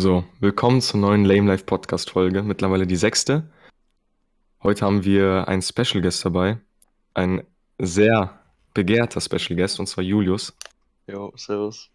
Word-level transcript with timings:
So, 0.00 0.22
willkommen 0.38 0.80
zur 0.80 1.00
neuen 1.00 1.24
Lame 1.24 1.48
Life 1.48 1.64
Podcast 1.64 2.10
Folge, 2.10 2.44
mittlerweile 2.44 2.86
die 2.86 2.94
sechste. 2.94 3.50
Heute 4.62 4.86
haben 4.86 5.04
wir 5.04 5.48
einen 5.48 5.60
Special 5.60 6.00
Guest 6.00 6.24
dabei, 6.24 6.58
ein 7.14 7.42
sehr 7.80 8.38
begehrter 8.74 9.20
Special 9.20 9.56
Guest, 9.56 9.80
und 9.80 9.88
zwar 9.88 10.04
Julius. 10.04 10.56
Jo, 11.08 11.32
servus. 11.34 11.90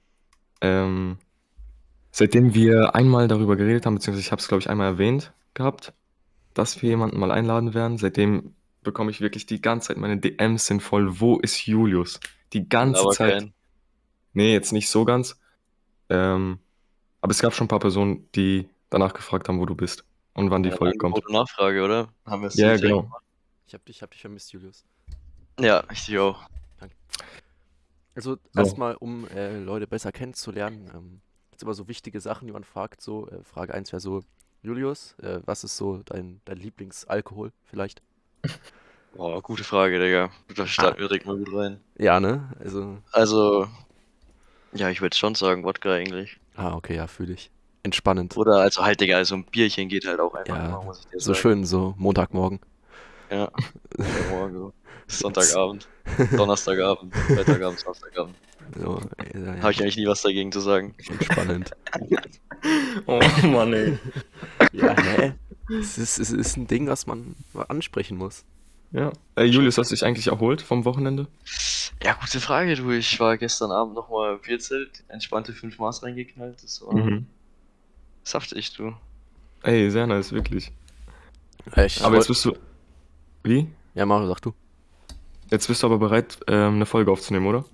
Ähm, 0.59 1.17
seitdem 2.11 2.53
wir 2.53 2.93
einmal 2.93 3.29
darüber 3.29 3.55
geredet 3.55 3.85
haben, 3.85 3.95
beziehungsweise 3.95 4.25
ich 4.25 4.33
habe 4.33 4.41
es, 4.41 4.49
glaube 4.49 4.59
ich, 4.59 4.69
einmal 4.69 4.87
erwähnt 4.87 5.31
gehabt, 5.53 5.93
dass 6.53 6.81
wir 6.81 6.89
jemanden 6.89 7.17
mal 7.17 7.31
einladen 7.31 7.73
werden, 7.73 7.97
seitdem 7.97 8.53
bekomme 8.81 9.11
ich 9.11 9.21
wirklich 9.21 9.45
die 9.45 9.61
ganze 9.61 9.87
Zeit, 9.87 9.97
meine 9.97 10.17
DMs 10.17 10.65
sind 10.65 10.83
voll, 10.83 11.21
wo 11.21 11.39
ist 11.39 11.67
Julius? 11.67 12.19
Die 12.51 12.67
ganze 12.67 12.99
Aber 12.99 13.11
Zeit. 13.11 13.39
kein. 13.39 13.53
Nee, 14.33 14.51
jetzt 14.51 14.73
nicht 14.73 14.89
so 14.89 15.05
ganz. 15.05 15.39
Ähm, 16.09 16.59
aber 17.23 17.31
es 17.31 17.39
gab 17.39 17.53
schon 17.53 17.65
ein 17.65 17.69
paar 17.69 17.79
Personen, 17.79 18.27
die 18.35 18.67
danach 18.89 19.13
gefragt 19.13 19.47
haben, 19.47 19.57
wo 19.59 19.65
du 19.65 19.75
bist 19.75 20.03
und 20.33 20.51
wann 20.51 20.61
die 20.61 20.69
Ja, 20.69 20.75
Folge 20.75 20.97
kommt. 20.97 21.15
Und 21.15 21.29
Nachfrage, 21.31 21.81
oder? 21.81 22.09
Haben 22.25 22.41
wir 22.41 22.49
es 22.49 22.57
Ja, 22.57 22.71
jetzt 22.71 22.81
genau. 22.81 23.03
gemacht? 23.03 23.23
Ich 23.65 23.73
hab 23.73 23.85
dich, 23.85 24.01
hab 24.01 24.11
dich 24.11 24.19
vermisst, 24.19 24.51
Julius. 24.51 24.83
Ja, 25.57 25.83
ich 25.89 26.05
dich 26.05 26.19
auch. 26.19 26.43
Also 28.15 28.37
erstmal, 28.55 28.95
um 28.95 29.25
äh, 29.29 29.57
Leute 29.57 29.87
besser 29.87 30.11
kennenzulernen, 30.11 30.91
ähm, 30.93 31.21
gibt's 31.49 31.63
immer 31.63 31.73
so 31.73 31.87
wichtige 31.87 32.19
Sachen, 32.19 32.45
die 32.45 32.51
man 32.53 32.65
fragt. 32.65 33.01
So, 33.01 33.27
äh, 33.29 33.41
Frage 33.43 33.73
1 33.73 33.91
wäre 33.93 34.01
so, 34.01 34.21
Julius, 34.61 35.15
äh, 35.19 35.39
was 35.45 35.63
ist 35.63 35.77
so 35.77 36.01
dein, 36.05 36.41
dein 36.45 36.57
Lieblingsalkohol 36.57 37.51
vielleicht? 37.63 38.01
Boah, 39.15 39.41
gute 39.41 39.63
Frage, 39.63 39.99
Digga. 39.99 40.29
Da 40.55 40.67
starten 40.67 40.99
wir 40.99 41.07
direkt 41.07 41.25
mal 41.25 41.37
gut 41.37 41.53
rein. 41.53 41.79
Ja, 41.97 42.19
ne? 42.19 42.51
Also, 42.59 42.97
Also, 43.11 43.67
ja, 44.73 44.89
ich 44.89 45.01
würde 45.01 45.15
schon 45.15 45.35
sagen, 45.35 45.63
Wodka 45.63 45.93
eigentlich. 45.93 46.39
Ah, 46.55 46.75
okay, 46.75 46.95
ja, 46.95 47.07
fühle 47.07 47.33
ich. 47.33 47.49
Entspannend. 47.83 48.37
Oder 48.37 48.57
also 48.61 48.83
halt, 48.83 49.01
Digga, 49.01 49.23
so 49.25 49.35
ein 49.35 49.43
Bierchen 49.45 49.89
geht 49.89 50.05
halt 50.05 50.19
auch 50.19 50.33
einfach 50.33 50.55
Ja, 50.55 50.65
immer, 50.67 50.83
muss 50.83 50.99
ich 51.01 51.05
dir 51.07 51.19
So 51.19 51.33
sagen. 51.33 51.41
schön, 51.41 51.65
so 51.65 51.93
Montagmorgen. 51.97 52.59
Ja. 53.29 53.49
Ja, 53.97 54.05
morgen 54.29 54.53
so. 54.53 54.73
Sonntagabend, 55.07 55.87
Donnerstagabend, 56.31 57.13
Freitagabend, 57.27 57.79
Samstagabend. 57.79 58.35
So, 58.79 59.01
äh, 59.17 59.37
ja, 59.39 59.61
Habe 59.61 59.71
ich 59.73 59.81
eigentlich 59.81 59.97
nie 59.97 60.07
was 60.07 60.21
dagegen 60.21 60.51
zu 60.51 60.59
sagen. 60.61 60.95
entspannend. 61.09 61.71
Oh 63.07 63.19
Mann, 63.43 63.73
ey. 63.73 63.97
ja, 64.71 64.95
hä? 64.95 65.33
Es 65.69 65.97
ist, 65.97 66.17
es 66.17 66.31
ist 66.31 66.55
ein 66.55 66.65
Ding, 66.67 66.87
was 66.87 67.05
man 67.07 67.35
ansprechen 67.67 68.17
muss. 68.17 68.45
Ja. 68.93 69.11
Äh, 69.35 69.43
Julius, 69.45 69.77
hast 69.77 69.89
du 69.91 69.95
dich 69.95 70.05
eigentlich 70.05 70.27
erholt 70.27 70.61
vom 70.61 70.85
Wochenende? 70.85 71.27
Ja, 72.03 72.13
gute 72.13 72.39
Frage, 72.39 72.75
du. 72.75 72.91
Ich 72.91 73.19
war 73.19 73.37
gestern 73.37 73.71
Abend 73.71 73.95
nochmal 73.95 74.33
im 74.35 74.39
Bierzelt, 74.41 75.03
entspannte 75.07 75.51
5 75.53 75.79
Maß 75.79 76.03
reingeknallt. 76.03 76.63
Das 76.63 76.81
war 76.85 76.93
Mhm. 76.93 77.25
saftig, 78.23 78.73
du. 78.75 78.93
Ey, 79.63 79.89
sehr 79.89 80.05
nice, 80.07 80.31
wirklich. 80.31 80.71
Ich 81.85 82.03
Aber 82.03 82.15
jetzt 82.15 82.27
bist 82.27 82.45
du. 82.45 82.55
Wie? 83.43 83.67
ja, 83.95 84.05
Mario, 84.05 84.27
sag 84.27 84.41
du. 84.41 84.53
Jetzt 85.49 85.67
bist 85.67 85.81
du 85.83 85.87
aber 85.87 85.97
bereit, 85.97 86.39
ähm, 86.47 86.75
eine 86.75 86.85
Folge 86.85 87.11
aufzunehmen, 87.11 87.47
oder? 87.47 87.65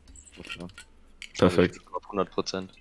Perfekt. 1.37 1.75
Ich 1.77 1.85
bin 1.85 1.93
auf 1.93 2.03
100 2.05 2.29
Prozent. 2.29 2.71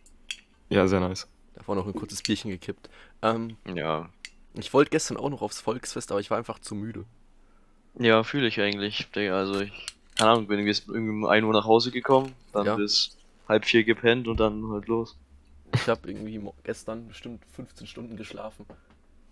Ja, 0.68 0.86
sehr 0.86 1.00
nice. 1.00 1.26
Davor 1.54 1.74
noch 1.76 1.86
ein 1.86 1.94
kurzes 1.94 2.22
Bierchen 2.22 2.50
gekippt. 2.50 2.88
Ähm, 3.22 3.56
Ja. 3.66 4.08
ich 4.54 4.72
wollte 4.74 4.90
gestern 4.90 5.16
auch 5.16 5.30
noch 5.30 5.42
aufs 5.42 5.60
Volksfest, 5.60 6.10
aber 6.12 6.20
ich 6.20 6.30
war 6.30 6.38
einfach 6.38 6.58
zu 6.58 6.74
müde. 6.74 7.04
Ja, 7.98 8.22
fühle 8.22 8.46
ich 8.48 8.60
eigentlich, 8.60 9.10
Digga. 9.10 9.36
Also 9.36 9.60
ich, 9.60 9.72
keine 10.16 10.30
Ahnung, 10.30 10.46
bin 10.46 10.66
jetzt 10.66 10.88
irgendwie 10.88 11.10
um 11.10 11.24
1 11.24 11.44
Uhr 11.44 11.52
nach 11.52 11.64
Hause 11.64 11.90
gekommen, 11.90 12.32
dann 12.52 12.66
Ja. 12.66 12.76
bis 12.76 13.16
halb 13.48 13.64
vier 13.64 13.84
gepennt 13.84 14.28
und 14.28 14.38
dann 14.38 14.70
halt 14.70 14.86
los. 14.86 15.16
Ich 15.74 15.88
habe 15.88 16.08
irgendwie 16.10 16.40
gestern 16.64 17.08
bestimmt 17.08 17.42
15 17.52 17.86
Stunden 17.86 18.16
geschlafen. 18.16 18.66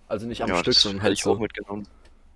Also 0.09 0.27
nicht 0.27 0.43
am 0.43 0.49
ja, 0.49 0.57
Stück, 0.57 0.75
sondern 0.75 1.01
hätte 1.01 1.09
halt 1.11 1.19
ich 1.19 1.27
auch 1.27 1.37
so 1.37 1.41
mitgenommen. 1.41 1.87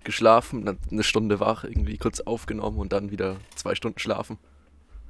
geschlafen, 0.03 0.65
dann 0.65 0.77
eine 0.91 1.03
Stunde 1.03 1.39
wach, 1.39 1.63
irgendwie 1.63 1.97
kurz 1.97 2.19
aufgenommen 2.21 2.77
und 2.79 2.91
dann 2.91 3.11
wieder 3.11 3.37
zwei 3.55 3.75
Stunden 3.75 3.99
schlafen. 3.99 4.37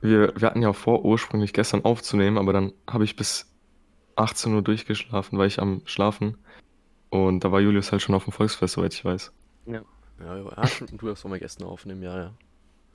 Wir, 0.02 0.34
wir 0.36 0.48
hatten 0.48 0.62
ja 0.62 0.74
vor, 0.74 1.06
ursprünglich 1.06 1.54
gestern 1.54 1.86
aufzunehmen, 1.86 2.38
aber 2.38 2.54
dann 2.54 2.74
habe 2.90 3.04
ich 3.04 3.16
bis 3.16 3.48
18 4.16 4.54
Uhr 4.54 4.62
durchgeschlafen, 4.62 5.38
weil 5.38 5.48
ich 5.48 5.60
am 5.60 5.82
Schlafen. 5.86 6.38
Und 7.10 7.44
da 7.44 7.52
war 7.52 7.60
Julius 7.60 7.92
halt 7.92 8.02
schon 8.02 8.16
auf 8.16 8.24
dem 8.26 8.34
Volksfest, 8.34 8.74
soweit 8.74 8.94
ich 8.94 9.06
weiß. 9.06 9.32
Ja, 9.68 9.82
ja, 10.24 10.38
ja 10.38 10.68
stimmt, 10.68 11.02
du 11.02 11.08
darfst 11.08 11.26
mal 11.26 11.40
gestern 11.40 11.68
aufnehmen, 11.68 12.04
ja, 12.04 12.18
ja. 12.18 12.32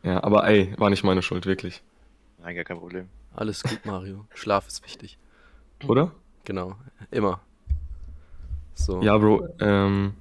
Ja, 0.02 0.22
aber 0.22 0.46
ey, 0.46 0.72
war 0.78 0.90
nicht 0.90 1.04
meine 1.04 1.22
Schuld, 1.22 1.46
wirklich. 1.46 1.82
Nein, 2.42 2.54
gar 2.54 2.64
kein 2.64 2.78
Problem. 2.78 3.08
Alles 3.34 3.62
gut, 3.62 3.84
Mario. 3.84 4.24
Schlaf 4.34 4.66
ist 4.66 4.84
wichtig. 4.84 5.18
Oder? 5.86 6.12
Genau, 6.44 6.76
immer. 7.10 7.40
So. 8.74 9.02
Ja, 9.02 9.18
Bro, 9.18 9.48
ähm, 9.60 10.14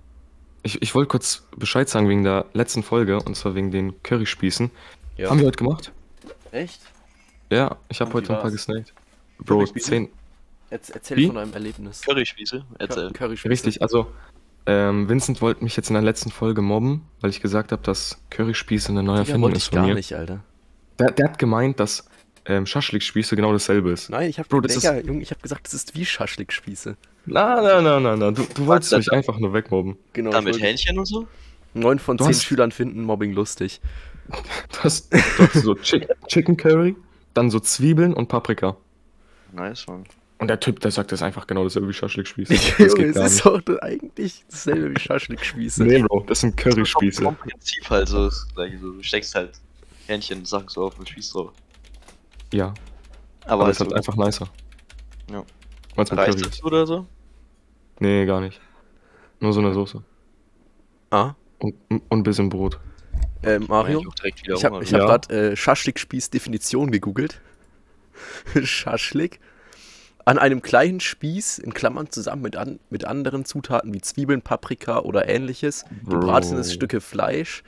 ich, 0.63 0.81
ich 0.81 0.95
wollte 0.95 1.09
kurz 1.09 1.45
Bescheid 1.55 1.87
sagen 1.87 2.09
wegen 2.09 2.23
der 2.23 2.45
letzten 2.53 2.81
Folge, 2.81 3.21
und 3.21 3.35
zwar 3.35 3.53
wegen 3.53 3.69
den 3.71 4.01
Curryspießen. 4.01 4.71
Ja. 5.17 5.29
Haben 5.29 5.39
wir 5.39 5.47
heute 5.47 5.57
gemacht? 5.57 5.91
Echt? 6.51 6.81
Ja, 7.51 7.77
ich 7.89 8.01
habe 8.01 8.11
heute 8.13 8.35
ein 8.35 8.41
paar 8.41 8.51
gesnackt. 8.51 8.93
Bro, 9.37 9.57
Curryspießen? 9.57 10.07
10. 10.07 10.09
Erz 10.71 10.89
erzähl 10.89 11.17
Wie? 11.17 11.27
von 11.27 11.35
deinem 11.35 11.53
Erlebnis. 11.53 12.01
Curryspieße, 12.01 12.65
erzähl. 12.79 13.11
Curryspieße. 13.11 13.51
Richtig, 13.51 13.81
also 13.81 14.07
ähm, 14.65 15.07
Vincent 15.09 15.41
wollte 15.41 15.63
mich 15.63 15.75
jetzt 15.77 15.89
in 15.89 15.93
der 15.93 16.03
letzten 16.03 16.31
Folge 16.31 16.61
mobben, 16.61 17.01
weil 17.21 17.29
ich 17.29 17.41
gesagt 17.41 17.71
habe, 17.71 17.81
dass 17.83 18.17
Curryspieße 18.29 18.89
eine 18.89 19.03
neue 19.03 19.19
Erfindung 19.19 19.43
wollte 19.43 19.57
ist 19.57 19.63
ich 19.65 19.69
von 19.69 19.79
gar 19.79 19.87
mir. 19.87 19.95
nicht, 19.95 20.13
Alter. 20.13 20.39
Der, 20.99 21.11
der 21.11 21.29
hat 21.29 21.39
gemeint, 21.39 21.79
dass 21.79 22.07
ähm, 22.45 22.65
Schaschlikspieße 22.65 23.35
genau 23.35 23.51
dasselbe 23.51 23.91
ist. 23.91 24.09
Nein, 24.09 24.29
ich 24.29 24.39
hab, 24.39 24.47
Bro, 24.49 24.61
das 24.61 24.73
Digga, 24.75 24.99
Junge, 24.99 25.21
ich 25.21 25.31
hab 25.31 25.41
gesagt, 25.41 25.65
das 25.65 25.73
ist 25.73 25.95
wie 25.95 26.05
Schaschlikspieße. 26.05 26.95
Na, 27.25 27.61
na, 27.61 27.81
na, 27.81 27.99
na, 27.99 28.15
na, 28.15 28.31
du, 28.31 28.43
du 28.53 28.65
wolltest 28.67 28.95
mich 28.95 29.11
einfach 29.11 29.39
nur 29.39 29.53
wegmobben. 29.53 29.97
Genau. 30.13 30.29
Dann 30.31 30.41
ich 30.41 30.45
mit 30.45 30.53
wollte- 30.55 30.65
Hähnchen 30.67 30.99
und 30.99 31.05
so? 31.05 31.27
Neun 31.73 31.99
von 31.99 32.17
zehn 32.17 32.33
Schülern 32.33 32.71
finden 32.71 33.03
Mobbing 33.03 33.33
lustig. 33.33 33.81
Du 34.71 34.79
hast, 34.83 35.13
du 35.13 35.17
hast 35.39 35.53
so 35.63 35.75
Chick 35.75 36.07
Chicken 36.27 36.55
Curry, 36.57 36.95
dann 37.33 37.49
so 37.51 37.59
Zwiebeln 37.59 38.13
und 38.13 38.27
Paprika. 38.27 38.77
Nice, 39.51 39.85
Mann. 39.87 40.03
Und 40.45 40.49
der 40.49 40.59
Typ, 40.59 40.79
der 40.79 40.91
sagt, 40.91 41.11
das 41.11 41.21
ist 41.21 41.23
einfach 41.23 41.47
genau 41.47 41.63
dasselbe 41.63 41.87
wie 41.89 41.93
Schaschlikspieße. 41.93 42.53
Das 42.77 42.77
Junge, 42.77 42.93
geht 42.93 43.07
es 43.07 43.15
gar 43.15 43.25
ist 43.25 43.45
nicht. 43.45 43.67
doch 43.67 43.79
eigentlich 43.81 44.45
dasselbe 44.47 44.91
wie 44.91 44.99
Schaschlikspieße. 44.99 45.83
Nee, 45.83 46.03
Bro, 46.03 46.19
das 46.27 46.41
sind 46.41 46.55
Curryspieße. 46.55 47.23
Vom 47.23 47.35
Prinzip 47.35 47.89
halt 47.89 48.07
so 48.07 48.25
das 48.25 48.47
gleiche. 48.53 48.77
So, 48.77 48.91
du 48.91 49.01
steckst 49.01 49.33
halt 49.33 49.53
Hähnchen, 50.05 50.45
Sachen 50.45 50.67
so 50.69 50.85
auf 50.85 50.99
und 50.99 51.09
spießt 51.09 51.33
drauf. 51.33 51.51
Ja, 52.53 52.75
Aber, 53.45 53.63
aber 53.63 53.71
es 53.71 53.77
ist 53.79 53.87
halt 53.87 53.93
einfach 53.95 54.15
nicer. 54.17 54.47
Ja. 55.31 55.43
So 55.95 56.01
mit 56.01 56.11
Reis 56.11 56.35
Curry? 56.35 56.41
dazu 56.43 56.63
oder 56.65 56.85
so? 56.85 57.07
Nee, 57.97 58.27
gar 58.27 58.39
nicht. 58.39 58.61
Nur 59.39 59.51
so 59.51 59.61
eine 59.61 59.73
Soße. 59.73 60.03
Ah, 61.09 61.33
Und, 61.57 61.73
und 61.89 62.03
ein 62.11 62.21
bisschen 62.21 62.49
Brot. 62.49 62.79
äh, 63.41 63.57
Mario, 63.57 64.01
Ich 64.01 64.07
auch 64.53 64.57
ich 64.57 64.63
habe 64.65 64.83
ich 64.83 64.93
hab 64.93 64.99
Ja. 65.01 65.05
grad 65.07 65.31
äh, 65.31 65.55
Schaschlikspieß-Definition 65.55 66.91
gegoogelt. 66.91 67.41
Schaschlik. 68.63 69.39
An 70.25 70.39
einem 70.39 70.63
kleinen 70.63 70.99
Spieß, 70.99 71.59
in 71.59 71.73
Klammern 71.73 72.09
zusammen 72.09 72.41
mit, 72.41 72.55
an, 72.55 72.79
mit 72.89 73.05
anderen 73.05 73.45
Zutaten 73.45 73.93
wie 73.93 74.01
Zwiebeln, 74.01 74.41
Paprika 74.41 74.99
oder 74.99 75.29
ähnliches, 75.29 75.85
gebratenes 76.03 76.73
Stücke 76.73 76.99
Fleisch, 76.99 77.63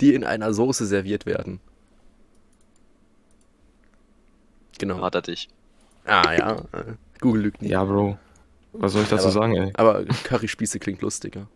die 0.00 0.14
in 0.14 0.22
einer 0.22 0.54
Soße 0.54 0.86
serviert 0.86 1.26
werden. 1.26 1.58
Genau. 4.78 5.00
Hat 5.02 5.14
er 5.16 5.22
dich. 5.22 5.48
Ah 6.04 6.32
ja, 6.32 6.62
Google 7.20 7.42
lügt 7.42 7.62
nie. 7.62 7.68
Ja, 7.70 7.82
Bro. 7.84 8.18
Was 8.72 8.92
soll 8.92 9.02
ich 9.02 9.08
dazu 9.08 9.24
Aber- 9.24 9.32
sagen, 9.32 9.56
ey? 9.56 9.72
Aber 9.74 10.04
Curryspieße 10.04 10.78
klingt 10.78 11.00
lustiger. 11.02 11.48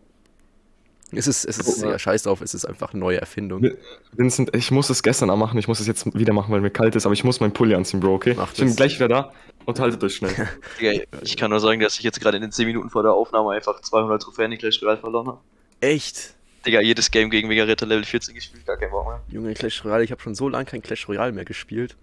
Es 1.13 1.27
ist, 1.27 1.45
es 1.45 1.57
ist 1.57 1.81
ja, 1.81 1.99
scheiß 1.99 2.23
drauf, 2.23 2.39
es 2.41 2.53
ist 2.53 2.65
einfach 2.65 2.93
eine 2.93 2.99
neue 3.01 3.19
Erfindung. 3.19 3.61
Vi- 3.61 3.75
Vincent, 4.13 4.55
ich 4.55 4.71
muss 4.71 4.89
es 4.89 5.03
gestern 5.03 5.29
auch 5.29 5.37
machen. 5.37 5.57
Ich 5.57 5.67
muss 5.67 5.79
es 5.79 5.87
jetzt 5.87 6.05
wieder 6.17 6.31
machen, 6.33 6.53
weil 6.53 6.61
mir 6.61 6.69
kalt 6.71 6.95
ist. 6.95 7.05
Aber 7.05 7.13
ich 7.13 7.23
muss 7.23 7.39
meinen 7.41 7.51
Pulli 7.53 7.75
anziehen, 7.75 7.99
Bro, 7.99 8.15
okay? 8.15 8.33
Mach 8.37 8.51
ich 8.53 8.59
bin 8.59 8.67
das. 8.67 8.77
gleich 8.77 8.95
wieder 8.95 9.07
da. 9.09 9.33
Unterhaltet 9.65 10.03
euch 10.03 10.15
schnell. 10.15 10.33
Digga, 10.79 11.03
ich 11.21 11.35
kann 11.37 11.51
nur 11.51 11.59
sagen, 11.59 11.81
dass 11.81 11.97
ich 11.97 12.03
jetzt 12.03 12.21
gerade 12.21 12.37
in 12.37 12.41
den 12.41 12.51
10 12.51 12.65
Minuten 12.65 12.89
vor 12.89 13.03
der 13.03 13.13
Aufnahme 13.13 13.51
einfach 13.51 13.81
200 13.81 14.21
Trophäen 14.21 14.51
in 14.51 14.57
Clash 14.57 14.81
Royale 14.81 14.97
verloren 14.97 15.27
habe. 15.27 15.39
Echt? 15.81 16.33
Digga, 16.65 16.79
jedes 16.81 17.11
Game 17.11 17.29
gegen 17.29 17.47
Mega 17.47 17.63
Ritter 17.63 17.85
Level 17.85 18.03
14 18.05 18.33
gespielt, 18.35 18.65
gar 18.65 18.77
kein 18.77 18.91
Bock 18.91 19.07
mehr. 19.07 19.21
Junge, 19.29 19.53
Clash 19.53 19.83
Royale, 19.83 20.03
ich 20.03 20.11
habe 20.11 20.21
schon 20.21 20.35
so 20.35 20.47
lange 20.47 20.65
kein 20.65 20.81
Clash 20.81 21.07
Royale 21.09 21.31
mehr 21.31 21.45
gespielt. 21.45 21.95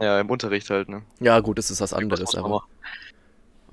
Ja, 0.00 0.20
im 0.20 0.30
Unterricht 0.30 0.70
halt, 0.70 0.88
ne? 0.88 1.02
Ja, 1.20 1.40
gut, 1.40 1.58
das 1.58 1.70
ist 1.70 1.80
was 1.80 1.92
anderes, 1.92 2.34
aber 2.34 2.62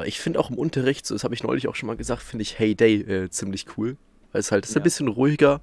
ich 0.05 0.19
finde 0.19 0.39
auch 0.39 0.49
im 0.49 0.57
Unterricht, 0.57 1.05
so, 1.05 1.13
das 1.13 1.23
habe 1.23 1.35
ich 1.35 1.43
neulich 1.43 1.67
auch 1.67 1.75
schon 1.75 1.87
mal 1.87 1.95
gesagt, 1.95 2.23
finde 2.23 2.41
ich 2.41 2.57
Heyday 2.57 3.01
äh, 3.01 3.29
ziemlich 3.29 3.65
cool. 3.77 3.97
Weil 4.31 4.39
es 4.39 4.51
halt 4.51 4.65
ist 4.65 4.75
ein 4.75 4.79
Ja. 4.79 4.83
bisschen 4.83 5.07
ruhiger. 5.07 5.61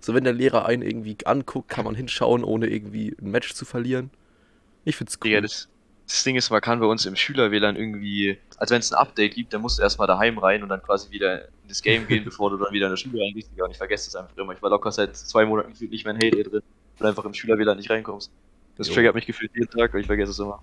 So, 0.00 0.14
wenn 0.14 0.24
der 0.24 0.32
Lehrer 0.32 0.66
einen 0.66 0.82
irgendwie 0.82 1.16
anguckt, 1.24 1.68
kann 1.68 1.84
man 1.84 1.94
hinschauen, 1.94 2.42
ohne 2.44 2.66
irgendwie 2.68 3.14
ein 3.20 3.30
Match 3.30 3.54
zu 3.54 3.64
verlieren. 3.64 4.10
Ich 4.84 4.96
find's 4.96 5.16
cool. 5.22 5.28
Digga, 5.30 5.42
das, 5.42 5.68
das 6.06 6.24
Ding 6.24 6.36
ist, 6.36 6.50
man 6.50 6.60
kann 6.62 6.80
bei 6.80 6.86
uns 6.86 7.04
im 7.04 7.16
Schüler-WLAN 7.16 7.76
irgendwie, 7.76 8.38
also 8.56 8.72
wenn 8.72 8.80
es 8.80 8.92
ein 8.92 8.98
Update 8.98 9.34
gibt, 9.34 9.52
dann 9.52 9.60
musst 9.60 9.78
du 9.78 9.82
erstmal 9.82 10.06
daheim 10.08 10.38
rein 10.38 10.62
und 10.62 10.70
dann 10.70 10.82
quasi 10.82 11.10
wieder 11.10 11.44
in 11.44 11.68
das 11.68 11.82
Game 11.82 12.06
gehen, 12.06 12.24
bevor 12.24 12.50
du 12.50 12.56
dann 12.56 12.72
wieder 12.72 12.86
in 12.86 12.92
der 12.92 12.96
Schule 12.96 13.20
reingehst. 13.22 13.50
Und 13.58 13.70
ich 13.70 13.76
vergesse 13.76 14.06
das 14.06 14.16
einfach 14.16 14.36
immer. 14.36 14.54
Ich 14.54 14.62
war 14.62 14.70
locker 14.70 14.90
seit 14.90 15.16
zwei 15.16 15.44
Monaten 15.44 15.70
gefühlt 15.70 15.90
nicht 15.90 16.04
mehr 16.04 16.14
in 16.14 16.20
Heyday 16.20 16.44
drin, 16.44 16.62
du 16.98 17.04
einfach 17.06 17.24
im 17.26 17.34
Schüler-WLAN 17.34 17.76
nicht 17.76 17.90
reinkommst. 17.90 18.30
Das 18.78 18.88
Jo. 18.88 18.94
triggert 18.94 19.14
mich 19.14 19.26
gefühlt 19.26 19.50
jeden 19.54 19.68
Tag, 19.70 19.92
weil 19.92 20.00
ich 20.00 20.06
vergesse 20.06 20.30
es 20.30 20.38
immer. 20.38 20.62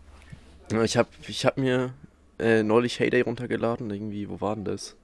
Ja, 0.71 0.83
ich 0.83 0.97
habe 0.97 1.09
ich 1.27 1.45
hab 1.45 1.57
mir 1.57 1.93
äh, 2.39 2.63
neulich 2.63 2.99
Heyday 2.99 3.21
runtergeladen. 3.21 3.91
Irgendwie, 3.91 4.27
wo 4.27 4.41
war 4.41 4.55
denn 4.55 4.65
das? 4.65 4.95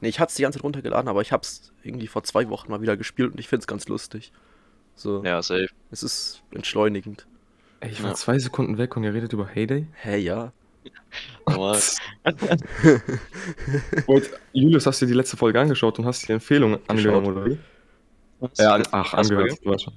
Ne, 0.00 0.08
ich 0.08 0.20
hatte 0.20 0.30
es 0.30 0.36
die 0.36 0.42
ganze 0.42 0.58
Zeit 0.58 0.64
runtergeladen, 0.64 1.08
aber 1.08 1.22
ich 1.22 1.32
habe 1.32 1.42
es 1.42 1.72
irgendwie 1.82 2.06
vor 2.06 2.22
zwei 2.24 2.48
Wochen 2.50 2.70
mal 2.70 2.80
wieder 2.82 2.96
gespielt 2.96 3.32
und 3.32 3.38
ich 3.40 3.48
finde 3.48 3.60
es 3.60 3.66
ganz 3.66 3.88
lustig. 3.88 4.32
So, 4.94 5.22
Ja, 5.24 5.42
safe. 5.42 5.68
es 5.90 6.02
ist 6.02 6.42
entschleunigend. 6.52 7.26
Ey, 7.80 7.90
ich 7.90 8.02
war 8.02 8.10
Ja. 8.10 8.14
zwei 8.16 8.38
Sekunden 8.38 8.78
weg 8.78 8.96
und 8.96 9.04
ihr 9.04 9.12
redet 9.14 9.32
über 9.32 9.46
Heyday? 9.46 9.86
Hä, 9.94 10.16
ja. 10.18 10.52
Normal. 11.48 11.80
Und 14.06 14.30
Julius, 14.52 14.86
hast 14.86 15.00
du 15.02 15.06
dir 15.06 15.12
die 15.12 15.16
letzte 15.16 15.36
Folge 15.36 15.60
angeschaut 15.60 15.98
und 15.98 16.04
hast 16.06 16.28
dir 16.28 16.34
Empfehlungen 16.34 16.78
angenommen, 16.88 17.26
oder 17.26 17.46
wie? 17.46 17.58
Ja, 18.58 18.74
an- 18.74 18.82
ach, 18.92 19.12
Was, 19.12 19.30
angehört. 19.30 19.58
Schon. 19.82 19.94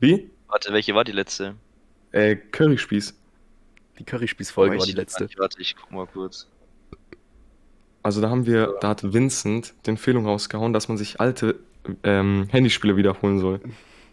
Wie? 0.00 0.30
Warte, 0.48 0.72
welche 0.72 0.94
war 0.94 1.04
die 1.04 1.12
letzte? 1.12 1.54
Äh, 2.12 2.36
Curryspieß. 2.36 3.14
Die 3.98 4.04
Curryspieß-Folge 4.04 4.74
Weiß 4.76 4.80
war 4.80 4.86
die 4.86 4.92
letzte. 4.92 5.28
Warte, 5.36 5.60
ich 5.60 5.76
guck 5.76 5.90
mal 5.90 6.06
kurz. 6.06 6.48
Also 8.02 8.20
da 8.20 8.30
haben 8.30 8.46
wir, 8.46 8.74
da 8.80 8.88
hat 8.88 9.12
Vincent 9.12 9.74
die 9.86 9.90
Empfehlung 9.90 10.26
rausgehauen, 10.26 10.72
dass 10.72 10.88
man 10.88 10.96
sich 10.98 11.20
alte 11.20 11.56
ähm, 12.02 12.48
Handyspiele 12.50 12.96
wiederholen 12.96 13.38
soll. 13.38 13.60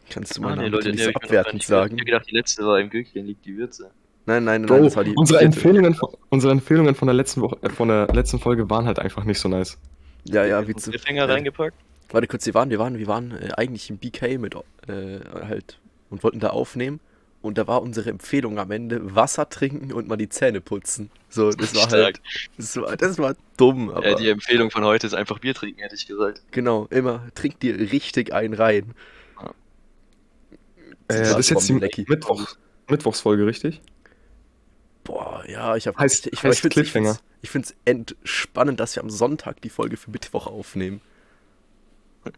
Kannst 0.10 0.38
du 0.38 0.42
Ah, 0.42 0.46
mal 0.50 0.56
nee, 0.56 0.64
nee, 0.64 0.70
Leute, 0.70 0.92
nicht 0.92 1.04
so 1.04 1.12
abwertend 1.12 1.64
sagen? 1.64 1.96
Ich 1.96 2.02
hab 2.02 2.06
gedacht, 2.06 2.26
die 2.30 2.36
letzte 2.36 2.66
war 2.66 2.80
im 2.80 2.90
Gürkchen 2.90 3.26
liegt 3.26 3.46
die 3.46 3.58
Würze. 3.58 3.92
Nein, 4.26 4.44
nein, 4.44 4.62
nein, 4.62 4.68
Bro, 4.68 4.84
das 4.86 4.96
war 4.96 5.04
die 5.04 5.14
unsere. 5.16 5.42
Empfehlungen, 5.42 5.94
von- 5.96 6.10
unsere 6.30 6.52
Empfehlungen 6.52 6.94
von 6.96 7.08
der 7.08 7.16
letzten 7.16 7.42
Woche, 7.42 7.58
äh, 7.62 7.70
von 7.70 7.88
der 7.88 8.08
letzten 8.14 8.40
Folge 8.40 8.70
waren 8.70 8.86
halt 8.86 9.00
einfach 9.00 9.24
nicht 9.24 9.40
so 9.40 9.50
nice. 9.50 9.78
Ja, 10.26 10.46
ja, 10.46 10.68
wie 10.68 10.76
zu. 10.76 10.92
Cliffhanger 10.92 11.24
äh, 11.24 11.32
reingepackt? 11.32 11.76
Warte 12.12 12.28
kurz, 12.28 12.46
wir 12.46 12.54
waren, 12.54 12.70
wir 12.70 12.80
waren, 12.80 12.98
wir 12.98 13.08
waren 13.08 13.32
äh, 13.32 13.50
eigentlich 13.56 13.90
im 13.90 13.98
BK 13.98 14.38
mit 14.40 14.56
äh, 14.56 15.20
halt 15.48 15.80
und 16.10 16.24
wollten 16.24 16.40
da 16.40 16.50
aufnehmen. 16.50 17.00
Und 17.42 17.58
da 17.58 17.68
war 17.68 17.82
unsere 17.82 18.10
Empfehlung 18.10 18.60
am 18.60 18.70
Ende 18.72 19.16
Wasser 19.16 19.48
trinken 19.50 19.94
und 19.94 20.10
mal 20.10 20.18
die 20.18 20.28
Zähne 20.28 20.60
putzen. 20.60 21.10
So, 21.30 21.52
das 21.52 21.74
war 21.74 21.84
Stark. 21.84 21.94
halt. 22.04 22.22
Das 22.58 22.76
war, 22.76 22.98
das 22.98 23.18
war 23.18 23.36
dumm, 23.56 23.90
aber 23.90 24.06
Äh, 24.06 24.16
die 24.16 24.30
Empfehlung 24.30 24.72
von 24.72 24.84
heute 24.84 25.08
ist 25.08 25.14
einfach 25.14 25.40
Bier 25.40 25.54
trinken, 25.54 25.80
hätte 25.80 25.96
ich 25.96 26.06
gesagt. 26.06 26.42
genau, 26.52 26.88
immer 26.90 27.24
trink 27.36 27.60
dir 27.62 27.80
richtig 27.80 28.34
einen 28.34 28.54
rein. 28.54 28.94
Äh, 31.08 31.14
Zitat 31.14 31.32
das 31.32 31.40
ist 31.40 31.50
jetzt 31.50 31.70
die. 31.70 32.06
Mittwoch, 32.08 32.56
Mittwochsfolge, 32.88 33.46
richtig? 33.46 33.82
Boah, 35.06 35.44
ja, 35.48 35.76
ich 35.76 35.88
habe 35.88 35.98
Heißt- 35.98 36.28
ich, 36.28 36.34
ich, 36.34 36.44
heißt 36.44 36.66
ich 36.66 36.92
find's- 36.92 37.24
ich 37.42 37.50
finde 37.50 37.68
es 37.70 37.76
entspannend, 37.86 38.80
dass 38.80 38.96
wir 38.96 39.02
am 39.04 39.10
Sonntag 39.10 39.62
die 39.62 39.70
Folge 39.70 39.96
für 39.98 40.12
Mittwoch 40.12 40.46
aufnehmen. 40.46 41.02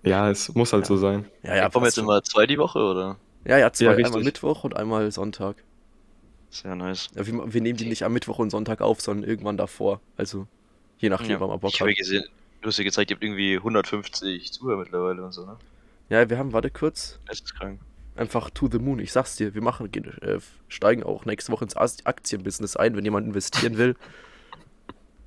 Ja, 0.04 0.30
es 0.30 0.54
muss 0.54 0.72
halt 0.74 0.84
Ja. 0.84 0.88
so 0.88 0.98
sein. 0.98 1.26
Ja, 1.44 1.56
ja, 1.56 1.70
kommen 1.70 1.86
jetzt 1.86 1.98
immer 1.98 2.24
zwei 2.24 2.46
die 2.46 2.58
Woche, 2.60 2.80
oder? 2.80 3.18
Ja, 3.46 3.58
ja, 3.58 3.72
zwei, 3.74 3.86
Ja, 3.98 4.06
einmal. 4.06 4.24
Mittwoch 4.24 4.64
und 4.64 4.76
einmal 4.76 5.12
Sonntag. 5.12 5.56
Sehr 6.50 6.76
nice. 6.76 7.10
Ja, 7.16 7.26
wir, 7.26 7.54
wir 7.54 7.62
nehmen 7.62 7.78
die 7.78 7.86
nicht 7.86 8.04
am 8.04 8.14
Mittwoch 8.14 8.40
und 8.40 8.50
Sonntag 8.50 8.82
auf, 8.82 9.02
sondern 9.02 9.28
irgendwann 9.30 9.58
davor. 9.58 10.02
Also, 10.18 10.48
je 11.00 11.10
nachdem, 11.10 11.32
Ja, 11.32 11.40
wann 11.40 11.50
man 11.50 11.60
Bock 11.60 11.72
ich 11.74 11.80
hat. 11.80 11.88
habe 11.88 11.96
gesehen, 11.96 12.24
du 12.62 12.68
hast 12.68 12.78
ja 12.78 12.84
gezeigt, 12.84 13.10
ihr 13.10 13.16
habt 13.16 13.24
irgendwie 13.24 13.56
150 13.58 14.52
Zuhörer 14.52 14.78
mittlerweile 14.80 15.24
und 15.24 15.32
so, 15.32 15.46
ne? 15.46 15.56
Ja, 16.10 16.30
wir 16.30 16.38
haben, 16.38 16.52
warte 16.54 16.70
kurz, 16.70 17.20
Das 17.26 17.40
ist 17.40 17.56
krank. 17.56 17.80
einfach 18.18 18.50
to 18.50 18.68
the 18.70 18.80
moon. 18.80 19.00
Ich 19.00 19.14
sag's 19.14 19.38
dir, 19.38 19.54
wir 19.54 19.62
machen, 19.62 19.90
gehen, 19.92 20.06
äh, 20.22 20.40
steigen 20.68 21.04
auch 21.04 21.24
nächste 21.26 21.52
Woche 21.54 21.64
ins 21.64 21.76
Aktienbusiness 22.06 22.76
ein, 22.76 22.96
wenn 22.98 23.06
jemand 23.06 23.28
investieren 23.28 23.78
will. 23.78 23.96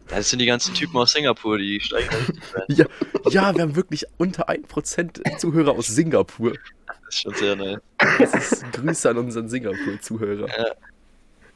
Das 0.08 0.28
sind 0.28 0.38
die 0.38 0.46
ganzen 0.46 0.74
Typen 0.74 0.96
aus 0.96 1.12
Singapur, 1.12 1.58
die 1.58 1.80
steigen 1.80 2.08
da 2.10 2.16
richtig 2.18 2.54
rein. 2.54 2.64
ja, 2.68 2.86
ja, 3.30 3.54
wir 3.54 3.62
haben 3.62 3.76
wirklich 3.76 4.04
unter 4.18 4.48
1% 4.48 5.38
Zuhörer 5.38 5.72
aus 5.72 5.86
Singapur. 5.86 6.52
Das 6.86 6.96
ist 7.08 7.22
schon 7.22 7.34
sehr 7.34 7.56
nice. 7.56 7.80
Das 8.18 8.34
ist 8.34 8.72
Grüße 8.72 9.10
an 9.10 9.18
unseren 9.18 9.48
Singapur-Zuhörer. 9.48 10.48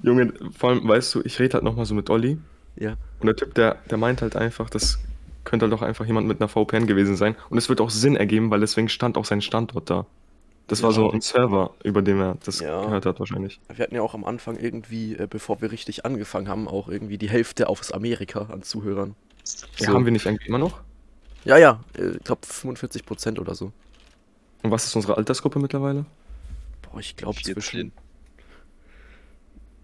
Junge, 0.02 0.32
vor 0.56 0.70
allem, 0.70 0.88
weißt 0.88 1.14
du, 1.14 1.22
ich 1.24 1.38
rede 1.38 1.54
halt 1.54 1.64
nochmal 1.64 1.84
so 1.84 1.94
mit 1.94 2.08
Olli. 2.08 2.38
Ja. 2.76 2.96
Und 3.20 3.26
der 3.26 3.36
Typ, 3.36 3.54
der, 3.54 3.76
der 3.90 3.98
meint 3.98 4.22
halt 4.22 4.36
einfach, 4.36 4.70
das 4.70 4.98
könnte 5.44 5.66
halt 5.66 5.74
auch 5.74 5.82
einfach 5.82 6.06
jemand 6.06 6.28
mit 6.28 6.40
einer 6.40 6.48
VPN 6.48 6.86
gewesen 6.86 7.16
sein. 7.16 7.34
Und 7.50 7.58
es 7.58 7.68
wird 7.68 7.80
auch 7.80 7.90
Sinn 7.90 8.16
ergeben, 8.16 8.50
weil 8.50 8.60
deswegen 8.60 8.88
stand 8.88 9.16
auch 9.16 9.24
sein 9.24 9.40
Standort 9.40 9.90
da. 9.90 10.06
Das 10.68 10.82
war 10.82 10.92
so 10.92 11.10
ein 11.10 11.20
Server, 11.22 11.74
über 11.82 12.02
dem 12.02 12.20
er 12.20 12.36
das 12.44 12.60
Ja. 12.60 12.82
gehört 12.84 13.06
hat 13.06 13.18
wahrscheinlich. 13.18 13.58
Wir 13.74 13.82
hatten 13.82 13.94
ja 13.94 14.02
auch 14.02 14.14
am 14.14 14.24
Anfang 14.24 14.56
irgendwie, 14.58 15.14
äh, 15.16 15.26
bevor 15.28 15.60
wir 15.62 15.72
richtig 15.72 16.04
angefangen 16.04 16.48
haben, 16.48 16.68
auch 16.68 16.88
irgendwie 16.88 17.18
die 17.18 17.28
Hälfte 17.30 17.68
aus 17.68 17.90
Amerika 17.90 18.42
an 18.52 18.62
Zuhörern. 18.62 19.14
Ja, 19.78 19.86
So. 19.88 19.94
haben 19.94 20.04
wir 20.04 20.12
nicht 20.12 20.26
eigentlich 20.26 20.46
immer 20.46 20.58
noch? 20.58 20.80
Ja, 21.44 21.56
ja, 21.56 21.80
äh, 21.96 22.10
ich 22.16 22.24
glaube 22.24 22.42
45% 22.46 23.38
oder 23.38 23.54
so. 23.54 23.72
Und 24.62 24.70
was 24.70 24.84
ist 24.84 24.94
unsere 24.94 25.16
Altersgruppe 25.16 25.58
mittlerweile? 25.58 26.04
Boah, 26.82 27.00
ich 27.00 27.16
glaube 27.16 27.34
14. 27.36 27.54
zwischen. 27.54 27.92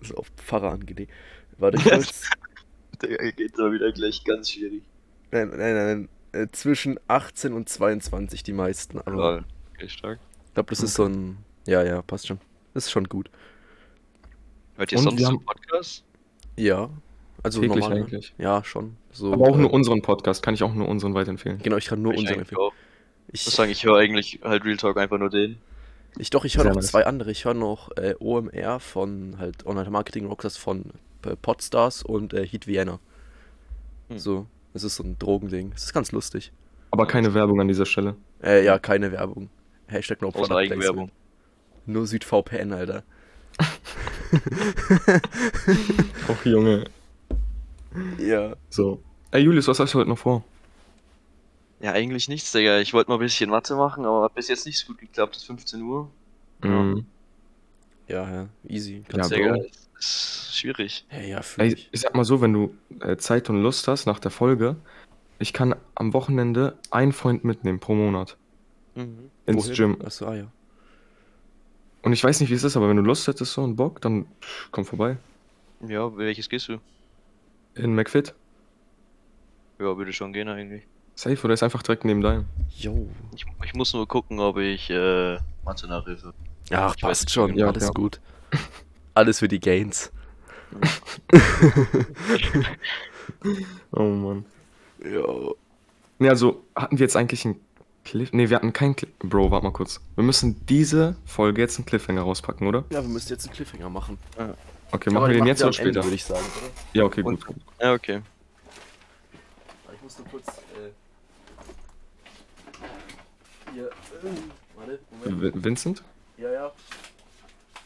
So 0.03 0.17
auf 0.17 0.27
Pfarrer 0.37 0.73
angelegt. 0.73 1.13
Warte 1.59 1.79
kurz. 1.79 2.29
Der 3.03 3.33
geht 3.33 3.59
da 3.59 3.73
wieder 3.73 3.91
gleich 3.93 4.23
ganz 4.25 4.51
schwierig. 4.51 4.83
nein, 5.31 5.49
nein, 5.49 5.59
nein, 5.59 6.09
nein. 6.33 6.43
Äh, 6.43 6.49
zwischen 6.53 6.99
18 7.09 7.53
und 7.53 7.69
22 7.69 8.43
die 8.43 8.53
meisten. 8.53 8.99
Aber 9.01 9.11
Lol. 9.13 9.45
Okay, 9.75 9.89
stark. 9.89 10.19
Ich 10.55 10.56
glaube, 10.56 10.71
das 10.71 10.85
ist 10.85 10.95
so 10.95 11.05
ein. 11.06 11.39
Ja, 11.67 11.83
ja, 11.83 12.01
passt 12.03 12.29
schon. 12.29 12.39
Das 12.75 12.85
ist 12.85 12.93
schon 12.93 13.09
gut. 13.09 13.29
Hört 14.77 14.93
ihr 14.93 14.99
Und 14.99 15.05
sonst 15.05 15.25
haben- 15.27 15.45
Podcast? 15.45 16.05
Ja. 16.56 16.91
Also 17.43 17.61
Täglich 17.61 17.81
normal. 17.81 17.99
eigentlich. 17.99 18.33
Ja, 18.39 18.62
schon. 18.62 18.97
So, 19.11 19.33
Aber 19.33 19.49
auch 19.49 19.56
äh, 19.56 19.62
nur 19.62 19.73
unseren 19.73 20.01
Podcast, 20.01 20.45
kann 20.45 20.55
ich 20.55 20.62
auch 20.62 20.73
nur 20.73 20.89
unseren 20.89 21.12
weiterempfehlen. 21.15 21.59
Genau, 21.59 21.77
ich 21.77 21.87
kann 21.87 22.01
nur 22.03 22.12
Ich 22.15 22.21
unseren 22.21 22.39
empfehlen. 22.39 22.61
auch. 22.61 22.73
Ich 23.33 23.45
muss 23.45 23.56
sagen, 23.56 23.73
ich 23.73 23.85
höre 23.85 23.97
eigentlich 23.99 24.39
halt 24.45 24.65
Real 24.65 24.77
Talk 24.77 24.97
einfach 24.97 25.19
nur 25.19 25.29
den. 25.31 25.59
ich 26.19 26.31
doch, 26.31 26.45
ich 26.45 26.57
höre 26.57 26.67
noch 26.67 26.77
nice. 26.77 26.87
zwei 26.87 27.05
andere. 27.05 27.33
Ich 27.33 27.45
höre 27.45 27.55
noch 27.55 27.91
äh, 27.97 28.15
OMR 28.21 28.79
von 28.79 29.37
halt 29.39 29.67
Online 29.67 29.91
Marketing 29.91 30.27
Rockstars 30.27 30.57
von 30.57 30.85
äh, 31.27 31.35
Podstars 31.35 32.05
und 32.05 32.33
äh, 32.33 32.47
Heat 32.47 32.69
Vienna. 32.69 33.00
Hm. 34.09 34.19
So, 34.21 34.47
das 34.73 34.85
ist 34.85 34.95
so 34.95 35.03
ein 35.03 35.19
Drogending. 35.19 35.73
Das 35.73 35.83
ist 35.83 35.93
ganz 35.95 36.12
lustig. 36.12 36.53
Aber 36.93 37.07
keine 37.09 37.35
Werbung 37.35 37.61
an 37.61 37.67
dieser 37.67 37.87
Stelle. 37.87 38.15
Äh, 38.43 38.65
ja, 38.65 38.79
keine 38.79 39.11
Werbung. 39.11 39.50
Hashtag 39.89 40.23
no 40.23 40.33
Eigenwerbung. 40.33 41.11
Nur 41.87 42.07
SüdVPN, 42.07 42.73
Alter. 42.73 43.03
Och, 46.29 46.45
Junge. 46.45 46.85
Ja. 48.19 48.55
So. 48.71 49.03
Ey, 49.31 49.43
Julius, 49.43 49.69
was 49.69 49.79
hast 49.79 49.95
du 49.95 49.99
heute 49.99 50.09
noch 50.09 50.19
vor? 50.19 50.43
Ja, 51.81 51.93
eigentlich 51.93 52.29
nichts, 52.29 52.51
Digga. 52.53 52.81
Ich 52.81 52.95
wollte 52.95 53.11
mal 53.11 53.17
ein 53.17 53.21
bisschen 53.21 53.51
Mathe 53.51 53.77
machen, 53.77 54.05
aber 54.07 54.25
hat 54.25 54.35
bis 54.35 54.49
jetzt 54.49 54.67
nicht 54.67 54.79
so 54.79 54.87
gut 54.89 54.99
geklappt. 54.99 55.37
Es 55.37 55.43
ist 55.43 55.47
15 55.47 55.83
Uhr. 55.83 56.11
Ja. 56.63 56.71
Mhm. 56.71 57.07
Ja, 58.09 58.31
ja, 58.31 58.49
easy. 58.69 59.05
Ja, 59.09 59.17
Ganz 59.19 59.29
Bro. 59.29 59.37
Digga, 59.37 59.57
das 59.95 59.99
ist 59.99 60.57
schwierig. 60.57 61.05
ja, 61.11 61.21
ja, 61.21 61.41
Ey, 61.59 61.75
ich. 61.75 61.89
ich 61.93 62.01
sag 62.01 62.15
mal 62.15 62.25
so, 62.25 62.41
wenn 62.41 62.53
du 62.53 62.75
äh, 63.01 63.17
Zeit 63.17 63.51
und 63.51 63.63
Lust 63.63 63.87
hast 63.89 64.07
nach 64.07 64.19
der 64.19 64.31
Folge, 64.31 64.77
ich 65.39 65.53
kann 65.53 65.75
am 65.95 66.12
Wochenende 66.12 66.79
einen 66.91 67.12
Freund 67.12 67.45
mitnehmen 67.45 67.81
pro 67.81 67.95
Monat 67.95 68.37
Mhm. 68.95 69.31
ins 69.47 69.65
Wohin? 69.65 69.75
Gym. 69.75 69.97
Achso, 70.05 70.27
ah 70.27 70.35
ja. 70.35 70.47
Und 72.03 72.13
ich 72.13 72.23
weiß 72.23 72.41
nicht, 72.41 72.51
wie 72.51 72.55
es 72.55 72.65
ist, 72.65 72.77
aber 72.77 72.89
wenn 72.89 72.97
du 72.97 73.03
Lust 73.03 73.27
hättest 73.29 73.53
so 73.53 73.63
und 73.63 73.77
Bock, 73.77 74.01
dann 74.01 74.27
pff, 74.41 74.69
komm 74.71 74.85
vorbei. 74.85 75.17
Ja, 75.87 76.15
welches 76.17 76.49
gehst 76.49 76.69
du? 76.69 76.79
In 77.75 77.95
McFit. 77.95 78.35
Ja, 79.79 79.97
würde 79.97 80.13
schon 80.13 80.33
gehen 80.33 80.49
eigentlich. 80.49 80.85
Safe 81.17 81.43
oder 81.45 81.55
ist 81.55 81.63
einfach 81.63 81.83
direkt 81.83 82.05
neben 82.05 82.21
deinem. 82.21 82.45
Jo. 82.77 83.09
Ich, 83.35 83.45
ich 83.65 83.75
muss 83.75 83.93
nur 83.95 84.07
gucken, 84.07 84.39
ob 84.41 84.59
ich 84.59 84.91
äh, 84.91 85.39
Mathe 85.65 85.87
nachhilfe. 85.89 86.33
Ach, 86.71 86.95
Ich 86.97 87.03
weiß 87.03 87.09
passt 87.25 87.31
schon. 87.31 87.55
genau. 87.55 87.69
Alles 87.69 87.85
Ja. 87.85 87.91
gut. 87.91 88.21
Alles 89.15 89.39
für 89.41 89.49
die 89.49 89.61
Gains. 89.61 90.13
Oh 93.93 94.03
Mann. 94.09 94.45
Ja. 95.05 95.23
Ne, 96.19 96.29
also 96.31 96.65
hatten 96.75 96.99
wir 96.99 97.05
jetzt 97.05 97.17
eigentlich 97.17 97.45
einen 97.45 97.61
Cliff. 98.04 98.32
Ne, 98.32 98.50
wir 98.50 98.56
hatten 98.56 98.73
keinen 98.73 98.94
Cliff. 98.96 99.11
Bro, 99.20 99.50
warte 99.50 99.64
mal 99.64 99.73
kurz. 99.73 100.00
Wir 100.14 100.25
müssen 100.25 100.64
diese 100.66 101.16
Folge 101.25 101.61
jetzt 101.62 101.78
einen 101.78 101.87
Cliffhanger 101.87 102.23
rauspacken, 102.23 102.66
oder? 102.66 102.84
Ja, 102.90 103.00
wir 103.02 103.08
müssen 103.08 103.30
jetzt 103.30 103.46
einen 103.46 103.54
Cliffhanger 103.54 103.88
machen. 103.88 104.18
Okay, 104.37 105.11
Aber 105.11 105.20
machen 105.20 105.30
wir 105.32 105.38
den 105.38 105.46
jetzt 105.46 105.61
oder 105.62 105.68
Ende, 105.70 105.82
später? 105.90 106.04
würde 106.04 106.14
ich 106.14 106.25
sagen, 106.25 106.44
oder? 106.58 106.70
Ja, 106.92 107.04
okay, 107.04 107.23
Und- 107.23 107.44
gut. 107.46 107.56
Ja, 107.80 107.92
okay. 107.94 108.20
Ich 109.94 110.02
muss 110.02 110.18
nur 110.18 110.28
kurz. 110.28 110.46
Äh, 110.49 110.90
hier. 113.73 113.87
Äh, 113.87 113.90
warte, 114.76 114.99
Moment. 115.25 115.56
Vi- 115.56 115.64
Vincent? 115.64 116.02
Ja, 116.37 116.50
ja. 116.52 116.73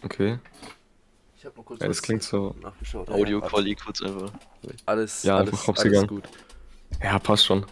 Okay. 0.03 0.39
Ich 1.39 1.45
habe 1.45 1.55
nur 1.57 1.65
kurz. 1.65 1.81
Ja, 1.81 1.87
das 1.89 2.03
klingt 2.03 2.23
so. 2.25 2.55
Nachgeschaut. 2.61 3.09
Audio 3.09 3.41
Ja, 3.41 3.47
Quali 3.49 3.75
kurz 3.77 4.03
einfach. 4.03 4.33
Alles, 4.87 5.23
Ja, 5.23 5.37
alles, 5.37 5.51
einfach 5.53 5.67
hops 5.69 5.81
alles 5.81 5.93
gegangen. 5.93 6.09
gut. 6.09 6.25
Ja, 7.03 7.19
passt 7.21 7.47
schon. 7.47 7.65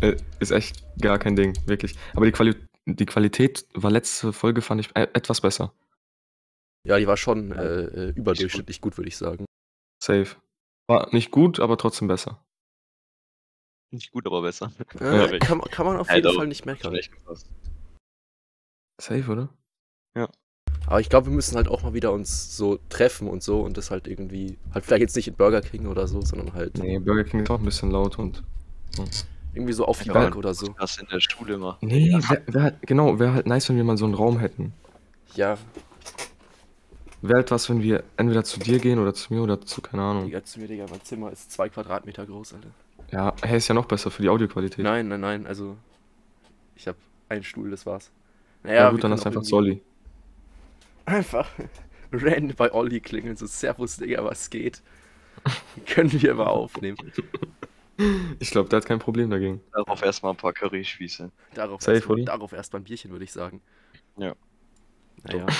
Äh, 0.00 0.16
ist 0.40 0.50
echt 0.50 0.84
gar 1.00 1.18
kein 1.18 1.36
Ding, 1.36 1.56
wirklich. 1.66 1.94
Aber 2.14 2.26
die, 2.26 2.32
Quali 2.32 2.54
die 2.86 3.06
Qualität 3.06 3.66
war 3.74 3.90
letzte 3.90 4.32
Folge, 4.32 4.62
fand 4.62 4.80
ich 4.80 4.94
äh, 4.96 5.08
etwas 5.12 5.40
besser. 5.40 5.72
Ja, 6.86 6.98
die 6.98 7.06
war 7.06 7.16
schon 7.16 7.52
äh, 7.52 7.84
äh, 7.84 8.08
überdurchschnittlich 8.10 8.80
gut, 8.80 8.96
würde 8.96 9.08
ich 9.08 9.16
sagen. 9.16 9.44
Safe. 10.02 10.36
War 10.88 11.12
nicht 11.12 11.30
gut, 11.30 11.60
aber 11.60 11.76
trotzdem 11.76 12.08
besser. 12.08 12.42
Nicht 13.90 14.12
gut, 14.12 14.26
aber 14.26 14.42
besser. 14.42 14.72
Äh, 15.00 15.32
Ja, 15.32 15.38
kann, 15.38 15.60
kann 15.62 15.86
man 15.86 15.96
auf 15.96 16.08
Halt 16.08 16.24
jeden 16.24 16.28
auch. 16.28 16.38
Fall 16.38 16.46
nicht 16.46 16.66
meckern. 16.66 16.98
Safe, 19.00 19.30
oder? 19.30 19.48
Aber 20.88 21.00
ich 21.00 21.10
glaube, 21.10 21.26
wir 21.26 21.34
müssen 21.34 21.54
halt 21.56 21.68
auch 21.68 21.82
mal 21.82 21.92
wieder 21.92 22.12
uns 22.12 22.56
so 22.56 22.78
treffen 22.88 23.28
und 23.28 23.42
so 23.42 23.60
und 23.60 23.76
das 23.76 23.90
halt 23.90 24.08
irgendwie, 24.08 24.56
halt 24.72 24.86
vielleicht 24.86 25.02
jetzt 25.02 25.16
nicht 25.16 25.28
in 25.28 25.34
Burger 25.34 25.60
King 25.60 25.86
oder 25.86 26.08
so, 26.08 26.22
sondern 26.22 26.54
halt 26.54 26.78
Nee, 26.78 26.98
Burger 26.98 27.24
King 27.24 27.40
ist 27.40 27.50
auch 27.50 27.58
ein 27.58 27.64
bisschen 27.66 27.90
laut 27.90 28.18
und. 28.18 28.42
Irgendwie 29.52 29.72
so 29.72 29.84
auf 29.86 30.02
die 30.02 30.08
Ja, 30.08 30.12
Bank 30.12 30.36
oder 30.36 30.54
so. 30.54 30.74
Das 30.78 30.98
in 30.98 31.06
der 31.08 31.20
Schule 31.20 31.58
machen. 31.58 31.88
Nee, 31.88 32.12
wär, 32.28 32.42
wär 32.46 32.62
halt, 32.62 32.82
genau, 32.82 33.18
wäre 33.18 33.32
halt 33.34 33.46
nice, 33.46 33.68
wenn 33.68 33.76
wir 33.76 33.84
mal 33.84 33.96
so 33.96 34.04
einen 34.04 34.14
Raum 34.14 34.38
hätten. 34.38 34.72
Ja, 35.34 35.58
Wäre 37.20 37.38
halt 37.38 37.50
was, 37.50 37.68
wenn 37.68 37.82
wir 37.82 38.04
entweder 38.16 38.44
zu 38.44 38.60
dir 38.60 38.78
gehen 38.80 38.98
oder 38.98 39.14
zu 39.14 39.32
mir 39.32 39.42
oder 39.42 39.60
zu, 39.60 39.80
keine 39.80 40.02
Ahnung. 40.02 40.24
Digga, 40.24 40.44
zu 40.44 40.60
mir, 40.60 40.68
Digga, 40.68 40.86
mein 40.88 41.02
Zimmer 41.02 41.32
ist 41.32 41.50
zwei 41.52 41.68
Quadratmeter 41.68 42.26
groß, 42.26 42.54
Alter. 42.54 42.74
Ja, 43.10 43.34
hey, 43.42 43.56
ist 43.58 43.68
ja 43.68 43.74
noch 43.74 43.86
besser 43.86 44.10
für 44.10 44.22
die 44.22 44.28
Audioqualität. 44.28 44.84
Nein, 44.84 45.08
nein, 45.08 45.20
nein, 45.20 45.46
also 45.46 45.76
ich 46.76 46.88
habe 46.88 46.98
einen 47.28 47.44
Stuhl, 47.44 47.70
das 47.70 47.86
war's. 47.86 48.10
Ja, 48.72 48.84
Naja, 48.84 48.90
gut, 48.90 49.02
wir 49.02 49.02
dann 49.02 49.12
hast 49.12 49.24
du 49.24 49.28
einfach 49.28 49.42
irgendwie 49.42 49.48
Solly. 49.48 49.82
Einfach 51.06 51.48
random 52.12 52.56
bei 52.56 52.72
Olli 52.72 53.00
klingeln, 53.00 53.36
so 53.36 53.46
Servus, 53.46 53.96
Digga, 53.96 54.24
was 54.24 54.50
geht? 54.50 54.82
Können 55.86 56.12
wir 56.12 56.34
mal 56.34 56.46
aufnehmen. 56.46 56.98
Ich 58.38 58.50
glaube, 58.50 58.68
der 58.68 58.78
hat 58.78 58.86
kein 58.86 59.00
Problem 59.00 59.30
dagegen. 59.30 59.60
Darauf 59.72 60.02
erstmal 60.02 60.32
ein 60.32 60.36
paar 60.36 60.52
Curry-Spieße. 60.52 61.30
Darauf 61.54 61.82
Safe, 61.82 61.96
erstmal 61.96 62.14
Olli? 62.16 62.24
darauf 62.24 62.52
erst 62.52 62.72
mal 62.72 62.78
ein 62.78 62.84
Bierchen, 62.84 63.10
würde 63.10 63.24
ich 63.24 63.32
sagen. 63.32 63.60
Ja. 64.16 64.34
Naja. 65.24 65.46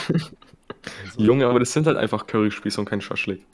Also, 1.05 1.21
Junge, 1.21 1.47
aber 1.47 1.59
das 1.59 1.73
sind 1.73 1.87
halt 1.87 1.97
einfach 1.97 2.27
Curryspieße 2.27 2.81
und 2.81 2.89
kein 2.89 3.01
Schaschlik. 3.01 3.45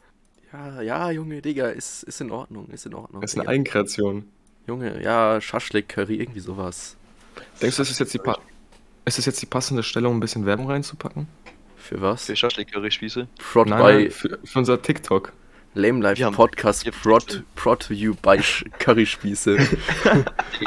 ja, 0.53 0.83
ja, 0.83 1.11
Junge, 1.11 1.41
Digga, 1.41 1.69
ist, 1.69 2.03
ist 2.03 2.21
in 2.21 2.31
Ordnung, 2.31 2.69
ist 2.69 2.85
in 2.87 2.95
Ordnung. 2.95 3.23
Das 3.23 3.33
ist 3.33 3.37
eine 3.37 3.45
Digga. 3.45 3.53
Eigenkreation. 3.53 4.29
Junge, 4.67 5.03
ja, 5.03 5.41
Schaschlik, 5.41 5.88
Curry, 5.88 6.17
irgendwie 6.17 6.41
sowas. 6.41 6.97
Denkst 7.61 7.76
du, 7.76 7.83
es 7.83 7.91
ist 7.91 7.99
jetzt 7.99 8.14
die, 8.14 8.19
pa 8.19 8.38
ist 9.07 9.19
es 9.19 9.26
jetzt 9.26 9.41
die 9.43 9.47
passende 9.47 9.83
Stelle, 9.83 10.09
um 10.09 10.17
ein 10.17 10.21
bisschen 10.21 10.47
Werbung 10.47 10.71
reinzupacken? 10.71 11.26
Für 11.76 12.00
was? 12.00 12.26
Für 12.26 12.37
Schaschlik-Curry-Spieße. 12.37 13.29
Nein, 13.67 14.11
für, 14.11 14.38
für 14.43 14.59
unser 14.59 14.81
TikTok. 14.81 15.33
Lame 15.75 16.00
Life 16.00 16.23
haben- 16.25 16.35
Podcast 16.35 16.88
brought, 17.02 17.43
brought 17.57 17.81
to 17.88 17.95
you 17.95 18.14
by 18.23 18.38
Curryspieße. 18.78 19.57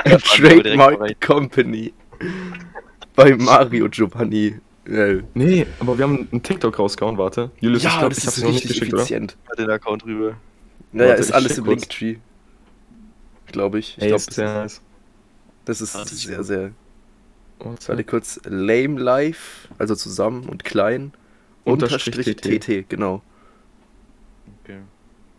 Ja, 0.06 0.18
Trademark 0.18 1.20
Company. 1.22 1.94
Bei 3.16 3.36
Mario 3.36 3.88
Giovanni. 3.90 4.60
Äh, 4.86 5.22
Nee, 5.34 5.66
aber 5.80 5.98
wir 5.98 6.04
haben 6.06 6.28
einen 6.32 6.44
TikTok 6.44 6.78
rausgehauen, 6.80 7.18
warte. 7.18 7.52
Julius, 7.60 7.84
ich 7.84 7.90
ja, 7.90 8.00
glaube, 8.00 8.16
das 8.16 8.24
ich 8.24 8.28
ist 8.30 8.38
noch 8.44 8.50
nicht 8.52 8.64
richtig 8.64 8.80
geschickt, 8.80 8.94
oder? 8.94 9.02
effizient. 9.04 9.38
den 9.58 9.70
Account 9.70 10.06
rüber. 10.06 10.38
Naja, 10.92 11.10
Warte, 11.10 11.22
ist 11.22 11.30
ich 11.30 11.36
alles 11.36 11.58
im. 11.58 11.66
Linktree. 11.66 12.18
Glaube 13.52 13.80
ich. 13.80 13.92
Ich 13.98 14.04
glaube, 14.08 14.16
ist 14.16 14.34
sehr 14.34 14.54
nice. 14.54 14.82
das 15.66 15.82
ist 15.82 15.96
Warte, 15.96 16.14
ich 16.16 16.26
sehr, 16.28 16.44
sehr. 16.44 16.72
Warte. 17.60 17.88
Warte 17.90 18.04
kurz. 18.04 18.40
Lame 18.46 19.00
Life, 19.00 19.68
also 19.78 19.96
zusammen 19.96 20.48
und 20.50 20.64
klein. 20.64 21.12
Unterstrich 21.64 22.28
Unterstrich 22.28 22.60
TT. 22.62 22.84
TT, 22.86 22.90
genau. 22.90 23.22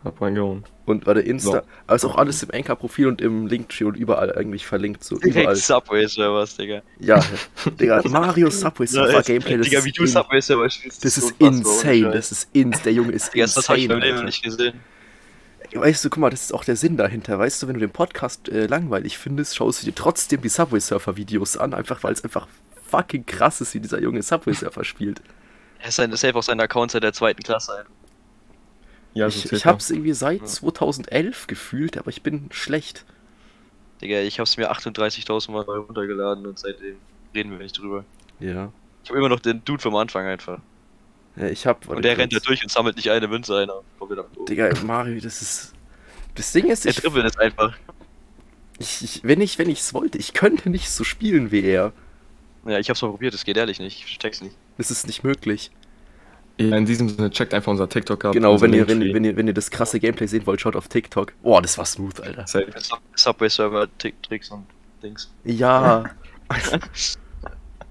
Hab 0.05 0.21
reingehauen. 0.23 0.65
Und 0.87 1.07
warte, 1.07 1.21
Insta. 1.21 1.51
So. 1.51 1.61
Aber 1.87 1.97
ist 1.97 2.05
auch 2.05 2.17
alles 2.17 2.43
im 2.45 2.51
Anchor-Profil 2.53 3.09
und 3.09 3.21
im 3.21 3.47
Linktree 3.49 3.85
und 3.85 3.97
überall 3.97 4.33
eigentlich 4.37 4.65
verlinkt. 4.65 5.03
So 5.03 5.17
überall. 5.17 5.33
Direkt 5.33 5.57
Subway-Servers, 5.59 6.57
Digga. 6.57 6.83
Ja, 7.01 7.23
Digga, 7.81 8.03
Mario 8.09 8.49
Subway 8.49 8.85
ist- 8.85 8.95
Gameplay, 9.27 9.57
das 9.59 9.67
Digga, 9.67 9.79
ist, 9.81 9.85
wie 9.85 9.93
du 9.93 10.03
in, 10.03 10.09
Subway-Server 10.09 10.71
spielst. 10.71 11.05
das 11.05 11.19
ist 11.19 11.35
insane, 11.41 12.11
das 12.13 12.31
ist 12.31 12.49
ins, 12.53 12.81
der 12.83 12.93
Junge 12.93 13.13
ist 13.13 13.35
Digga, 13.35 13.45
das 13.47 13.69
hab 13.69 13.77
ich 13.77 13.85
insane. 13.85 14.01
beim 14.01 14.09
Leben 14.15 14.25
nicht 14.25 14.43
gesehen. 14.43 14.81
Weißt 15.75 16.05
du, 16.05 16.09
guck 16.11 16.21
mal, 16.21 16.31
das 16.31 16.43
ist 16.45 16.55
auch 16.55 16.65
der 16.65 16.77
Sinn 16.77 16.97
dahinter. 16.97 17.39
Weißt 17.39 17.63
du, 17.63 17.67
wenn 17.67 17.75
du 17.75 17.81
den 17.81 17.91
Podcast 17.91 18.49
äh, 18.49 18.67
langweilig 18.67 19.19
findest, 19.19 19.57
schaust 19.57 19.83
du 19.83 19.87
dir 19.87 19.95
trotzdem 19.95 20.41
die 20.41 20.49
Subway 20.49 20.81
Surfer 20.81 21.17
Videos 21.17 21.57
an, 21.59 21.75
einfach 21.75 22.03
weil 22.05 22.13
es 22.15 22.25
einfach 22.25 22.47
fucking 22.89 23.27
krass 23.27 23.61
ist, 23.61 23.75
wie 23.75 23.81
dieser 23.81 24.01
junge 24.01 24.23
Subway 24.23 24.55
Surfer 24.55 24.85
spielt. 24.85 25.21
Er 25.81 25.89
ist 25.89 25.97
sein, 25.97 26.11
safe 26.17 26.35
auf 26.37 26.45
seinem 26.45 26.61
Account 26.61 26.93
seit 26.93 27.03
der 27.03 27.13
zweiten 27.13 27.43
Klasse 27.43 27.81
ein. 27.81 27.85
Ja, 29.19 29.31
so 29.31 29.47
ich 29.47 29.53
ich 29.53 29.67
hab's 29.67 29.91
irgendwie 29.91 30.13
seit 30.13 30.49
2011 30.49 31.49
gefühlt, 31.49 31.99
aber 31.99 32.09
ich 32.09 32.23
bin 32.23 32.49
schlecht. 32.53 33.05
Digga, 34.01 34.21
ich 34.21 34.39
hab's 34.39 34.57
mir 34.57 34.71
38.000 34.71 35.51
Mal 35.51 35.63
runtergeladen 35.63 36.47
und 36.47 36.57
seitdem 36.57 36.97
reden 37.35 37.51
wir 37.51 37.59
nicht 37.59 37.77
drüber. 37.77 38.05
Ja. 38.39 38.73
Ich 39.03 39.11
hab 39.11 39.17
immer 39.17 39.29
noch 39.29 39.41
den 39.41 39.65
Dude 39.65 39.83
vom 39.83 39.97
Anfang 39.97 40.25
einfach. 40.27 40.61
ja 41.35 41.49
ich 41.49 41.67
hab. 41.67 41.89
Und 41.89 42.05
der 42.05 42.17
rennt 42.17 42.33
da 42.33 42.39
durch 42.39 42.63
und 42.63 42.71
sammelt 42.71 42.95
nicht 42.95 43.11
eine 43.11 43.27
Münze 43.27 43.59
ein. 43.59 43.69
Kommt 43.99 44.13
wieder 44.13 44.25
oben. 44.37 44.47
Digga, 44.47 44.71
Mario, 44.85 45.21
das 45.21 45.43
ist. 45.43 45.73
Das 46.37 46.53
Ding 46.53 46.67
ist, 46.67 46.87
ich, 46.87 46.95
dribbelt 46.95 47.27
es 47.27 47.37
einfach. 47.39 47.77
ich, 48.79 49.03
ich, 49.03 49.25
wenn 49.25 49.41
ich 49.41 49.59
wenn 49.59 49.69
ich's 49.69 49.95
wollte, 49.95 50.19
ich 50.19 50.33
könnte 50.33 50.71
nicht 50.71 50.91
so 50.91 51.03
spielen 51.03 51.51
wie 51.51 51.65
er. 51.65 51.93
Ja, 52.67 52.79
ich 52.79 52.89
hab's 52.89 53.03
mal 53.03 53.09
probiert, 53.09 53.35
das 53.35 53.45
geht 53.45 53.57
ehrlich 53.57 53.81
nicht. 53.81 54.05
Ich 54.07 54.19
check's 54.19 54.43
nicht. 54.43 54.55
Das 54.77 54.93
ist 54.93 55.09
nicht 55.09 55.25
möglich. 55.25 55.73
Ja, 56.61 56.77
in 56.77 56.87
diesem 56.87 57.09
Sinne, 57.09 57.31
checkt 57.31 57.55
einfach 57.55 57.71
unser 57.71 57.89
TikTok 57.89 58.25
ab. 58.25 58.33
Genau, 58.33 58.61
wenn 58.61 58.73
ihr, 58.73 58.89
wenn, 58.89 59.01
wenn, 59.15 59.25
ihr, 59.25 59.37
wenn 59.37 59.47
ihr 59.47 59.55
das 59.55 59.71
krasse 59.71 60.01
Gameplay 60.01 60.27
sehen 60.27 60.45
wollt, 60.47 60.61
schaut 60.61 60.75
auf 60.75 60.89
TikTok. 60.89 61.33
Boah, 61.43 61.63
das 61.63 61.79
war 61.79 61.85
smooth, 61.85 62.21
Alter. 62.21 62.47
Safe. 62.49 62.67
Sub- 62.79 63.01
Subway-Server, 63.15 63.87
Tick- 63.99 64.21
Tricks 64.25 64.51
und 64.51 64.67
Dings. 65.03 65.31
Ja. 65.45 66.05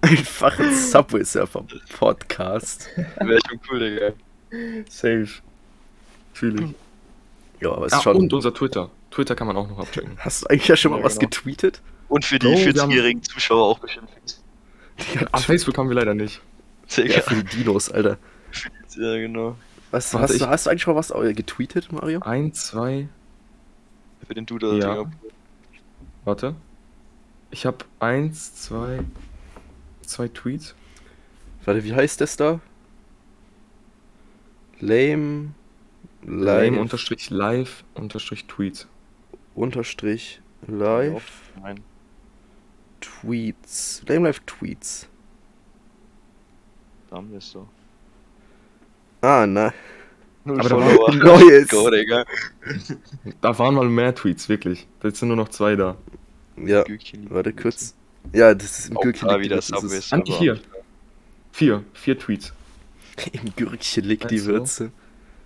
Einfach 0.01 0.59
ein 0.59 0.73
Subway 0.75 1.23
Surfer 1.23 1.63
Podcast. 1.97 2.87
Wäre 3.19 3.39
schon 3.49 3.59
cool, 3.71 3.79
Digga. 3.79 4.83
Safe. 4.89 5.27
Fühle 6.33 6.65
ich. 6.65 7.61
Ja, 7.61 7.71
aber 7.71 7.87
ist 7.87 7.93
Ah, 7.93 8.01
schon. 8.01 8.15
und 8.17 8.33
unser 8.33 8.53
Twitter. 8.53 8.89
Twitter 9.11 9.35
kann 9.35 9.47
man 9.47 9.57
auch 9.57 9.67
noch 9.69 9.79
abchecken. 9.79 10.17
Hast 10.19 10.43
du 10.43 10.47
eigentlich 10.47 10.67
ja 10.67 10.75
schon 10.75 10.91
mal 10.91 10.99
Ja, 10.99 11.05
was 11.05 11.17
genau. 11.17 11.29
getweetet? 11.29 11.81
Und 12.09 12.25
für 12.25 12.37
die 12.37 12.47
wir 12.47 12.73
40-jährigen 12.73 13.23
Zuschauer 13.23 13.65
auch 13.65 13.79
bestimmt. 13.79 14.09
Auf 15.31 15.45
Facebook 15.45 15.77
haben 15.77 15.89
wir 15.89 15.95
leider 15.95 16.13
nicht. 16.13 16.41
Digga. 16.95 17.15
Ja, 17.15 17.21
für 17.21 17.35
die 17.43 17.57
Dinos, 17.63 17.89
Alter. 17.89 18.17
Ja, 18.97 19.15
genau. 19.17 19.55
Was, 19.91 20.13
hast, 20.13 20.31
ich- 20.33 20.39
du, 20.39 20.47
hast 20.47 20.65
du 20.65 20.69
eigentlich 20.71 20.81
schon 20.81 20.93
mal 20.95 20.99
was 20.99 21.11
äh, 21.11 21.33
getweetet, 21.33 21.91
Mario? 21.91 22.19
Eins, 22.21 22.67
zwei, 22.67 23.07
Für 24.27 24.33
den 24.33 24.45
Dude, 24.45 24.77
Ja. 24.79 25.05
Warte. 26.25 26.55
Ich 27.51 27.65
habe 27.65 27.85
eins, 27.99 28.55
zwei, 28.55 28.99
zwei 30.01 30.27
Tweets. 30.27 30.75
Warte, 31.63 31.83
wie 31.83 31.93
heißt 31.93 32.19
das 32.19 32.35
da? 32.37 32.59
Lame. 34.79 35.51
Live. 36.23 36.63
Lame 36.65 36.79
unterstrich 36.81 37.29
live 37.29 37.83
unterstrich 37.93 38.45
Tweets. 38.47 38.87
unterstrich 39.55 40.41
live 40.67 41.23
Nein. 41.61 41.79
Tweets. 42.99 44.01
Lame 44.07 44.27
Live 44.27 44.41
Tweets. 44.41 45.07
Da 47.09 47.17
haben 47.17 47.31
wir 47.31 47.37
es 47.37 47.49
so. 47.49 47.67
Ah. 49.27 49.45
Null 50.45 50.59
Aber 50.61 50.69
da 50.69 50.75
war 50.77 50.89
Follower. 50.89 51.15
Neues. 51.39 51.67
Go. 51.67 51.89
Da 53.41 53.59
waren 53.59 53.75
mal 53.75 53.89
mehr 53.89 54.15
Tweets, 54.15 54.47
wirklich. 54.47 54.87
Jetzt 55.03 55.19
sind 55.19 55.27
nur 55.27 55.35
noch 55.35 55.49
zwei 55.49 55.75
da. 55.75 55.97
Ja, 56.55 56.85
warte 57.29 57.51
kurz. 57.51 57.93
Ja, 58.31 58.53
das 58.53 58.79
ist 58.79 58.89
im 58.89 58.95
Gürkchen 58.95 59.27
da 59.27 59.39
wieder 59.39 59.57
Würze. 59.57 59.73
Das 59.73 59.81
Subway 59.81 59.97
ist- 59.97 60.13
Anki, 60.13 60.31
hier. 60.31 60.59
Vier. 61.51 61.83
Vier 61.93 62.17
Tweets. 62.17 62.53
Im 63.33 63.53
Gürkchen 63.55 64.05
liegt 64.05 64.31
die 64.31 64.37
du? 64.37 64.45
Würze. 64.45 64.91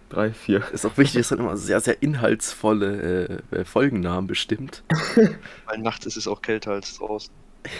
Drei, 0.09 0.31
vier. 0.31 0.61
Ist 0.73 0.85
auch 0.85 0.97
wichtig, 0.97 1.21
dass 1.21 1.29
dann 1.29 1.39
immer 1.39 1.57
sehr, 1.57 1.79
sehr 1.79 2.03
inhaltsvolle 2.03 3.41
äh, 3.51 3.65
Folgennamen 3.65 4.27
bestimmt. 4.27 4.83
Weil 5.65 5.77
nachts 5.79 6.05
ist 6.05 6.17
es 6.17 6.27
auch 6.27 6.41
kälter 6.41 6.71
als 6.73 6.97
draußen. 6.97 7.33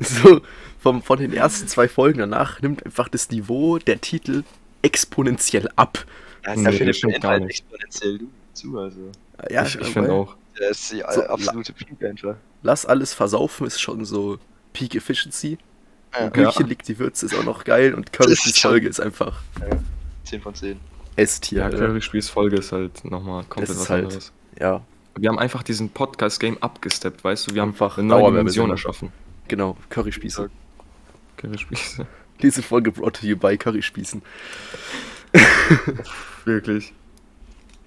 So, 0.04 0.40
vom, 0.80 1.02
von 1.02 1.18
den 1.18 1.32
ersten 1.32 1.66
zwei 1.68 1.88
Folgen 1.88 2.18
danach 2.20 2.60
nimmt 2.62 2.84
einfach 2.86 3.08
das 3.08 3.30
Niveau 3.30 3.78
der 3.78 4.00
Titel 4.00 4.44
exponentiell 4.82 5.68
ab. 5.76 6.04
Ja, 6.46 6.54
Nee, 6.56 6.64
da 6.64 6.72
findet 6.72 6.96
stimmt 6.96 7.12
man 7.14 7.20
gar 7.20 7.34
Inhalt 7.36 7.48
nicht. 7.48 7.60
exponentiell 7.60 8.20
zu, 8.54 8.78
also. 8.78 9.10
Ja, 9.50 9.64
ich 9.64 9.74
ich 9.74 9.80
aber 9.80 9.86
finde 9.90 10.12
auch. 10.12 10.36
Der 10.58 10.70
ist 10.70 10.92
die 10.92 11.02
So, 11.10 11.22
absolute 11.24 11.72
Peak 11.72 12.02
einfach. 12.04 12.36
Lass 12.62 12.86
alles 12.86 13.12
versaufen 13.14 13.66
ist 13.66 13.80
schon 13.80 14.04
so 14.04 14.38
Peak 14.72 14.94
Efficiency. 14.94 15.58
Ja, 16.14 16.26
Im 16.26 16.32
Gürkchen 16.32 16.66
liegt 16.68 16.88
die 16.88 16.98
Würze 16.98 17.26
ist 17.26 17.34
auch 17.34 17.44
noch 17.44 17.64
geil 17.64 17.94
und 17.94 18.12
Currys 18.12 18.46
ist 18.46 18.58
schon- 18.58 18.70
Folge 18.72 18.88
ist 18.88 18.98
einfach 19.00 19.40
10 20.24 20.40
von 20.40 20.54
10. 20.54 20.80
S-Tier. 21.16 21.58
Ja, 21.58 21.64
Alter. 21.66 21.78
Curry 21.78 22.00
Spiels 22.00 22.28
Folge 22.28 22.56
ist 22.56 22.72
halt 22.72 23.04
nochmal 23.04 23.42
komplett 23.44 23.68
Das 23.68 23.76
ist 23.76 23.82
was 23.82 23.90
halt- 23.90 24.04
anderes. 24.04 24.32
Ja, 24.58 24.80
Wir 25.18 25.28
haben 25.28 25.38
einfach 25.38 25.62
diesen 25.64 25.90
Podcast-Game 25.90 26.58
abgesteppt, 26.58 27.22
weißt 27.24 27.50
du? 27.50 27.54
Wir 27.54 27.62
haben 27.62 27.70
Einfach 27.70 27.98
eine 27.98 28.06
neue. 28.08 28.30
Dimension 28.32 28.70
erschaffen. 28.70 29.12
Genau, 29.48 29.76
Curryspieße. 29.90 30.50
Curry 31.38 31.58
Spiels. 31.58 32.02
Diese 32.42 32.62
Folge 32.62 32.92
brought 32.92 33.16
to 33.16 33.26
you 33.26 33.36
by 33.36 33.56
Curryspießen. 33.56 34.22
Wirklich. 36.44 36.92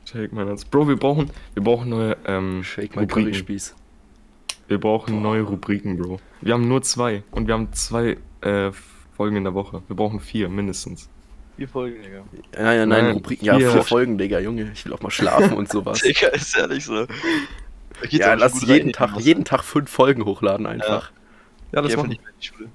Shake 0.06 0.34
mein 0.34 0.48
Herz. 0.48 0.65
Bro, 0.65 0.89
wir 0.89 0.98
brauchen, 0.98 1.30
wir 1.53 1.63
brauchen 1.63 1.89
neue, 1.89 2.18
ähm, 2.25 2.63
Shake 2.63 2.96
my 2.96 3.03
Rubriken. 3.03 3.32
Curryspieß. 3.32 3.75
Wir 4.68 4.80
brauchen 4.80 5.22
neue 5.22 5.41
Rubriken, 5.41 5.98
Bro. 5.98 6.20
Wir 6.41 6.53
haben 6.53 6.68
nur 6.68 6.82
zwei 6.82 7.24
und 7.32 7.48
wir 7.48 7.53
haben 7.53 7.72
zwei 7.74 8.18
äh, 8.41 8.72
Folgen 9.15 9.36
in 9.38 9.44
der 9.44 9.53
Woche. 9.53 9.84
Wir 9.88 9.96
brauchen 9.96 10.20
vier 10.20 10.50
mindestens. 10.50 11.10
Vier 11.58 11.68
Folgen, 11.68 12.01
Digga. 12.01 12.24
Nein, 12.53 12.63
nein, 12.63 12.89
nein, 12.89 13.03
Nein, 13.06 13.13
Rubriken. 13.13 13.46
Ja, 13.46 13.58
vier. 13.58 13.72
vier 13.72 13.84
Folgen, 13.84 14.18
Digga, 14.18 14.39
Junge. 14.39 14.72
Ich 14.74 14.86
will 14.86 14.94
auch 14.94 15.01
mal 15.01 15.12
schlafen 15.12 15.53
und 15.53 15.70
sowas. 15.70 16.00
Digga, 16.03 16.27
ist 16.30 16.58
ehrlich 16.58 16.86
so. 16.86 17.06
Ja, 18.10 18.34
lass 18.34 18.62
jeden 18.63 18.94
Tag, 18.94 19.20
jeden 19.20 19.46
Tag 19.46 19.63
fünf 19.63 19.89
Folgen 19.89 20.25
hochladen 20.25 20.65
einfach. 20.65 21.12
Ja, 21.12 21.21
Geh 21.72 21.82
das 21.82 21.96
machen 21.96 22.10
nicht 22.10 22.22
mehr 22.22 22.32
in 22.32 22.40
die 22.40 22.46
Schule. 22.48 22.70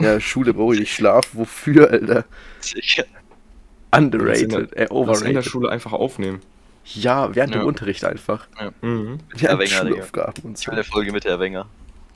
Ja, 0.00 0.20
Schule 0.20 0.54
brauche 0.54 0.74
ich 0.74 0.80
nicht 0.80 0.94
Schlaf. 0.94 1.28
Wofür, 1.32 1.90
Alter? 1.90 2.24
Sicher. 2.60 3.04
Underrated, 3.90 4.52
äh, 4.52 4.56
Das 4.56 4.68
in 4.70 4.76
der 4.76 4.92
overrated. 4.92 5.44
Schule 5.44 5.70
einfach 5.70 5.92
aufnehmen. 5.92 6.40
Ja, 6.84 7.34
während 7.34 7.54
Ja. 7.54 7.60
dem 7.60 7.66
Unterricht 7.66 8.04
einfach. 8.04 8.46
Mhm. 8.80 9.18
Ja, 9.36 9.58
Wenger. 9.58 9.66
Schulaufgaben 9.68 10.42
und 10.44 10.58
Ich 10.58 10.64
so. 10.64 10.70
will 10.70 10.74
eine 10.78 10.84
Folge 10.84 11.12
mit 11.12 11.24
Herr 11.24 11.40
Wenger. 11.40 11.66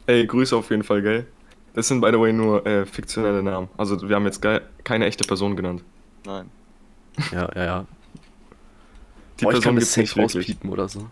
Ey, 0.07 0.27
Grüße 0.27 0.57
auf 0.57 0.71
jeden 0.71 0.83
Fall, 0.85 1.03
gell? 1.03 1.27
Das 1.75 1.89
sind, 1.89 2.01
by 2.01 2.09
the 2.13 2.19
way, 2.21 2.33
nur 2.33 2.65
äh, 2.67 2.85
fiktionelle 2.87 3.43
Namen. 3.43 3.69
Also, 3.79 4.07
wir 4.09 4.15
haben 4.17 4.25
jetzt 4.27 4.43
ge 4.43 4.61
keine 4.85 5.07
echte 5.07 5.25
Person 5.25 5.57
genannt. 5.57 5.83
Nein. 6.27 6.51
Ja, 7.33 7.49
ja, 7.55 7.65
ja. 7.65 7.87
Die 9.41 9.45
Boah, 9.45 9.51
ich 9.53 9.61
Person 9.61 9.77
das 9.77 9.95
gibt's 9.95 10.17
nicht 10.17 10.17
rauspiepen 10.17 10.71
oder 10.71 10.89
so. 10.89 11.07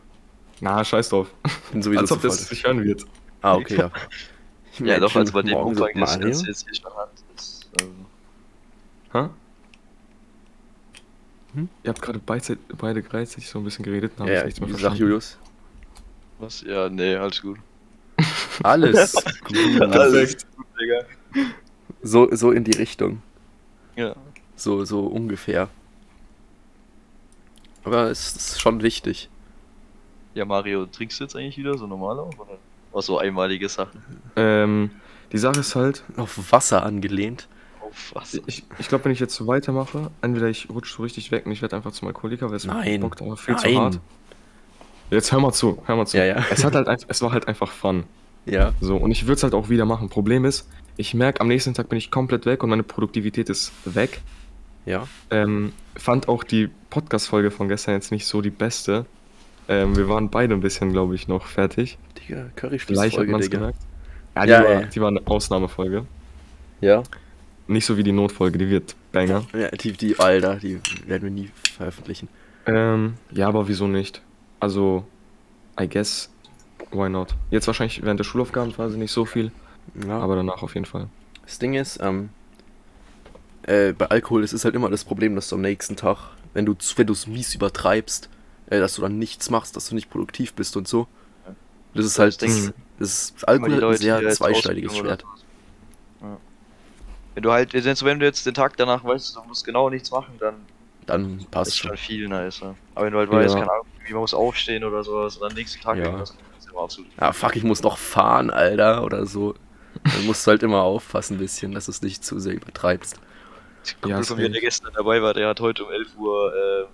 Na, 0.61 0.85
scheiß 0.85 1.09
drauf. 1.09 1.29
Bin 1.73 1.83
sowieso 1.83 2.01
Als 2.01 2.13
ob 2.13 2.21
das 2.23 2.47
sich 2.49 2.65
hören 2.65 2.85
wird. 2.85 3.07
Ah, 3.43 3.55
okay, 3.57 3.77
ja. 3.79 3.91
Ja, 4.79 4.99
doch, 4.99 5.15
also 5.15 5.33
bei 5.33 5.43
dem 5.43 5.57
Umfang, 5.59 5.91
das 5.95 6.47
jetzt 6.47 6.65
hier 6.65 6.75
schon 6.75 6.95
hat. 6.97 7.11
Das, 7.35 7.61
ähm, 7.81 8.07
Hä? 9.13 9.29
Hm? 11.55 11.69
Ihr 11.83 11.89
habt 11.89 12.01
gerade 12.01 12.21
beide, 12.25 12.57
beide 12.79 13.03
gleichzeitig 13.03 13.49
so 13.49 13.59
ein 13.59 13.65
bisschen 13.65 13.85
geredet 13.85 14.13
und 14.17 14.21
hab 14.21 14.29
Ja, 14.29 14.35
ich 14.35 14.39
ja, 14.39 14.45
nichts 14.47 14.61
mehr 14.61 14.69
sag 14.69 14.73
verstanden. 14.73 14.99
Julius. 14.99 15.39
was? 16.39 16.61
Ja, 16.63 16.89
nee, 16.89 17.17
alles 17.17 17.43
gut. 17.43 17.59
Alles 18.63 19.15
gut. 19.45 19.81
Alles 19.83 20.37
gut, 20.55 20.67
Digga. 20.81 21.05
So, 22.03 22.29
so 22.35 22.53
in 22.53 22.65
die 22.65 22.77
Richtung. 22.77 23.23
Ja. 23.97 24.15
So, 24.57 24.85
so 24.85 25.07
ungefähr. 25.07 25.69
Aber 27.83 28.11
es 28.11 28.37
ist 28.37 28.61
schon 28.61 28.83
wichtig. 28.83 29.31
Ja, 30.35 30.45
Mario, 30.45 30.87
trinkst 30.87 31.19
du 31.19 31.25
jetzt 31.25 31.35
eigentlich 31.35 31.57
wieder 31.59 31.77
so 31.79 31.87
normal 31.87 32.19
auch? 32.21 32.39
Oder? 32.39 32.59
War 32.93 33.03
so 33.03 33.19
einmalige 33.19 33.69
Sachen. 33.69 34.03
Ähm, 34.37 34.91
die 35.33 35.39
Sache 35.39 35.61
ist 35.61 35.77
halt, 35.77 36.03
Auf 36.17 36.53
Wasser 36.53 36.85
angelehnt. 36.85 37.49
Auf 37.81 38.13
was? 38.15 38.41
ich, 38.47 38.65
ich 38.79 38.89
glaube, 38.89 39.05
wenn 39.05 39.13
ich 39.13 39.21
jetzt 39.21 39.35
so 39.35 39.47
weitermache, 39.47 40.11
entweder 40.23 40.49
ich 40.49 40.69
rutsche 40.71 40.95
so 40.97 41.03
richtig 41.03 41.31
weg 41.31 41.47
und 41.47 41.53
ich 41.53 41.63
werde 41.63 41.77
einfach 41.77 41.93
zum 41.93 42.09
Alkoholiker, 42.09 42.49
weil 42.49 42.57
es 42.57 42.67
mir 42.67 42.75
Nein. 42.75 43.01
bockt 43.01 43.23
aber 43.23 43.37
viel 43.37 43.55
Nein. 43.55 43.63
zu 43.75 43.81
hart. 43.81 44.01
Jetzt 45.11 45.33
hör 45.33 45.41
mal 45.41 45.53
zu, 45.53 45.83
hör 45.87 45.97
mal 45.97 46.07
zu. 46.07 46.17
Ja, 46.19 46.25
ja. 46.25 46.45
Es, 46.51 46.65
hat 46.65 46.75
halt, 46.75 46.89
ein- 46.89 46.99
es 47.09 47.21
war 47.23 47.33
halt 47.33 47.49
einfach 47.49 47.71
Fun. 47.71 48.05
Ja. 48.47 48.73
So, 48.81 48.97
und 48.97 49.11
ich 49.11 49.25
würde 49.25 49.35
es 49.35 49.43
halt 49.43 49.55
auch 49.55 49.69
wieder 49.69 49.85
machen. 49.85 50.09
Problem 50.09 50.45
ist, 50.45 50.69
ich 50.97 51.15
merke, 51.15 51.41
am 51.41 51.49
nächsten 51.49 51.75
Tag 51.75 51.89
bin 51.89 51.99
ich 51.99 52.11
komplett 52.11 52.47
weg 52.47 52.63
und 52.63 52.71
meine 52.71 52.83
Produktivität 52.85 53.49
ist 53.51 53.73
weg. 53.85 54.21
Ja. 54.87 55.07
Ähm, 55.31 55.73
fand 55.97 56.29
auch 56.29 56.43
die 56.45 56.71
Podcast-Folge 56.91 57.51
von 57.51 57.69
gestern 57.69 57.95
jetzt 57.95 58.13
nicht 58.13 58.27
so 58.27 58.41
die 58.41 58.51
beste. 58.51 59.05
Ähm, 59.69 59.97
wir 59.97 60.09
waren 60.09 60.31
beide 60.31 60.55
ein 60.55 60.61
bisschen, 60.61 60.93
glaube 60.93 61.15
ich, 61.15 61.29
noch 61.29 61.47
fertig. 61.47 61.99
Digga, 62.31 62.51
Vielleicht 62.55 62.55
hat 62.55 62.57
Curryspieß-Folge, 62.57 63.33
man 63.33 63.41
es 63.41 63.47
Digga. 63.49 63.59
gemerkt. 63.59 63.79
Ja, 64.37 64.45
die, 64.45 64.51
Ja, 64.51 64.65
war, 64.65 64.83
die 64.85 65.01
war 65.01 65.09
eine 65.09 65.27
Ausnahmefolge. 65.27 66.07
Ja. 66.81 67.03
Nicht 67.67 67.87
so 67.87 67.97
wie 67.97 68.03
die 68.03 68.13
Notfolge, 68.13 68.59
die 68.59 68.69
wird 68.69 68.97
banger. 69.13 69.45
Ja, 69.53 69.69
die, 69.71 69.93
die, 69.93 70.19
Alter, 70.19 70.57
die 70.57 70.81
werden 71.07 71.23
wir 71.25 71.31
nie 71.31 71.51
veröffentlichen. 71.77 72.29
Ähm, 72.67 73.15
ja, 73.33 73.49
aber 73.49 73.69
wieso 73.69 73.87
nicht? 73.87 74.23
Also, 74.59 75.05
I 75.81 75.89
guess, 75.89 76.31
why 76.91 77.09
not? 77.09 77.35
Jetzt 77.51 77.67
wahrscheinlich 77.67 78.03
während 78.03 78.19
der 78.21 78.25
Schulaufgabenphase 78.25 78.99
nicht 78.99 79.13
so 79.13 79.25
viel, 79.25 79.53
Ja. 80.07 80.19
aber 80.19 80.37
danach 80.37 80.63
auf 80.63 80.75
jeden 80.75 80.87
Fall. 80.87 81.09
Das 81.45 81.59
Ding 81.59 81.75
ist, 81.75 81.99
ähm, 82.03 82.31
äh, 83.63 83.93
bei 83.93 84.07
Alkohol 84.07 84.43
ist 84.45 84.53
es 84.53 84.65
halt 84.65 84.75
immer 84.75 84.91
das 84.91 85.05
Problem, 85.05 85.35
dass 85.35 85.49
du 85.49 85.57
am 85.57 85.63
nächsten 85.63 85.97
Tag, 85.97 86.19
wenn 86.55 86.67
du 86.67 86.75
wenn 86.97 87.07
du 87.07 87.13
es 87.13 87.27
mies 87.27 87.55
übertreibst, 87.55 88.29
äh, 88.69 88.79
dass 88.79 88.95
du 88.97 89.03
dann 89.03 89.19
nichts 89.19 89.51
machst, 89.51 89.77
dass 89.77 89.89
du 89.89 89.95
nicht 89.95 90.11
produktiv 90.11 90.55
bist 90.55 90.77
und 90.77 90.89
so. 90.89 91.07
Das 91.95 92.05
ist 92.07 92.19
halt, 92.19 92.41
Das 92.43 92.73
das, 92.99 93.11
ist 93.11 93.49
Alkohol 93.49 93.85
ein 93.85 93.97
sehr 93.97 94.29
zweischneidiges 94.31 94.97
Schwert. 94.97 95.25
Ja. 96.21 96.37
Wenn 97.35 97.43
du 97.43 97.51
halt, 97.53 97.73
wenn 97.73 97.83
du- 97.83 98.05
wenn 98.05 98.21
du 98.21 98.27
jetzt 98.27 98.45
den 98.47 98.55
Tag 98.55 98.77
danach 98.77 99.05
weißt, 99.05 99.37
du 99.37 99.43
musst 99.45 99.65
genau 99.65 99.89
nichts 99.91 100.11
machen, 100.11 100.35
dann 100.39 100.55
Dann 101.07 101.39
ist 101.39 101.51
passt 101.51 101.71
es 101.71 101.77
schon. 101.77 101.89
schon 101.91 101.97
viel 101.97 102.29
nicer. 102.29 102.75
Aber 102.95 103.07
wenn 103.07 103.13
du 103.13 103.19
halt 103.19 103.31
weißt, 103.31 103.55
Ja. 103.55 103.61
keine 103.61 103.73
Ahnung, 103.73 103.87
wie 104.07 104.13
man 104.13 104.21
muss 104.21 104.35
aufstehen 104.35 104.85
oder 104.85 105.03
sowas, 105.03 105.37
und 105.37 105.49
dann 105.49 105.57
nächsten 105.57 105.81
Tag 105.81 105.97
Ja. 105.99 106.19
das 106.19 106.31
ist 106.59 106.69
immer 106.71 106.83
absolut. 106.83 107.11
Ja, 107.21 107.33
fuck, 107.33 107.57
ich 107.57 107.65
muss 107.65 107.83
noch 107.83 107.99
fahren, 107.99 108.51
Alter, 108.51 109.03
oder 109.05 109.27
so. 109.27 109.55
Dann 110.05 110.27
musst 110.27 110.47
du 110.47 110.51
halt 110.53 110.63
immer 110.63 110.83
aufpassen 110.83 111.35
ein 111.37 111.39
bisschen, 111.41 111.73
dass 111.73 111.87
du 111.87 111.91
es 111.91 112.03
nicht 112.03 112.25
zu 112.25 112.39
sehr 112.39 112.55
übertreibst. 112.55 113.17
Ein 113.17 114.01
Kumpel 114.03 114.11
Ja, 114.19 114.23
von 114.23 114.37
mir, 114.37 114.49
der 114.51 114.61
gestern 114.61 114.93
dabei 114.95 115.21
war, 115.23 115.35
der 115.35 115.49
hat 115.49 115.59
heute 115.61 115.85
um 115.85 115.91
11 115.91 116.17
Uhr 116.17 116.53
ähm, 116.55 116.87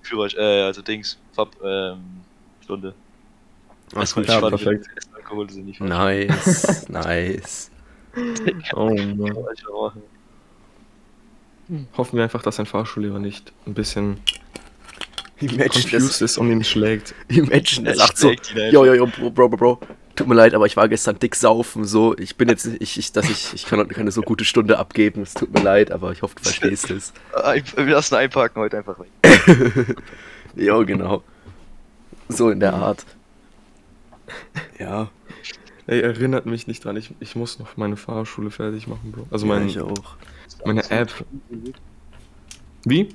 Führerschein, 0.00 0.40
äh, 0.40 0.62
also 0.62 0.82
Dings, 0.82 1.18
Fab, 1.34 1.50
ähm, 1.62 2.00
Stunde. 2.64 2.94
Ach, 3.94 4.16
cool, 4.16 4.24
ja, 4.26 4.40
perfekt. 4.40 4.86
Alkohol 5.14 5.50
sind 5.50 5.66
nicht 5.66 5.80
Nice, 5.80 6.86
nice. 6.88 7.70
Oh 8.74 8.90
Mann. 8.90 9.36
Hoffen 11.96 12.16
wir 12.16 12.24
einfach, 12.24 12.42
dass 12.42 12.60
ein 12.60 12.66
Fahrschullehrer 12.66 13.18
nicht 13.18 13.52
ein 13.66 13.74
bisschen 13.74 14.18
Imagine, 15.40 15.68
confused 15.68 15.92
das, 15.92 16.20
ist 16.22 16.38
und 16.38 16.50
ihn 16.50 16.62
schlägt. 16.64 17.14
imagine, 17.28 17.88
Er 17.88 17.96
sagt 17.96 18.18
so. 18.18 18.30
Jo, 18.70 18.84
jo, 18.84 18.94
jo, 18.94 19.06
Bro, 19.06 19.30
Bro, 19.30 19.48
Bro, 19.50 19.56
Bro. 19.56 19.80
Tut 20.14 20.28
mir 20.28 20.34
leid, 20.34 20.52
aber 20.54 20.66
ich 20.66 20.76
war 20.76 20.88
gestern 20.88 21.18
dick 21.18 21.34
saufen, 21.34 21.86
so. 21.86 22.14
Ich 22.18 22.36
bin 22.36 22.48
jetzt, 22.50 22.66
ich, 22.66 22.98
ich, 22.98 23.12
dass 23.12 23.30
ich, 23.30 23.54
ich 23.54 23.64
kann 23.64 23.78
heute 23.78 23.94
keine 23.94 24.10
so 24.12 24.20
gute 24.20 24.44
Stunde 24.44 24.78
abgeben. 24.78 25.22
Es 25.22 25.32
tut 25.32 25.52
mir 25.54 25.62
leid, 25.62 25.90
aber 25.90 26.12
ich 26.12 26.20
hoffe, 26.20 26.34
du 26.36 26.42
verstehst 26.42 26.90
es. 26.90 27.14
Wir 27.76 27.86
lassen 27.86 28.14
einparken 28.16 28.60
heute 28.60 28.78
einfach 28.78 28.96
weg. 28.98 29.96
Jo, 30.54 30.84
genau. 30.84 31.22
So 32.28 32.50
in 32.50 32.60
der 32.60 32.74
Art. 32.74 33.06
Ja, 34.78 35.10
Ey, 35.86 36.00
erinnert 36.00 36.46
mich 36.46 36.66
nicht 36.66 36.84
dran, 36.84 36.96
ich, 36.96 37.12
ich 37.18 37.34
muss 37.34 37.58
noch 37.58 37.76
meine 37.76 37.96
Fahrschule 37.96 38.50
fertig 38.50 38.86
machen, 38.86 39.10
Bro. 39.10 39.26
Also 39.30 39.46
ja, 39.46 39.54
mein, 39.54 39.66
ich 39.66 39.80
auch. 39.80 40.16
meine 40.64 40.88
App. 40.90 41.10
Wie? 42.84 43.08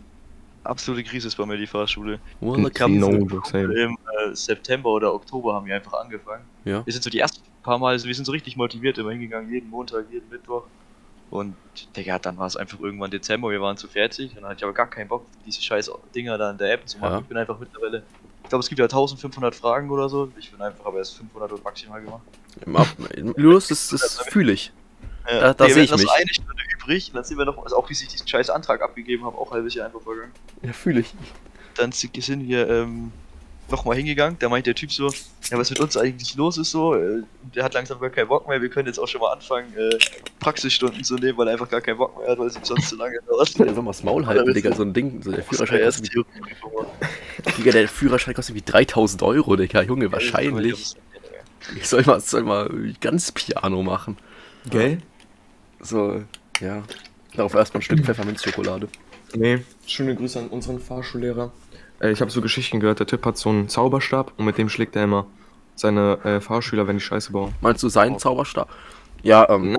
Absolute 0.63 1.03
Krise 1.05 1.29
ist 1.29 1.37
bei 1.37 1.45
mir 1.45 1.57
die 1.57 1.67
Fahrschule. 1.67 2.19
Walla, 2.41 2.67
Ich 2.67 2.87
no. 2.87 3.09
Im 3.09 3.97
äh, 3.97 4.33
September 4.35 4.89
oder 4.89 5.13
Oktober 5.13 5.53
haben 5.53 5.65
wir 5.65 5.75
einfach 5.75 5.93
angefangen. 5.93 6.43
Ja. 6.65 6.85
Wir 6.85 6.91
sind 6.91 7.03
so 7.03 7.09
die 7.09 7.19
ersten 7.19 7.41
paar 7.63 7.77
Mal, 7.77 7.91
also 7.91 8.05
wir 8.07 8.15
sind 8.15 8.25
so 8.25 8.33
richtig 8.33 8.57
motiviert 8.57 8.97
immer 8.97 9.11
hingegangen, 9.11 9.49
jeden 9.49 9.69
Montag, 9.69 10.05
jeden 10.11 10.27
Mittwoch. 10.29 10.63
Und 11.29 11.55
Digga, 11.95 12.19
dann 12.19 12.37
war 12.37 12.47
es 12.47 12.57
einfach 12.57 12.79
irgendwann 12.79 13.11
Dezember, 13.11 13.49
wir 13.49 13.61
waren 13.61 13.77
zu 13.77 13.87
fertig. 13.87 14.31
Und 14.31 14.41
dann 14.41 14.45
hatte 14.45 14.57
ich 14.57 14.63
aber 14.63 14.73
gar 14.73 14.89
keinen 14.89 15.07
Bock, 15.07 15.25
diese 15.45 15.61
scheiß 15.61 15.89
Dinger 16.13 16.37
da 16.37 16.51
in 16.51 16.57
der 16.57 16.73
App 16.73 16.87
zu 16.87 16.97
machen. 16.99 17.13
Ja. 17.13 17.19
Ich 17.19 17.25
bin 17.25 17.37
einfach 17.37 17.59
mittlerweile, 17.59 18.03
ich 18.47 18.49
glaube, 18.49 18.63
es 18.63 18.69
gibt 18.69 18.79
ja 18.79 18.85
1500 18.85 19.53
Fragen 19.53 19.89
oder 19.89 20.07
so. 20.07 20.31
Ich 20.39 20.51
bin 20.51 20.61
einfach 20.61 20.85
aber 20.85 20.99
erst 20.99 21.17
500 21.17 21.51
und 21.51 21.63
maximal 21.65 22.01
gemacht. 22.01 22.21
Im 22.65 22.77
Ab 22.77 22.87
Lust, 23.35 23.69
das, 23.71 23.89
das 23.89 24.19
fühle 24.29 24.53
ich. 24.53 24.71
Ja, 25.29 25.39
Da- 25.41 25.53
da 25.53 25.65
Digga, 25.65 25.73
seh 25.73 25.75
wir 25.81 25.83
ich 25.83 26.01
mich. 26.01 26.09
eine 26.11 26.33
Stunde 26.33 26.63
übrig. 26.79 27.11
Dann 27.13 27.23
sind 27.25 27.37
wir 27.37 27.43
noch, 27.43 27.61
also 27.61 27.75
auch 27.75 27.85
bis 27.89 28.01
ich 28.01 28.07
diesen 28.07 28.25
scheiß 28.25 28.49
Antrag 28.49 28.81
abgegeben 28.81 29.25
habe, 29.25 29.37
auch 29.37 29.47
ein 29.51 29.55
halbes 29.55 29.73
Jahr 29.73 29.87
einfach 29.87 30.01
vergangen. 30.01 30.31
Ja, 30.61 30.71
fühle 30.71 31.01
ich. 31.01 31.13
dann 31.75 31.91
sind 31.91 32.15
wir 32.47 32.69
ähm, 32.69 33.11
nochmal 33.69 33.97
hingegangen. 33.97 34.37
Da 34.39 34.49
meint 34.49 34.65
der 34.65 34.75
Typ 34.75 34.91
so, 34.91 35.07
ja, 35.49 35.57
was 35.57 35.69
mit 35.69 35.79
uns 35.79 35.97
eigentlich 35.97 36.35
los 36.35 36.57
ist 36.57 36.71
so. 36.71 36.95
Äh, 36.95 37.23
der 37.55 37.63
hat 37.63 37.73
langsam 37.73 37.99
gar 37.99 38.09
keinen 38.09 38.27
Bock 38.27 38.47
mehr. 38.47 38.61
Wir 38.61 38.69
können 38.69 38.87
jetzt 38.87 38.99
auch 38.99 39.07
schon 39.07 39.21
mal 39.21 39.33
anfangen, 39.33 39.73
äh, 39.75 39.97
Praxisstunden 40.39 41.03
zu 41.03 41.15
nehmen, 41.15 41.37
weil 41.37 41.47
er 41.47 41.53
einfach 41.53 41.69
gar 41.69 41.81
keinen 41.81 41.97
Bock 41.97 42.17
mehr 42.17 42.29
hat, 42.29 42.39
weil 42.39 42.47
es 42.47 42.55
ihm 42.55 42.63
sonst 42.63 42.89
zu 42.89 42.95
lange 42.95 43.19
dauert. 43.27 43.59
Der 43.59 43.73
soll 43.73 43.83
mal 43.83 43.91
das 43.91 44.03
Maul 44.03 44.25
halten, 44.25 44.53
Digga. 44.53 44.73
So 44.73 44.83
ein 44.83 44.93
Ding, 44.93 45.21
so 45.21 45.31
der 45.31 45.43
Führerschein 45.43 45.79
erst 45.79 46.01
kostet, 46.01 46.25
wie, 47.45 47.51
Digga, 47.57 47.71
der 47.71 47.87
Führerschein 47.87 48.33
kostet 48.33 48.55
wie 48.55 48.61
3000 48.61 49.23
Euro, 49.23 49.55
Digga. 49.55 49.81
Junge, 49.81 50.11
wahrscheinlich. 50.11 50.95
Ich 51.75 51.87
soll 51.87 52.03
mal, 52.03 52.19
soll 52.21 52.43
mal 52.43 52.93
ganz 53.01 53.31
Piano 53.31 53.83
machen. 53.83 54.17
Gell? 54.69 54.99
So, 55.79 56.23
ja. 56.59 56.83
Darauf 57.35 57.53
erstmal 57.53 57.79
ein 57.79 57.83
Stück 57.83 58.03
Pfefferminzschokolade. 58.03 58.87
Nee, 59.35 59.59
schöne 59.85 60.15
Grüße 60.15 60.39
an 60.39 60.47
unseren 60.47 60.79
Fahrschullehrer. 60.79 61.51
Äh, 61.99 62.11
ich 62.11 62.21
habe 62.21 62.31
so 62.31 62.41
Geschichten 62.41 62.79
gehört, 62.79 62.99
der 62.99 63.07
Typ 63.07 63.25
hat 63.25 63.37
so 63.37 63.49
einen 63.49 63.69
Zauberstab 63.69 64.33
und 64.37 64.45
mit 64.45 64.57
dem 64.57 64.69
schlägt 64.69 64.95
er 64.95 65.03
immer 65.03 65.27
seine 65.75 66.19
äh, 66.23 66.41
Fahrschüler, 66.41 66.87
wenn 66.87 66.97
die 66.97 67.03
Scheiße 67.03 67.31
bauen. 67.31 67.53
Meinst 67.61 67.83
du 67.83 67.89
seinen 67.89 68.17
Zauberstab? 68.19 68.69
Ja, 69.23 69.47
ähm, 69.49 69.77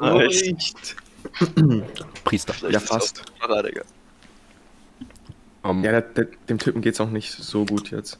Nicht. 0.00 0.96
Priester. 2.24 2.54
Ja, 2.70 2.80
fast. 2.80 3.24
Digga. 3.66 3.82
Ähm, 5.64 5.84
Ja, 5.84 5.92
der, 5.92 6.00
der, 6.02 6.26
dem 6.48 6.58
Typen 6.58 6.80
geht's 6.82 7.00
auch 7.00 7.10
nicht 7.10 7.32
so 7.32 7.64
gut 7.66 7.90
jetzt. 7.90 8.18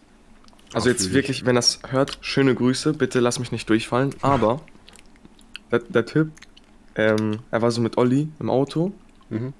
Also 0.72 0.88
jetzt 0.88 1.02
fühl 1.02 1.08
ich. 1.08 1.14
wirklich, 1.14 1.46
wenn 1.46 1.56
das 1.56 1.80
hört, 1.88 2.18
schöne 2.20 2.54
Grüße, 2.54 2.92
bitte 2.92 3.20
lass 3.20 3.38
mich 3.38 3.50
nicht 3.52 3.68
durchfallen. 3.68 4.14
Aber 4.22 4.60
der, 5.72 5.80
der 5.80 6.06
Typ, 6.06 6.30
ähm, 6.94 7.40
er 7.50 7.62
war 7.62 7.70
so 7.70 7.80
mit 7.80 7.96
Olli 7.98 8.28
im 8.38 8.50
Auto 8.50 8.92
Mhm. 9.30 9.52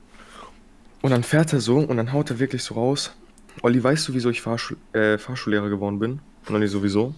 und 1.00 1.10
dann 1.10 1.22
fährt 1.22 1.52
er 1.52 1.60
so 1.60 1.78
und 1.78 1.96
dann 1.96 2.12
haut 2.12 2.30
er 2.30 2.38
wirklich 2.40 2.62
so 2.64 2.74
raus. 2.74 3.14
Olli, 3.62 3.82
weißt 3.82 4.08
du, 4.08 4.14
wieso 4.14 4.30
ich 4.30 4.40
Fahrschul 4.40 4.76
äh, 4.92 5.18
Fahrschullehrer 5.18 5.68
geworden 5.68 5.98
bin? 5.98 6.20
Und 6.48 6.54
Olli 6.54 6.68
sowieso. 6.68 7.14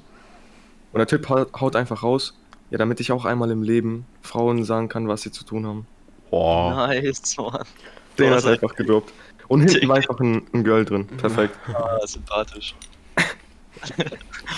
Und 0.93 0.99
der 0.99 1.07
Typ 1.07 1.29
haut, 1.29 1.77
einfach 1.77 2.03
raus, 2.03 2.39
ja, 2.71 2.79
damit 2.79 3.01
ich 3.01 3.13
auch 3.13 3.25
einmal 3.25 3.51
im 3.51 3.63
Leben 3.63 4.07
Frauen 4.23 4.65
sagen 4.65 4.89
kann, 4.89 5.09
was 5.09 5.23
sie 5.23 5.31
zu 5.31 5.45
tun 5.45 5.67
haben. 5.67 5.87
Boah. 6.31 6.89
Nice, 6.89 7.37
Mann. 7.37 7.65
Den 8.19 8.33
hat 8.35 8.45
er 8.45 8.53
einfach 8.53 8.75
gedroppt. 8.75 9.13
Und 9.49 9.61
hinten 9.71 9.89
war 9.89 9.97
einfach 9.97 10.19
ein, 10.21 10.47
ein 10.53 10.65
Girl 10.65 10.85
drin. 10.85 11.07
Perfekt. 11.07 11.57
Ah, 11.69 11.99
sympathisch. 12.07 12.75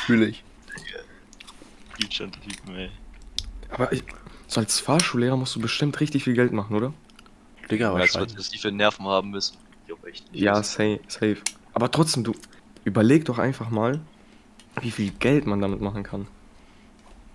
Fühle 0.06 0.26
ich. 0.26 0.44
Schon 2.10 2.30
Typen, 2.32 2.76
ey. 2.76 2.90
Aber 3.70 3.92
ich, 3.92 4.04
so 4.46 4.60
als 4.60 4.78
Fahrschullehrer 4.78 5.37
musst 5.37 5.56
du 5.56 5.60
bestimmt 5.60 5.98
richtig 6.00 6.22
viel 6.24 6.34
Geld 6.34 6.52
machen, 6.52 6.76
oder? 6.76 6.92
Digga, 7.70 7.87
Ja, 7.87 7.92
wahrscheinlich. 7.92 8.14
würde 8.30 8.34
das 8.34 8.50
die 8.50 8.58
für 8.58 8.70
Nerven 8.70 9.06
haben 9.06 9.30
müssen. 9.30 9.56
Ich 9.80 9.87
glaub 9.88 10.04
echt 10.06 10.30
nicht. 10.30 10.42
Ja, 10.42 10.62
safe, 10.62 11.00
safe. 11.08 11.38
Aber 11.74 11.90
trotzdem, 11.90 12.24
du 12.24 12.32
überleg 12.84 13.24
doch 13.24 13.38
einfach 13.38 13.70
mal, 13.70 14.00
wie 14.80 14.90
viel 14.90 15.10
Geld 15.12 15.46
man 15.46 15.60
damit 15.60 15.80
machen 15.80 16.02
kann. 16.02 16.26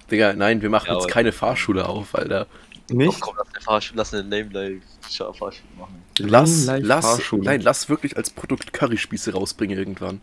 Digga, 0.09 0.33
nein, 0.33 0.61
wir 0.61 0.69
machen 0.69 0.87
Ja, 0.87 0.95
jetzt 0.95 1.07
keine 1.09 1.31
Fahrschule 1.31 1.87
auf, 1.87 2.15
Alter. 2.15 2.47
Doch, 2.87 2.95
Nicht? 2.95 3.21
komm, 3.21 3.35
lass 3.37 3.47
eine 3.53 3.61
Fahrschule, 3.61 3.97
lass 3.97 4.13
eine 4.13 4.23
Lame 4.23 4.49
Life 4.51 4.81
Fahrschule 5.09 5.53
machen. 5.77 6.03
Lass, 6.17 6.65
lass, 6.65 7.05
Fahrschule. 7.05 7.43
nein, 7.43 7.61
lass 7.61 7.87
wirklich 7.89 8.17
als 8.17 8.29
Produkt 8.31 8.73
Curryspieße 8.73 9.33
rausbringen 9.33 9.77
irgendwann. 9.77 10.21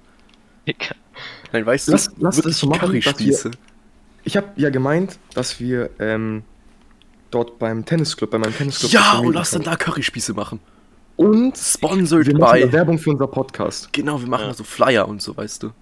Digga. 0.66 0.96
Nein, 1.52 1.64
weißt 1.64 1.88
Lass- 1.88 2.06
du, 2.06 2.14
lass 2.18 2.36
das 2.36 2.44
wirklich 2.44 2.56
so 2.56 2.66
machen, 2.66 2.80
dass 2.80 2.92
wir- 2.92 3.00
Curryspieße. 3.02 3.50
Ich 4.24 4.36
habe 4.36 4.48
ja 4.56 4.70
gemeint, 4.70 5.18
dass 5.34 5.60
wir 5.60 5.90
ähm, 6.00 6.42
dort 7.30 7.60
beim 7.60 7.84
Tennisclub, 7.84 8.30
bei 8.30 8.38
meinem 8.38 8.56
Tennisclub. 8.56 8.90
Ja, 8.90 9.12
das 9.12 9.20
und 9.20 9.32
lass 9.34 9.50
dann 9.52 9.62
da 9.62 9.76
Curryspieße 9.76 10.34
machen. 10.34 10.58
Und 11.16 11.56
Sponsored 11.56 12.26
wir 12.26 12.38
machen 12.38 12.60
by. 12.62 12.72
Werbung 12.72 12.98
für 12.98 13.10
unser 13.10 13.26
Podcast. 13.26 13.92
Genau, 13.92 14.20
wir 14.20 14.28
machen 14.28 14.46
Ja. 14.48 14.54
so 14.54 14.64
Flyer 14.64 15.08
und 15.08 15.22
so, 15.22 15.36
weißt 15.36 15.62
du. 15.62 15.66
Wir 15.68 15.72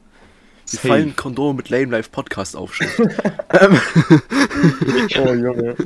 Safe. 0.66 0.88
fallen 0.88 1.16
Kondom 1.16 1.56
mit 1.56 1.68
Lame 1.70 1.86
Life 1.86 2.10
Podcast 2.10 2.56
Aufschrift. 2.56 2.98
Oh, 5.18 5.32
Junge. 5.34 5.76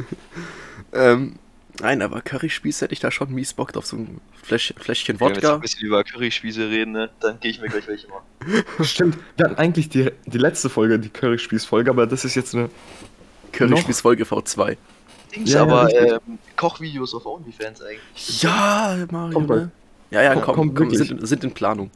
ähm, 0.92 1.36
nein, 1.80 2.02
aber 2.02 2.20
Curryspieße 2.20 2.84
hätte 2.84 2.92
ich 2.94 3.00
da 3.00 3.10
schon 3.10 3.32
mies 3.32 3.52
Bock 3.54 3.76
auf 3.76 3.86
so 3.86 3.96
ein 3.96 4.20
Fläsch, 4.42 4.72
Fläschchen 4.78 5.18
Wenn 5.20 5.28
wir 5.28 5.34
jetzt 5.34 5.42
Wodka. 5.44 5.54
ein 5.56 5.60
bisschen 5.60 5.86
über 5.86 6.04
Curryspieße 6.04 6.68
reden, 6.68 6.92
ne, 6.92 7.10
dann 7.20 7.40
gehe 7.40 7.50
ich 7.50 7.60
mir 7.60 7.68
gleich 7.68 7.86
welche 7.88 8.06
machen. 8.08 8.24
Stimmt. 8.84 9.18
Wir 9.36 9.46
hatten 9.46 9.56
eigentlich 9.56 9.88
die, 9.88 10.10
die 10.26 10.38
letzte 10.38 10.68
Folge, 10.70 10.98
die 10.98 11.08
Curryspieß-Folge, 11.10 11.90
aber 11.90 12.06
das 12.06 12.24
ist 12.24 12.34
jetzt 12.34 12.54
eine. 12.54 12.70
Curryspieß 13.52 14.00
Folge 14.02 14.24
V2. 14.24 14.76
Dings, 15.34 15.50
Ja, 15.52 15.66
ja, 15.66 15.72
aber 15.72 15.94
ähm, 15.94 16.38
Kochvideos 16.56 17.14
auf 17.14 17.26
OnlyFans 17.26 17.82
eigentlich. 17.82 18.42
Ja, 18.42 19.06
Mario, 19.10 19.34
Kommt 19.34 19.48
ne? 19.48 19.70
Ja, 20.10 20.22
ja, 20.22 20.34
komm, 20.36 20.54
komm, 20.54 20.78
wirklich. 20.78 21.06
sind, 21.06 21.26
sind 21.26 21.44
in 21.44 21.52
Planung. 21.52 21.90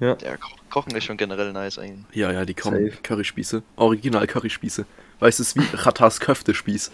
Ja, 0.00 0.14
Ko 0.14 0.48
Kochen 0.70 0.94
ist 0.96 1.04
schon 1.04 1.16
generell 1.16 1.52
nice 1.52 1.78
eigentlich. 1.78 2.04
Ja, 2.14 2.32
ja, 2.32 2.44
die 2.44 2.54
kommen. 2.54 2.90
Safe. 2.90 3.02
Curryspieße. 3.02 3.62
Original 3.76 4.26
Curryspieße. 4.26 4.84
Weißt 5.20 5.38
du, 5.38 5.42
es 5.42 5.54
ist 5.54 5.56
wie 5.56 5.76
Ratas 5.76 6.18
Köftespieß. 6.18 6.90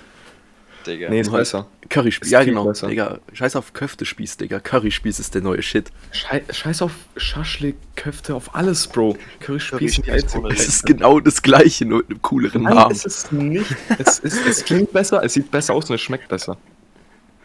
Digga. 0.87 1.11
Nee, 1.11 1.21
ist 1.21 1.31
Halt. 1.31 1.41
besser. 1.43 1.67
Curryspieß. 1.89 2.27
Ist 2.29 2.33
Ja, 2.33 2.43
genau. 2.45 2.65
besser. 2.65 2.89
Digga, 2.89 3.19
scheiß 3.33 3.57
auf 3.57 3.73
Köftespieß, 3.73 4.37
Digga. 4.39 4.61
Curryspieß 4.61 5.19
ist 5.19 5.35
der 5.35 5.43
neue 5.43 5.63
Shit. 5.63 5.91
Schei 6.13 6.43
Scheiß 6.51 6.83
auf 6.83 6.93
Schaschlik, 7.17 7.77
Köfte, 7.97 8.35
auf 8.35 8.55
alles, 8.55 8.87
Bro. 8.87 9.17
Curryspieß 9.41 9.71
Curryspieß 9.71 10.03
die 10.05 10.11
einzige- 10.11 10.49
Es 10.49 10.67
ist 10.69 10.87
genau 10.87 11.21
das 11.21 11.43
gleiche, 11.43 11.85
nur 11.85 11.99
mit 11.99 12.11
einem 12.11 12.23
cooleren 12.23 12.63
Nein, 12.63 12.75
Namen. 12.75 12.93
es 12.93 13.05
ist 13.05 13.33
nicht. 13.33 13.75
Es, 13.99 14.19
ist, 14.21 14.47
es 14.47 14.65
klingt 14.65 14.93
besser, 14.93 15.23
es 15.25 15.35
sieht 15.35 15.51
besser 15.51 15.75
aus 15.75 15.89
und 15.91 15.95
es 15.97 16.01
schmeckt 16.01 16.29
besser. 16.29 16.57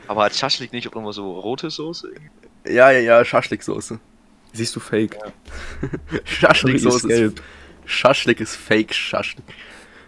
Aber 0.07 0.23
hat 0.25 0.35
Schaschlik 0.35 0.71
nicht 0.71 0.87
auch 0.87 0.95
immer 0.95 1.11
so 1.13 1.39
rote 1.39 1.69
Soße? 1.69 2.09
Ja, 2.67 2.91
ja, 2.91 2.99
ja, 2.99 3.25
Schaschliksoße. 3.25 3.99
Siehst 4.53 4.75
du 4.75 4.79
fake. 4.79 5.17
Schaschliksoße 6.23 6.97
ist 6.97 7.07
gelb. 7.07 7.41
Schaschlik 7.85 8.39
ist 8.39 8.55
Fake 8.55 8.93
Schaschlik. 8.93 9.45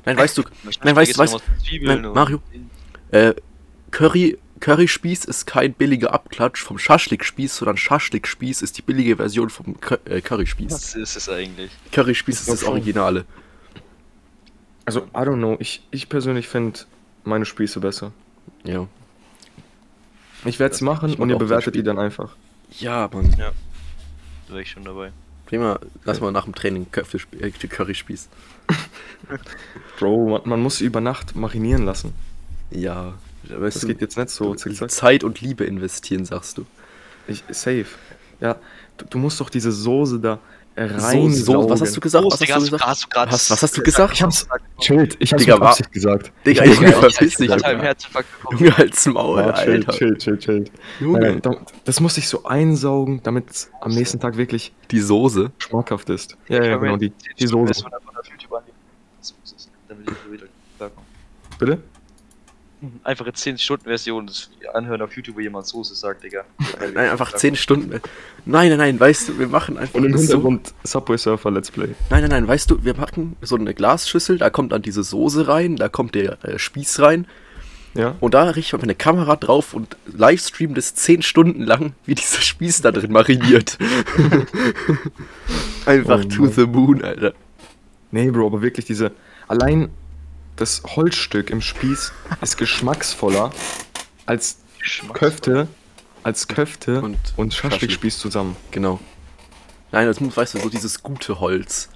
Nein, 0.05 0.17
weißt 0.17 0.37
du, 0.37 0.43
nein, 0.83 0.95
weißt 0.95 1.11
ist 1.11 1.19
du, 1.33 1.39
Zwiebeln 1.67 2.01
nein, 2.01 2.11
Mario. 2.13 2.41
Äh, 3.11 3.33
Curry, 3.91 4.37
Curryspieß 4.59 5.25
ist 5.25 5.45
kein 5.45 5.73
billiger 5.73 6.13
Abklatsch 6.13 6.63
vom 6.63 6.77
Schaschlikspieß, 6.77 7.57
sondern 7.57 7.77
Schaschlikspieß 7.77 8.61
ist 8.61 8.77
die 8.77 8.81
billige 8.81 9.17
Version 9.17 9.49
vom 9.49 9.79
Cur 9.79 9.99
äh, 10.05 10.21
Curryspieß. 10.21 10.71
Was 10.71 10.95
ist 10.95 11.15
es 11.15 11.29
eigentlich? 11.29 11.71
Curryspieß 11.91 12.41
ist 12.41 12.49
das 12.49 12.61
schon. 12.61 12.69
Originale. 12.69 13.25
Also, 14.85 15.01
I 15.01 15.19
don't 15.19 15.37
know. 15.37 15.57
Ich, 15.59 15.85
ich 15.91 16.09
persönlich 16.09 16.47
finde 16.47 16.79
meine 17.23 17.45
Spieße 17.45 17.79
besser. 17.79 18.13
Ja. 18.63 18.87
Ich 20.45 20.59
werde 20.59 20.73
es 20.73 20.81
machen 20.81 21.15
und 21.15 21.29
ihr 21.29 21.37
bewertet 21.37 21.75
die 21.75 21.83
dann 21.83 21.99
einfach. 21.99 22.35
Ja, 22.79 23.09
Mann. 23.11 23.31
Da 23.37 23.53
wäre 24.49 24.61
ich 24.61 24.71
schon 24.71 24.83
dabei. 24.83 25.11
Prima, 25.45 25.79
lass 26.03 26.19
mal 26.19 26.31
nach 26.31 26.43
dem 26.43 26.55
Training 26.55 26.91
Köftesp 26.91 27.33
äh, 27.41 27.51
Curryspieß. 27.51 28.29
Bro, 29.99 30.29
man, 30.29 30.41
man 30.45 30.61
muss 30.61 30.77
sie 30.77 30.85
über 30.85 31.01
Nacht 31.01 31.35
marinieren 31.35 31.85
lassen. 31.85 32.13
Ja. 32.71 33.13
Weißt 33.49 33.77
Das 33.77 33.81
du, 33.81 33.87
geht 33.87 34.01
jetzt 34.01 34.17
nicht 34.17 34.29
so 34.29 34.53
zickzack. 34.55 34.91
Zeit 34.91 35.23
und 35.23 35.39
Liebe 35.41 35.63
investieren, 35.63 36.25
sagst 36.25 36.57
du. 36.57 36.65
Ich, 37.27 37.43
safe. 37.49 37.85
Ja, 38.41 38.57
du, 38.97 39.05
du 39.05 39.17
musst 39.17 39.39
doch 39.39 39.49
diese 39.49 39.71
Soße 39.71 40.19
da 40.19 40.39
rein. 40.75 41.31
So, 41.33 41.63
so, 41.63 41.69
was 41.69 41.81
hast 41.81 41.95
du 41.95 42.01
gesagt? 42.01 42.25
Was 42.25 42.33
hast 42.33 42.41
du 42.49 42.53
gesagt? 42.71 42.83
hast 42.85 43.03
du 43.03 43.07
grad- 43.09 43.31
Was, 43.31 43.49
was 43.49 43.63
hast 43.63 43.77
du 43.77 43.81
gesagt? 43.81 44.13
Ich 44.13 44.21
hab's. 44.21 44.47
Chillt, 44.79 45.15
ich 45.19 45.31
hab's 45.33 45.43
Digga, 45.43 45.57
mit 45.79 45.91
gesagt. 45.91 46.31
Digga, 46.45 46.65
Ich 46.65 46.75
verpiss 46.75 47.39
mit 47.39 47.49
dich, 47.51 47.61
Junge. 48.51 48.77
Halt's 48.77 49.05
Maul, 49.07 49.39
Ja, 49.39 49.53
chill, 49.53 49.73
Alter. 49.75 49.91
chill, 49.93 50.17
chill, 50.17 50.37
chill. 50.37 50.65
Junge. 50.99 51.19
Nein, 51.19 51.31
nein, 51.33 51.41
da- 51.41 51.57
das 51.85 51.99
muss 51.99 52.17
ich 52.17 52.27
so 52.27 52.43
einsaugen, 52.45 53.21
damit 53.23 53.49
es 53.49 53.71
am 53.81 53.91
nächsten 53.93 54.19
Tag 54.19 54.37
wirklich 54.37 54.73
Die 54.91 54.99
Soße. 54.99 55.51
schmackhaft 55.57 56.09
ist. 56.09 56.37
Ja, 56.49 56.63
ja, 56.63 56.77
genau, 56.77 56.97
die, 56.97 57.11
die 57.39 57.47
Soße. 57.47 57.65
Version 57.73 57.91
davon 57.91 58.15
auf 58.17 58.27
YouTube 58.29 58.53
annehmen. 58.53 58.77
Das 59.19 59.33
muss 59.41 59.55
es, 59.57 59.69
damit 59.87 60.09
ich 60.11 60.15
so 60.25 60.31
wieder 60.31 60.45
klarkomme. 60.77 61.05
Bitte? 61.59 61.79
Einfache 63.03 63.31
10-Stunden-Version 63.31 64.27
das 64.27 64.51
anhören 64.73 65.01
auf 65.01 65.15
YouTube, 65.15 65.35
wo 65.35 65.39
jemand 65.39 65.65
Soße 65.65 65.95
sagt, 65.95 66.23
Digga. 66.23 66.45
Nein, 66.93 67.09
einfach 67.09 67.33
10 67.33 67.55
Stunden. 67.55 67.89
Nein, 68.45 68.69
nein, 68.69 68.77
nein, 68.77 68.99
weißt 68.99 69.29
du, 69.29 69.39
wir 69.39 69.47
machen 69.47 69.77
einfach 69.77 69.95
Und 69.95 70.05
im 70.05 70.11
das 70.11 70.21
so. 70.21 70.33
Hintergrund 70.33 70.73
Subway 70.83 71.17
Surfer 71.17 71.49
Let's 71.51 71.71
Play. 71.71 71.95
Nein, 72.09 72.21
nein, 72.21 72.29
nein, 72.29 72.47
weißt 72.47 72.69
du, 72.69 72.83
wir 72.83 72.93
packen 72.93 73.35
so 73.41 73.55
eine 73.55 73.73
Glasschüssel, 73.73 74.37
da 74.37 74.49
kommt 74.49 74.71
dann 74.71 74.83
diese 74.83 75.03
Soße 75.03 75.47
rein, 75.47 75.75
da 75.75 75.89
kommt 75.89 76.13
der 76.15 76.43
äh, 76.45 76.59
Spieß 76.59 76.99
rein 77.01 77.25
Ja? 77.95 78.15
und 78.19 78.35
da 78.35 78.43
richten 78.43 78.77
wir 78.77 78.83
eine 78.83 78.95
Kamera 78.95 79.35
drauf 79.37 79.73
und 79.73 79.97
livestreamen 80.05 80.75
das 80.75 80.93
10 80.93 81.23
Stunden 81.23 81.63
lang, 81.63 81.93
wie 82.05 82.13
dieser 82.15 82.41
Spieß 82.41 82.81
da 82.83 82.91
drin 82.91 83.11
mariniert. 83.11 83.77
einfach 85.85 86.21
Oh 86.23 86.29
to 86.29 86.45
the 86.47 86.67
moon, 86.67 87.03
Alter. 87.03 87.33
Nee, 88.11 88.29
Bro, 88.31 88.47
aber 88.47 88.61
wirklich 88.61 88.85
diese. 88.85 89.11
Allein 89.47 89.89
das 90.57 90.83
Holzstück 90.83 91.49
im 91.49 91.61
Spieß 91.61 92.11
ist 92.41 92.57
geschmacksvoller 92.57 93.51
als 94.25 94.57
Köfte, 95.13 95.67
als 96.23 96.47
Köfte 96.47 97.01
Und 97.01 97.17
und, 97.37 97.53
Schaschlikspieß 97.53 98.17
zusammen. 98.19 98.55
Genau. 98.71 98.99
Nein, 99.91 100.07
das 100.07 100.19
muss, 100.19 100.35
weißt 100.35 100.55
du, 100.55 100.59
so 100.59 100.69
dieses 100.69 101.01
gute 101.01 101.39
Holz. 101.39 101.89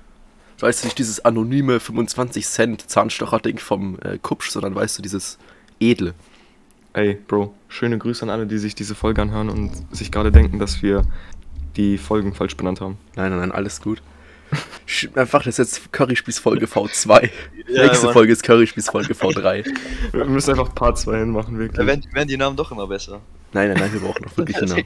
Weißt 0.59 0.83
du, 0.83 0.87
nicht 0.87 0.99
dieses 0.99 1.25
anonyme 1.25 1.79
25 1.79 2.45
Cent 2.47 2.89
Zahnstocher-Ding 2.89 3.57
vom 3.57 3.97
äh, 3.99 4.19
Kupsch, 4.19 4.51
sondern 4.51 4.75
weißt 4.75 4.99
du, 4.99 5.01
dieses 5.01 5.39
edle. 5.79 6.13
Ey, 6.93 7.15
Bro, 7.15 7.53
schöne 7.67 7.97
Grüße 7.97 8.23
an 8.23 8.29
alle, 8.29 8.45
die 8.45 8.59
sich 8.59 8.75
diese 8.75 8.95
Folge 8.95 9.21
anhören 9.21 9.49
und 9.49 9.71
sich 9.91 10.11
gerade 10.11 10.31
denken, 10.31 10.59
dass 10.59 10.83
wir 10.83 11.03
die 11.75 11.97
Folgen 11.97 12.33
falsch 12.33 12.55
benannt 12.57 12.79
haben. 12.79 12.97
Nein, 13.15 13.31
nein, 13.31 13.39
nein, 13.39 13.51
alles 13.51 13.81
gut. 13.81 14.01
Einfach, 15.15 15.43
das 15.43 15.57
ist 15.59 15.75
jetzt 15.75 15.91
Curryspieß-Folge 15.93 16.65
V2. 16.65 17.29
Ja, 17.67 17.83
Nächste 17.85 18.07
Mann. 18.07 18.13
Folge 18.13 18.33
ist 18.33 18.43
Curryspieß-Folge 18.43 19.13
V3. 19.13 19.65
Wir 20.11 20.25
müssen 20.25 20.49
einfach 20.51 20.75
Part 20.75 20.97
2 20.99 21.19
hinmachen, 21.19 21.53
Da 21.53 21.59
wirklich. 21.59 21.87
werden, 21.87 22.05
werden 22.11 22.27
die 22.27 22.35
Namen 22.35 22.57
doch 22.57 22.69
immer 22.71 22.85
besser. 22.87 23.21
Nein, 23.53 23.69
nein, 23.69 23.77
nein, 23.79 23.93
wir 23.93 24.01
brauchen 24.01 24.23
noch 24.25 24.35
wirklich 24.35 24.57
einen 24.57 24.67
Namen. 24.69 24.83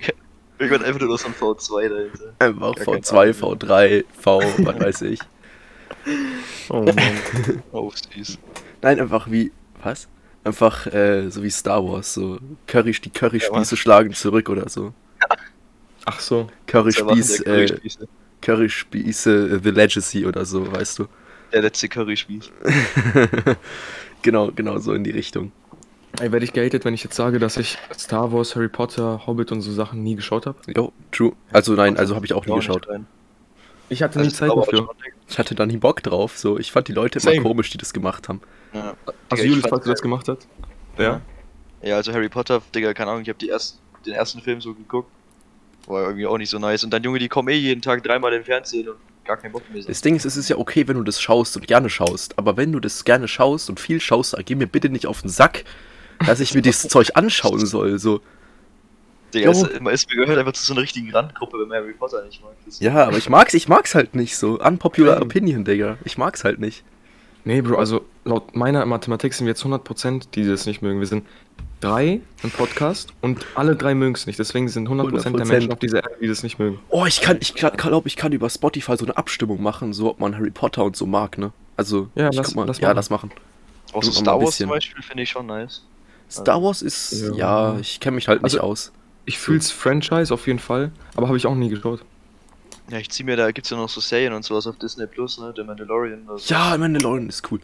Irgendwann 0.60 0.84
einfach 0.84 1.00
nur 1.02 1.18
so 1.18 1.26
ein 1.28 1.34
V2 1.34 1.90
dahinter. 1.90 2.34
Einfach 2.38 2.76
Gar 2.76 2.86
keine 2.86 2.98
V2, 3.00 3.18
Ahnung. 3.42 3.58
V3, 3.58 4.04
V, 4.22 4.40
was 4.60 4.80
weiß 4.80 5.02
ich. 5.04 5.20
Oh 6.70 6.82
Mann. 6.84 6.98
Oh, 7.72 7.92
süß. 7.92 8.38
Nein, 8.84 9.00
einfach 9.00 9.32
wie, 9.32 9.52
was? 9.82 10.08
Einfach 10.44 10.86
äh, 10.88 11.30
so 11.32 11.42
wie 11.42 11.50
Star 11.50 11.84
Wars, 11.84 12.14
so 12.14 12.38
Curry, 12.68 12.92
die 12.92 13.10
Ja, 13.10 13.20
Curryspieße 13.20 13.52
Mann. 13.52 13.66
schlagen 13.66 14.14
zurück 14.14 14.48
oder 14.50 14.70
so. 14.70 14.94
Ach 16.06 16.20
so. 16.20 16.48
Curryspieß, 16.68 17.40
äh, 17.42 17.44
Curryspieße. 17.46 18.08
Curryspieße 18.46 19.56
äh, 19.56 19.60
The 19.64 19.72
Legacy 19.72 20.26
oder 20.26 20.46
so, 20.46 20.72
weißt 20.72 21.00
du. 21.00 21.08
der 21.52 21.64
letzte 21.64 21.90
Curryspieß. 21.90 22.52
genau, 24.22 24.52
genau 24.52 24.78
so 24.78 24.94
in 24.94 25.04
die 25.04 25.12
Richtung. 25.12 25.52
Ey, 26.20 26.32
werde 26.32 26.46
ich 26.46 26.54
gehatet, 26.54 26.86
wenn 26.86 26.94
ich 26.94 27.04
jetzt 27.04 27.16
sage, 27.16 27.40
dass 27.40 27.58
ich 27.58 27.78
Star 27.98 28.32
Wars, 28.32 28.56
Harry 28.56 28.70
Potter, 28.70 29.26
Hobbit 29.26 29.52
und 29.52 29.62
so 29.62 29.72
Sachen 29.72 30.04
nie 30.04 30.16
geschaut 30.16 30.46
habe? 30.46 30.58
Jo, 30.74 30.94
true. 31.12 31.34
Also 31.52 31.74
nein, 31.74 31.98
also 31.98 32.16
habe 32.16 32.26
ich 32.26 32.34
auch 32.34 32.46
nie 32.46 32.56
geschaut. 32.56 32.88
Ich 33.90 34.02
hatte 34.02 34.22
nie 34.22 34.30
Zeit 34.30 34.50
dafür. 34.50 34.90
Ich 35.28 35.40
hatte 35.40 35.56
da 35.56 35.66
nie 35.66 35.78
Bock 35.78 36.02
drauf, 36.04 36.38
so. 36.38 36.58
Ich 36.58 36.72
fand 36.72 36.88
die 36.88 36.94
Leute 36.94 37.20
immer 37.20 37.42
komisch, 37.42 37.72
die 37.72 37.78
das 37.78 37.94
gemacht 37.94 38.30
haben. 38.30 38.42
Ja. 38.74 38.96
Also 39.30 39.44
Julius, 39.44 39.66
falls 39.68 39.84
du 39.84 39.90
das 39.90 40.02
gemacht 40.02 40.28
hast? 40.30 40.48
Ja. 40.98 41.22
Ja, 41.82 41.98
also 41.98 42.14
Harry 42.14 42.30
Potter, 42.30 42.62
Digga, 42.74 42.94
keine 42.94 43.12
Ahnung, 43.12 43.24
ich 43.24 43.30
habe 43.30 43.46
erst, 43.46 43.80
den 44.06 44.14
ersten 44.14 44.40
Film 44.40 44.62
so 44.62 44.74
geguckt. 44.74 45.10
War 45.88 46.04
irgendwie 46.04 46.26
auch 46.26 46.38
nicht 46.38 46.50
so 46.50 46.60
nice. 46.60 46.84
Und 46.84 46.92
dann, 46.92 47.04
Junge, 47.04 47.20
die 47.20 47.28
kommen 47.28 47.50
eh 47.50 47.56
jeden 47.56 47.82
Tag 47.82 48.04
dreimal 48.04 48.34
im 48.34 48.44
Fernsehen 48.44 48.90
und 48.90 48.98
gar 49.26 49.38
keinen 49.38 49.52
Bock 49.52 49.64
mehr. 49.72 49.84
Das 49.84 50.02
Ding 50.02 50.16
ist, 50.16 50.26
es 50.26 50.38
ist 50.38 50.50
ja 50.50 50.58
okay, 50.58 50.88
wenn 50.88 50.98
du 50.98 51.04
das 51.04 51.22
schaust 51.22 51.56
und 51.58 51.68
gerne 51.68 51.90
schaust. 51.90 52.38
Aber 52.38 52.58
wenn 52.58 52.72
du 52.72 52.80
das 52.80 53.04
gerne 53.04 53.28
schaust 53.28 53.70
und 53.70 53.80
viel 53.80 54.00
schaust, 54.00 54.34
dann 54.34 54.46
geh 54.46 54.56
mir 54.56 54.68
bitte 54.68 54.90
nicht 54.90 55.08
auf 55.08 55.22
den 55.22 55.30
Sack, 55.30 55.66
dass 56.26 56.40
ich 56.40 56.54
mir 56.54 56.62
dieses 56.62 56.84
Zeug 56.90 57.12
anschauen 57.16 57.66
soll. 57.66 58.00
So. 58.00 58.22
Digga, 59.34 59.52
es, 59.52 60.08
mir 60.08 60.16
gehört 60.16 60.38
einfach 60.40 60.54
zu 60.54 60.66
so 60.66 60.74
einer 60.74 60.82
richtigen 60.82 61.12
Randgruppe, 61.12 61.60
wenn 61.60 61.68
man 61.68 61.80
Harry 61.80 61.94
Potter 61.94 62.24
nicht 62.24 62.42
mag. 62.42 62.54
Das 62.66 62.80
Ja, 62.80 63.06
aber 63.06 63.18
ich 63.18 63.30
mag's, 63.30 63.54
ich 63.54 63.68
mag's 63.68 63.94
halt 63.94 64.16
nicht 64.16 64.38
so. 64.38 64.60
Unpopular. 64.60 65.22
Opinion, 65.22 65.66
Digga. 65.66 65.98
Ich 66.06 66.18
mag's 66.18 66.44
halt 66.44 66.60
nicht. 66.60 66.84
Nee, 67.44 67.62
Bro, 67.62 67.78
also 67.78 68.06
laut 68.24 68.56
meiner 68.56 68.86
Mathematik 68.86 69.34
sind 69.34 69.46
wir 69.46 69.52
jetzt 69.52 69.64
100%, 69.64 70.30
die 70.34 70.48
das 70.48 70.66
nicht 70.66 70.82
mögen. 70.82 71.00
Wir 71.00 71.08
sind 71.08 71.26
drei 71.86 72.22
im 72.44 72.52
Podcast 72.52 73.10
und 73.22 73.46
alle 73.56 73.76
drei 73.76 73.94
mögen 73.96 74.16
es 74.16 74.26
nicht. 74.28 74.40
Deswegen 74.40 74.68
sind 74.68 74.88
100%, 74.90 75.12
der 75.12 75.32
100%. 75.32 75.46
Menschen 75.46 75.72
auf 75.74 75.80
dieser 75.80 75.98
Erde, 76.04 76.16
die 76.22 76.28
das 76.28 76.44
nicht 76.44 76.60
mögen. 76.60 76.80
Oh, 76.90 77.06
ich 77.06 77.22
kann, 77.22 77.38
ich 77.40 77.54
glaube, 77.54 78.08
ich 78.08 78.16
kann 78.16 78.32
über 78.32 78.50
Spotify 78.50 78.98
so 78.98 79.06
eine 79.06 79.16
Abstimmung 79.18 79.62
machen, 79.62 79.94
so 79.94 80.10
ob 80.10 80.20
man 80.20 80.36
Harry 80.36 80.52
Potter 80.52 80.84
und 80.84 80.96
so 80.96 81.06
mag, 81.06 81.38
ne? 81.38 81.52
Also, 81.78 82.10
Ja, 82.16 82.30
ich 82.30 82.36
lass- 82.36 82.48
guck 82.48 82.56
mal, 82.56 82.68
lass 82.68 82.80
ja, 82.80 82.88
machen. 82.90 82.96
lass 82.96 83.10
machen. 83.10 83.32
Auch 83.94 84.04
so 84.04 84.12
Star 84.12 84.40
Wars 84.42 84.58
zum 84.58 84.70
Beispiel 84.70 85.02
finde 85.04 85.24
ich 85.24 85.30
schon 85.30 85.46
nice. 85.46 85.84
Star 86.30 86.62
Wars 86.62 86.82
ist, 86.82 87.12
ja, 87.36 87.74
Ja. 87.74 87.78
ich 87.80 88.00
kenne 88.00 88.16
mich 88.16 88.28
halt 88.28 88.42
nicht 88.44 88.56
Also- 88.56 88.66
aus. 88.66 88.92
Ich 89.28 89.38
fühl's 89.40 89.72
Franchise 89.72 90.34
auf 90.34 90.46
jeden 90.48 90.60
Fall, 90.60 90.92
aber 91.16 91.28
habe 91.28 91.38
ich 91.38 91.48
auch 91.48 91.56
nie 91.56 91.70
geschaut. 91.70 92.02
Ja, 92.90 93.00
ich 93.00 93.10
zieh 93.10 93.24
mir, 93.24 93.36
da 93.36 93.52
gibt's 93.52 93.72
ja 93.72 93.78
noch 93.78 93.90
so 93.90 94.00
Serien 94.00 94.34
und 94.34 94.46
sowas 94.46 94.68
auf 94.68 94.78
Disney 94.78 95.08
Plus, 95.08 95.40
ne? 95.40 95.52
Der 95.58 95.64
Mandalorian. 95.66 96.22
Also. 96.28 96.54
Ja, 96.54 96.78
Mandalorian 96.78 97.28
ist 97.30 97.50
cool. 97.52 97.60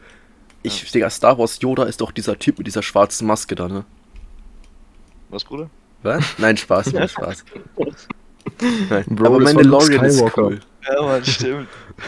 Ich, 0.64 0.92
Digga, 0.92 1.10
Star 1.12 1.38
Wars 1.38 1.60
Yoda 1.62 1.84
ist 1.84 2.02
doch 2.02 2.12
dieser 2.12 2.38
Typ 2.40 2.58
mit 2.60 2.66
dieser 2.68 2.82
schwarzen 2.84 3.28
Maske 3.28 3.54
da, 3.56 3.68
ne? 3.68 3.84
Was, 5.32 5.44
Bruder? 5.44 5.70
Was? 6.04 6.24
Nein, 6.38 6.56
Spaß, 6.58 6.94
Mann, 6.94 7.08
Spaß. 7.10 7.44
Nein, 8.90 9.06
Bro, 9.10 9.26
aber 9.28 9.40
Mandalorian 9.40 10.06
ist 10.06 10.24
cool. 10.38 10.60
Ja, 10.88 11.02
Mann, 11.02 11.24
stimmt. 11.26 11.68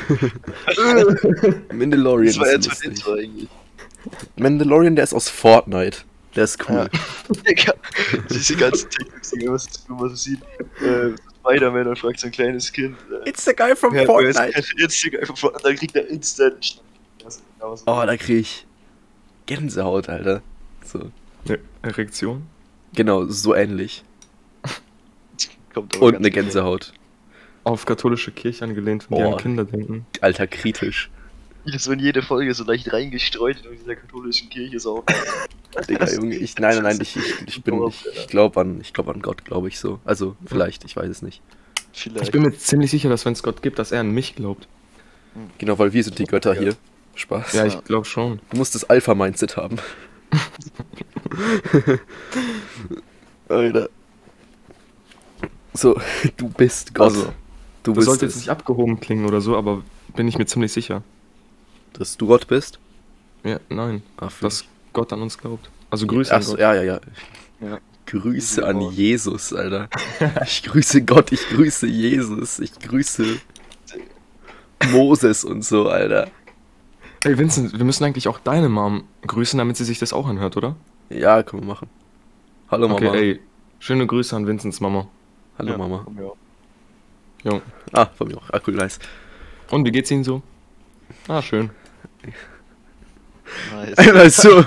Mandalorian 1.74 2.28
Das 2.28 2.40
war 2.40 2.48
ist 2.48 2.54
jetzt 2.54 2.68
lustig. 2.68 2.90
Intro 2.92 3.14
eigentlich. 3.14 3.50
Mandalorian, 4.36 4.96
der 4.96 5.04
ist 5.04 5.14
aus 5.14 5.30
Fortnite. 5.30 6.00
Der 6.36 6.44
ist 6.46 6.58
cool. 6.70 6.90
Digga, 7.48 7.74
diese 8.30 8.56
ganzen 8.56 8.90
man 9.46 9.54
was 9.54 9.68
man 9.88 10.10
so 10.10 10.16
sieht. 10.16 10.42
Äh, 10.82 11.12
Spider-Man 11.42 11.88
und 11.88 12.00
fragt 12.00 12.20
so 12.20 12.28
ein 12.28 12.32
kleines 12.32 12.72
Kind. 12.72 12.98
Äh, 13.26 13.30
It's 13.30 13.46
the 13.46 13.54
guy 13.54 13.76
from 13.76 13.94
ist- 13.94 14.06
Fortnite. 14.08 14.64
Jetzt 14.78 15.00
die 15.00 15.20
einfach 15.20 15.38
Fortnite, 15.38 15.64
dann 15.68 15.76
kriegt 15.76 15.96
er 15.96 16.08
instant. 16.08 16.82
Oh, 17.62 18.04
da 18.06 18.18
krieg 18.18 18.40
ich 18.42 18.66
Gänsehaut, 19.46 20.10
Alter. 20.10 20.42
So. 20.84 21.12
Eine 21.48 21.60
Erektion? 21.84 22.48
Genau, 22.96 23.26
so 23.26 23.56
ähnlich. 23.56 24.04
Kommt 25.74 25.96
aber 25.96 26.06
Und 26.06 26.16
eine. 26.16 26.32
Gänsehaut. 26.32 26.94
Auf 27.64 27.86
katholische 27.86 28.32
Kirche 28.32 28.66
angelehnt, 28.66 29.04
von 29.04 29.18
Boah. 29.18 29.24
deren 29.24 29.38
Kinder 29.38 29.66
denken. 29.66 30.06
Alter, 30.22 30.48
kritisch. 30.48 31.10
So 31.66 31.94
in 31.94 32.00
jede 32.00 32.22
Folge 32.22 32.54
so 32.54 32.66
leicht 32.66 32.92
reingestreut 32.92 33.66
in 33.66 33.78
dieser 33.78 33.96
katholischen 33.96 34.50
Kirche 34.50 34.78
auch. 34.88 35.04
Digga, 35.90 36.12
Junge, 36.12 36.36
ich, 36.36 36.58
nein, 36.58 36.76
nein, 36.76 36.84
nein, 36.84 37.00
ich, 37.02 37.16
ich, 37.16 37.48
ich 37.48 37.64
bin, 37.64 37.82
ich, 37.88 38.06
ich 38.14 38.28
glaube 38.28 38.60
an, 38.60 38.82
ich 38.82 38.94
glaube 38.94 39.14
an 39.14 39.22
Gott, 39.22 39.46
glaube 39.46 39.70
ich 39.70 39.80
so. 39.80 40.00
Also, 40.04 40.36
vielleicht, 40.46 40.84
ich 40.84 40.96
weiß 40.96 41.10
es 41.10 41.22
nicht. 41.22 41.42
Vielleicht. 41.94 42.26
Ich 42.26 42.32
bin 42.32 42.42
mir 42.42 42.52
ziemlich 42.56 42.92
sicher, 42.92 43.10
dass 43.10 43.26
wenn 43.26 43.34
es 43.34 43.44
Gott 43.44 43.62
gibt, 43.62 43.80
dass 43.80 43.92
er 43.92 44.02
an 44.02 44.12
mich 44.12 44.36
glaubt. 44.36 44.68
Genau, 45.58 45.80
weil 45.80 45.94
wir 45.94 46.04
sind 46.04 46.20
die 46.20 46.26
Götter 46.26 46.54
hier. 46.54 46.76
Spaß. 47.16 47.54
Ja, 47.54 47.66
ich 47.66 47.84
glaube 47.84 48.06
schon. 48.06 48.40
Du 48.50 48.58
musst 48.58 48.76
das 48.76 48.84
Alpha-Mindset 48.90 49.58
haben. 49.58 49.78
Alter. 53.50 53.90
So, 55.74 56.00
du 56.38 56.50
bist 56.50 56.94
Gott. 56.94 57.10
Also, 57.14 57.34
du 57.84 57.92
Das 57.92 57.96
bist 57.96 58.06
sollte 58.08 58.26
jetzt 58.26 58.36
es. 58.36 58.42
nicht 58.42 58.50
abgehoben 58.50 59.00
klingen 59.00 59.26
oder 59.26 59.42
so, 59.42 59.58
aber 59.58 59.84
bin 60.16 60.28
ich 60.28 60.38
mir 60.38 60.46
ziemlich 60.46 60.72
sicher. 60.72 61.04
Dass 61.94 62.18
du 62.18 62.28
Gott 62.28 62.48
bist? 62.48 62.80
Ja, 63.44 63.60
nein, 63.70 64.02
Ach, 64.18 64.32
dass 64.40 64.66
Gott 64.94 65.12
an 65.14 65.22
uns 65.22 65.38
glaubt. 65.38 65.70
Also 65.90 66.08
Grüße 66.08 66.32
Ach 66.34 66.38
an 66.40 66.46
Gott. 66.46 66.60
ja, 66.60 66.74
ja, 66.76 66.84
ja. 66.84 67.00
Ja. 67.62 67.80
Grüße 68.06 68.66
an 68.66 68.80
Gott. 68.80 68.94
Jesus, 68.94 69.54
Alter. 69.54 69.90
Ich 70.46 70.64
grüße 70.64 71.04
Gott, 71.04 71.32
ich 71.32 71.48
grüße 71.50 71.88
Jesus, 71.88 72.60
ich 72.60 72.78
grüße 72.80 73.26
Moses 74.92 75.44
und 75.44 75.64
so, 75.64 75.90
Alter. 75.90 76.30
Ey, 77.26 77.38
Vincent, 77.38 77.78
wir 77.78 77.86
müssen 77.86 78.04
eigentlich 78.04 78.28
auch 78.28 78.40
deine 78.40 78.70
Mom 78.70 79.06
grüßen, 79.26 79.58
damit 79.58 79.78
sie 79.78 79.86
sich 79.86 80.00
das 80.00 80.12
auch 80.14 80.28
anhört, 80.28 80.58
oder? 80.58 80.76
Ja, 81.10 81.42
können 81.44 81.64
wir 81.64 81.68
machen. 81.68 81.90
Hallo 82.70 82.88
Mama. 82.90 83.08
Okay, 83.08 83.18
ey, 83.32 83.40
schöne 83.80 84.06
Grüße 84.08 84.36
an 84.36 84.46
Vincents 84.48 84.82
Mama. 84.82 85.08
Hallo 85.58 85.72
Ja, 85.72 85.78
Mama. 85.78 86.02
komm, 86.04 86.18
ja. 86.18 86.32
Jo. 87.52 87.62
Ah, 87.92 88.06
von 88.08 88.28
mir 88.28 88.38
auch. 88.38 88.50
Ah, 88.52 88.60
cool, 88.68 88.74
nice. 88.76 89.00
Und 89.70 89.86
wie 89.86 89.92
geht's 89.92 90.12
Ihnen 90.12 90.24
so? 90.24 90.42
Ah, 91.28 91.42
schön. 91.42 91.70
Nice. 93.72 93.98
Einmal 93.98 94.30
so. 94.32 94.66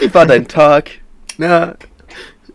Wie 0.00 0.12
war 0.12 0.26
dein 0.26 0.48
Tag? 0.48 0.90
Na, 1.38 1.76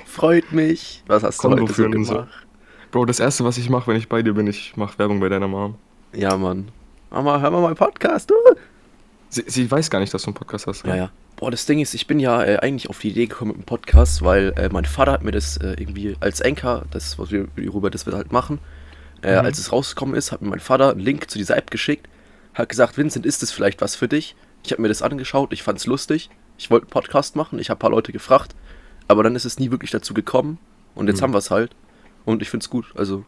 freut 0.06 0.52
mich. 0.52 1.04
Was 1.08 1.24
hast 1.24 1.44
du 1.44 1.48
Konvo 1.48 1.64
heute 1.64 1.74
so 1.74 1.86
und 1.86 2.04
so. 2.06 2.14
gemacht? 2.14 2.48
Bro, 2.92 3.06
das 3.06 3.20
erste, 3.20 3.46
was 3.46 3.58
ich 3.58 3.70
mache, 3.70 3.88
wenn 3.88 3.96
ich 3.98 4.10
bei 4.10 4.22
dir 4.22 4.34
bin, 4.34 4.48
ich 4.48 4.76
mache 4.76 5.00
Werbung 5.00 5.20
bei 5.20 5.30
deiner 5.30 5.48
Mom. 5.48 5.76
Ja, 6.14 6.36
Mann. 6.38 6.70
Mama, 7.12 7.40
hör 7.42 7.52
mal 7.52 7.62
meinen 7.62 7.76
Podcast, 7.76 8.30
du. 8.30 8.36
Sie, 9.30 9.44
sie 9.48 9.70
weiß 9.70 9.90
gar 9.90 10.00
nicht, 10.00 10.14
dass 10.14 10.24
du 10.24 10.28
einen 10.28 10.36
Podcast 10.36 10.68
hast. 10.68 10.86
Ja, 10.86 10.96
ja. 10.96 11.12
Boah, 11.38 11.52
das 11.52 11.66
Ding 11.66 11.80
ist, 11.80 11.94
ich 11.94 12.08
bin 12.08 12.20
ja 12.20 12.44
äh, 12.44 12.58
eigentlich 12.58 12.90
auf 12.90 13.00
die 13.00 13.10
Idee 13.10 13.28
gekommen 13.28 13.52
mit 13.52 13.58
dem 13.62 13.66
Podcast, 13.66 14.22
weil 14.22 14.54
äh, 14.58 14.70
mein 14.72 14.86
Vater 14.86 15.12
hat 15.12 15.24
mir 15.24 15.32
das 15.32 15.58
äh, 15.58 15.72
irgendwie 15.78 16.16
als 16.20 16.42
Anchor, 16.42 16.84
das, 16.92 17.18
was 17.18 17.32
wir, 17.32 17.48
worüber 17.56 17.90
das 17.90 18.06
wir 18.06 18.14
halt 18.14 18.32
machen, 18.32 18.60
äh, 19.24 19.40
Mhm. 19.40 19.46
als 19.46 19.58
es 19.60 19.72
rausgekommen 19.72 20.16
ist, 20.16 20.32
hat 20.32 20.42
mir 20.42 20.50
mein 20.50 20.60
Vater 20.60 20.92
einen 20.92 21.00
Link 21.00 21.30
zu 21.30 21.38
dieser 21.38 21.58
App 21.58 21.72
geschickt, 21.72 22.08
hat 22.54 22.70
gesagt, 22.70 22.98
Vincent, 22.98 23.26
ist 23.26 23.42
das 23.42 23.52
vielleicht 23.52 23.82
was 23.82 23.96
für 23.96 24.08
dich? 24.08 24.36
Ich 24.64 24.72
habe 24.72 24.82
mir 24.82 24.88
das 24.90 25.02
angeschaut, 25.02 25.52
ich 25.54 25.64
fand's 25.64 25.86
lustig, 25.88 26.30
ich 26.58 26.70
wollte 26.70 26.86
einen 26.86 26.92
Podcast 26.92 27.36
machen, 27.36 27.58
ich 27.60 27.70
habe 27.70 27.78
ein 27.78 27.82
paar 27.82 27.90
Leute 27.92 28.12
gefragt, 28.12 28.56
aber 29.08 29.24
dann 29.24 29.36
ist 29.36 29.46
es 29.46 29.58
nie 29.60 29.72
wirklich 29.72 29.92
dazu 29.92 30.14
gekommen 30.14 30.60
und 30.96 31.08
jetzt 31.08 31.20
Mhm. 31.20 31.24
haben 31.26 31.34
wir 31.34 31.40
es 31.40 31.50
halt 31.52 31.76
und 32.26 32.42
ich 32.42 32.50
find's 32.50 32.70
gut, 32.70 32.86
also 32.96 33.26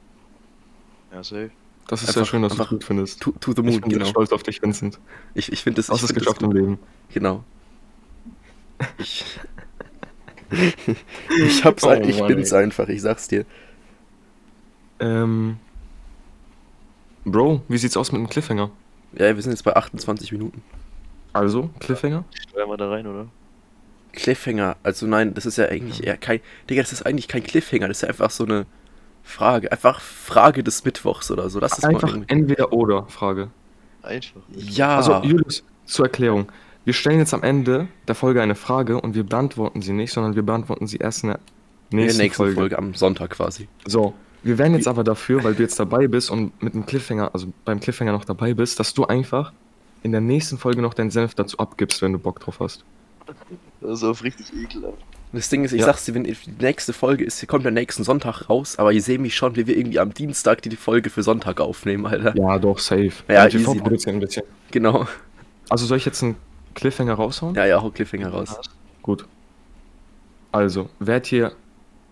Ja, 1.12 1.24
safe. 1.24 1.52
Das 1.88 2.02
ist 2.02 2.10
Einfach- 2.10 2.22
sehr 2.22 2.26
schön, 2.26 2.41
dass 2.41 2.56
du 2.56 2.63
es 2.63 2.69
gut 2.69 2.84
findest. 2.84 3.22
to, 3.22 3.32
to 3.39 3.52
the 3.54 3.62
Ich 3.62 3.65
moon, 3.65 3.82
bin 3.82 3.89
sehr 3.91 4.00
genau. 4.00 4.10
stolz 4.10 4.32
auf 4.32 4.43
dich, 4.43 4.62
Vincent. 4.62 5.00
Ich, 5.34 5.52
ich 5.52 5.62
finde 5.63 5.78
das, 5.78 5.88
Du 5.88 5.93
hast 5.93 6.04
ich 6.04 6.10
es 6.10 6.15
geschafft 6.15 6.41
im. 6.41 6.52
Leben. 6.52 6.80
Genau. 7.13 7.43
Ich, 8.98 9.24
ich 11.39 11.65
hab's, 11.65 11.84
Oh 11.84 11.91
ich 11.93 12.19
Mann, 12.19 12.28
bin's 12.28 12.52
ey. 12.52 12.63
einfach, 12.63 12.88
ich 12.89 13.02
sag's 13.02 13.28
dir. 13.28 13.46
Ähm. 15.00 15.58
Bro, 17.26 17.62
wie 17.67 17.78
sieht's 17.78 17.98
aus 17.98 18.12
mit 18.12 18.19
dem 18.22 18.30
Cliffhanger? 18.30 18.69
Ja, 19.13 19.36
wir 19.36 19.41
sind 19.41 19.52
jetzt 19.54 19.63
bei 19.63 19.76
28 19.76 20.32
Minuten. 20.32 20.62
Also, 21.32 21.69
Cliffhanger? 21.80 22.24
Steuer 22.50 22.67
mal 22.67 22.78
da 22.78 22.89
rein, 22.89 23.08
oder? 23.08 23.28
Cliffhanger, 24.12 24.76
also 24.84 25.08
nein, 25.08 25.34
das 25.34 25.48
ist 25.48 25.58
ja 25.58 25.65
eigentlich 25.65 26.04
eher 26.06 26.17
kein. 26.17 26.39
Digga, 26.69 26.84
das 26.84 26.93
ist 26.93 27.04
eigentlich 27.04 27.28
kein 27.28 27.41
Cliffhanger, 27.43 27.88
das 27.88 27.98
ist 27.98 28.02
ja 28.04 28.10
einfach 28.10 28.30
so 28.30 28.43
eine 28.46 28.67
Frage. 29.24 29.72
Einfach 29.72 30.00
Frage 30.02 30.64
des 30.64 30.84
Mittwochs 30.86 31.32
oder 31.32 31.50
so. 31.50 31.60
Das 31.60 31.78
ist 31.78 31.84
mal 31.84 31.90
Einfach 31.96 32.18
entweder 32.28 32.74
oder 32.74 33.06
Frage. 33.08 33.50
Einfach. 34.02 34.42
Ja, 34.54 34.98
Also, 34.98 35.22
Julius, 35.24 35.64
zur 35.86 36.06
Erklärung. 36.06 36.52
Wir 36.86 36.94
stellen 36.94 37.20
jetzt 37.20 37.34
am 37.34 37.44
Ende 37.44 37.88
der 38.08 38.16
Folge 38.16 38.42
eine 38.42 38.56
Frage 38.56 39.00
und 39.00 39.16
wir 39.16 39.24
beantworten 39.24 39.82
sie 39.82 39.94
nicht, 39.94 40.12
sondern 40.12 40.36
wir 40.36 40.44
beantworten 40.44 40.86
sie 40.86 40.98
erst 40.98 41.24
in 41.24 41.30
der 41.30 41.40
in 41.92 41.98
der 41.98 42.06
nächsten, 42.06 42.22
nächsten 42.22 42.38
Folge. 42.44 42.56
Folge. 42.56 42.78
am 42.78 42.94
Sonntag 42.96 43.30
quasi. 43.32 43.68
So, 43.86 44.14
wir 44.42 44.58
wären 44.58 44.74
jetzt 44.74 44.88
aber 44.88 45.04
dafür, 45.04 45.44
weil 45.44 45.54
du 45.54 45.62
jetzt 45.64 45.80
dabei 45.80 46.08
bist 46.08 46.30
und 46.32 46.62
mit 46.62 46.74
dem 46.74 46.86
Cliffhanger, 46.86 47.30
also 47.34 47.48
beim 47.66 47.80
Cliffhanger 47.80 48.12
noch 48.12 48.26
dabei 48.26 48.54
bist, 48.54 48.80
dass 48.80 48.94
du 48.94 49.06
einfach 49.06 49.54
in 50.02 50.12
der 50.12 50.20
nächsten 50.22 50.58
Folge 50.58 50.82
noch 50.82 50.94
deinen 50.94 51.12
Senf 51.12 51.34
dazu 51.36 51.58
abgibst, 51.60 52.02
wenn 52.02 52.12
du 52.12 52.20
Bock 52.20 52.40
drauf 52.42 52.60
hast. 52.60 52.84
Das 53.80 54.00
ist 54.00 54.04
auf 54.04 54.24
richtig 54.24 54.52
ekelhaft. 54.54 54.98
Das 55.34 55.50
Ding 55.50 55.63
ist, 55.63 55.72
ich 55.72 55.80
Ja. 55.80 55.88
sag's 55.88 56.06
dir, 56.06 56.13
wenn 56.13 56.24
die 56.24 56.38
nächste 56.60 56.93
Folge 56.93 57.24
ist, 57.26 57.41
die 57.41 57.48
kommt 57.48 57.65
am 57.65 57.74
nächsten 57.74 58.04
Sonntag 58.04 58.50
raus, 58.50 58.78
aber 58.78 58.91
ihr 58.93 59.02
seht 59.02 59.19
mich 59.19 59.36
schon, 59.36 59.56
wie 59.56 59.65
wir 59.65 59.76
irgendwie 59.76 60.00
am 60.00 60.13
Dienstag 60.13 60.62
die 60.62 60.76
Folge 60.76 61.10
für 61.10 61.24
Sonntag 61.24 61.60
aufnehmen, 61.60 62.06
Alter. 62.06 62.38
Ja, 62.38 62.60
doch, 62.60 62.78
safe. 62.78 63.12
Ja, 63.28 63.46
MTV 63.46 63.72
easy. 63.72 63.80
produzieren 63.80 64.15
ein 64.17 64.19
bisschen. 64.19 64.43
Genau. 64.69 65.08
Also 65.69 65.88
soll 65.88 65.98
ich 65.98 66.06
jetzt 66.06 66.22
einen 66.22 66.36
Cliffhanger 66.76 67.15
raushauen? 67.15 67.56
Ja, 67.56 67.65
ja, 67.65 67.82
hau 67.82 67.89
Cliffhanger 67.89 68.30
raus. 68.30 68.56
Gut. 69.02 69.26
Also, 70.52 70.89
wärt 71.00 71.32
ihr 71.32 71.54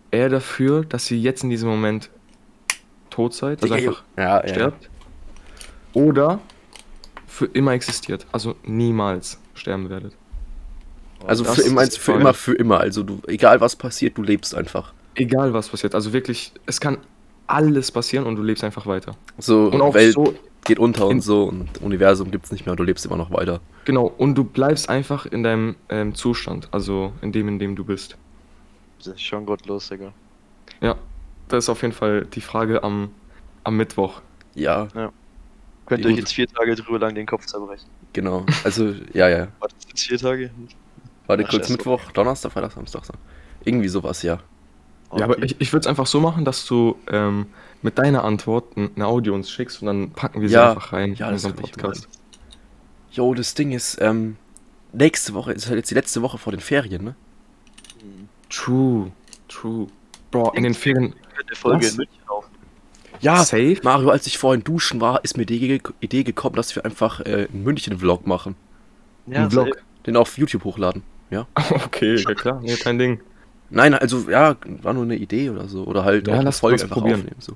eher 0.10 0.30
dafür, 0.30 0.84
dass 0.84 1.10
ihr 1.12 1.20
jetzt 1.20 1.44
in 1.44 1.52
diesem 1.52 1.70
Moment 1.70 2.10
tot 3.12 3.36
seid, 3.36 3.62
also 3.62 3.74
einfach 3.76 4.04
ja, 4.18 4.42
ja. 4.42 4.48
sterbt? 4.48 4.90
Oder 5.94 6.40
für 7.28 7.46
immer 7.46 7.74
existiert, 7.74 8.26
also 8.32 8.56
niemals 8.64 9.40
sterben 9.54 9.90
werdet? 9.90 10.16
Also 11.28 11.44
Das 11.44 11.56
für 11.56 11.62
immer, 11.62 11.84
ist 11.84 11.98
für 12.00 12.14
immer, 12.14 12.34
für 12.34 12.54
immer. 12.54 12.80
Also 12.80 13.04
du, 13.04 13.20
egal 13.28 13.62
was 13.62 13.76
passiert, 13.76 14.18
du 14.18 14.24
lebst 14.24 14.56
einfach. 14.56 14.94
Egal 15.16 15.54
was 15.54 15.70
passiert, 15.70 15.94
also 15.96 16.14
wirklich, 16.14 16.54
es 16.66 16.80
kann 16.80 16.98
alles 17.48 17.92
passieren 17.92 18.26
und 18.26 18.36
du 18.38 18.44
lebst 18.44 18.64
einfach 18.64 18.86
weiter. 18.86 19.16
So, 19.38 19.66
Und 19.68 19.82
auch 19.82 19.94
Welt 19.94 20.14
so, 20.14 20.34
geht 20.64 20.80
unter 20.80 21.08
und 21.08 21.22
so 21.22 21.44
und 21.44 21.82
Universum 21.82 22.32
gibt's 22.32 22.52
nicht 22.52 22.66
mehr 22.66 22.72
und 22.72 22.80
du 22.80 22.84
lebst 22.84 23.06
immer 23.06 23.18
noch 23.18 23.32
weiter. 23.32 23.60
genau, 23.86 24.06
und 24.18 24.36
du 24.36 24.44
bleibst 24.44 24.90
einfach 24.90 25.26
in 25.26 25.44
deinem 25.44 25.76
ähm, 25.90 26.16
Zustand, 26.16 26.70
also 26.72 27.12
in 27.22 27.32
dem, 27.32 27.48
in 27.50 27.60
dem 27.60 27.76
du 27.76 27.84
bist. 27.84 28.16
Das 29.00 29.08
ist 29.08 29.22
schon 29.22 29.46
gottlos, 29.46 29.90
Digga. 29.90 30.14
Ja, 30.82 30.96
das 31.50 31.66
ist 31.66 31.70
auf 31.70 31.82
jeden 31.82 31.94
Fall 31.94 32.26
die 32.26 32.42
Frage 32.42 32.84
am, 32.84 33.12
am 33.64 33.76
Mittwoch. 33.76 34.22
Ja, 34.56 34.88
Könnt 35.88 36.06
ihr 36.06 36.12
euch 36.12 36.18
jetzt 36.18 36.34
vier 36.34 36.48
Tage 36.48 36.76
drüber 36.76 37.00
lang 37.00 37.16
den 37.16 37.26
Kopf 37.26 37.46
zerbrechen. 37.48 37.90
genau. 38.14 38.46
Also, 38.64 38.94
ja, 39.14 39.28
ja. 39.28 39.48
Warte, 39.60 39.76
vier 39.96 40.18
Tage? 40.18 40.52
Warte 41.32 41.46
kurz. 41.46 41.70
Mittwoch, 41.70 42.12
Donnerstag, 42.12 42.52
Freitag, 42.52 42.72
Samstag. 42.74 43.06
so. 43.06 43.14
Irgendwie 43.64 43.88
sowas, 43.88 44.22
ja. 44.24 44.40
Ja, 45.16 45.26
aber 45.26 45.42
ich, 45.44 45.60
ich 45.60 45.74
würde 45.74 45.82
es 45.82 45.88
einfach 45.88 46.08
so 46.08 46.20
machen, 46.20 46.46
dass 46.46 46.66
du 46.66 46.98
ähm, 47.08 47.48
mit 47.82 47.98
deiner 47.98 48.24
Antwort 48.24 48.78
eine 48.78 49.06
Audio 49.06 49.34
uns 49.34 49.50
schickst 49.50 49.82
und 49.82 49.88
dann 49.88 50.12
packen 50.12 50.42
wir 50.42 50.48
sie 50.48 50.56
Ja, 50.56 50.70
einfach 50.72 50.94
rein 50.94 51.16
ja, 51.16 51.28
in 51.28 51.34
das 51.34 51.46
unseren 51.46 51.62
Podcast. 51.62 52.08
Jo, 53.12 53.34
das 53.34 53.54
Ding 53.54 53.72
ist, 53.72 53.98
ähm, 54.02 54.38
nächste 54.94 55.34
Woche 55.34 55.52
ist 55.52 55.68
halt 55.68 55.78
jetzt 55.78 55.92
die 55.92 55.96
letzte 55.96 56.22
Woche 56.22 56.38
vor 56.38 56.52
den 56.52 56.62
Ferien, 56.62 57.04
ne? 57.04 57.16
True, 58.50 59.12
true. 59.50 59.88
Bro, 60.32 60.52
in 60.52 60.64
den 60.64 60.74
Ferien. 60.74 61.14
Könnte 61.36 61.56
Folge 61.56 61.86
Was? 61.86 61.92
in 61.92 61.98
München 61.98 62.20
laufen. 62.28 62.52
Ja, 63.20 63.44
Safe? 63.44 63.78
Mario, 63.84 64.10
als 64.10 64.28
ich 64.28 64.38
vorhin 64.38 64.64
duschen 64.64 65.02
war, 65.02 65.24
ist 65.24 65.38
mir 65.38 65.46
die 65.46 65.82
Idee, 66.00 66.24
gekommen, 66.24 66.56
dass 66.56 66.76
wir 66.76 66.86
einfach 66.86 67.20
äh, 67.22 67.48
einen 67.52 67.64
München-Vlog 67.64 68.26
machen. 68.28 68.56
Ein 69.30 69.52
Vlog. 69.52 69.70
Den 70.06 70.18
auf 70.18 70.38
YouTube 70.38 70.64
hochladen. 70.64 71.04
Ja. 71.32 71.48
Okay, 71.72 72.16
ja 72.16 72.34
klar, 72.36 72.60
nee, 72.62 72.76
kein 72.76 73.00
Ding. 73.00 73.20
Nein, 73.70 73.94
also, 73.94 74.30
ja, 74.30 74.56
war 74.82 74.94
nur 74.94 75.04
eine 75.04 75.16
Idee 75.16 75.50
oder 75.50 75.68
so. 75.68 75.86
Oder 75.86 76.04
halt 76.04 76.28
Ja, 76.28 76.34
auch 76.34 76.38
eine 76.40 76.46
lass 76.46 76.60
Folge 76.60 76.84
einfach 76.84 76.98
probieren. 76.98 77.22
aufnehmen. 77.22 77.38
So. 77.40 77.54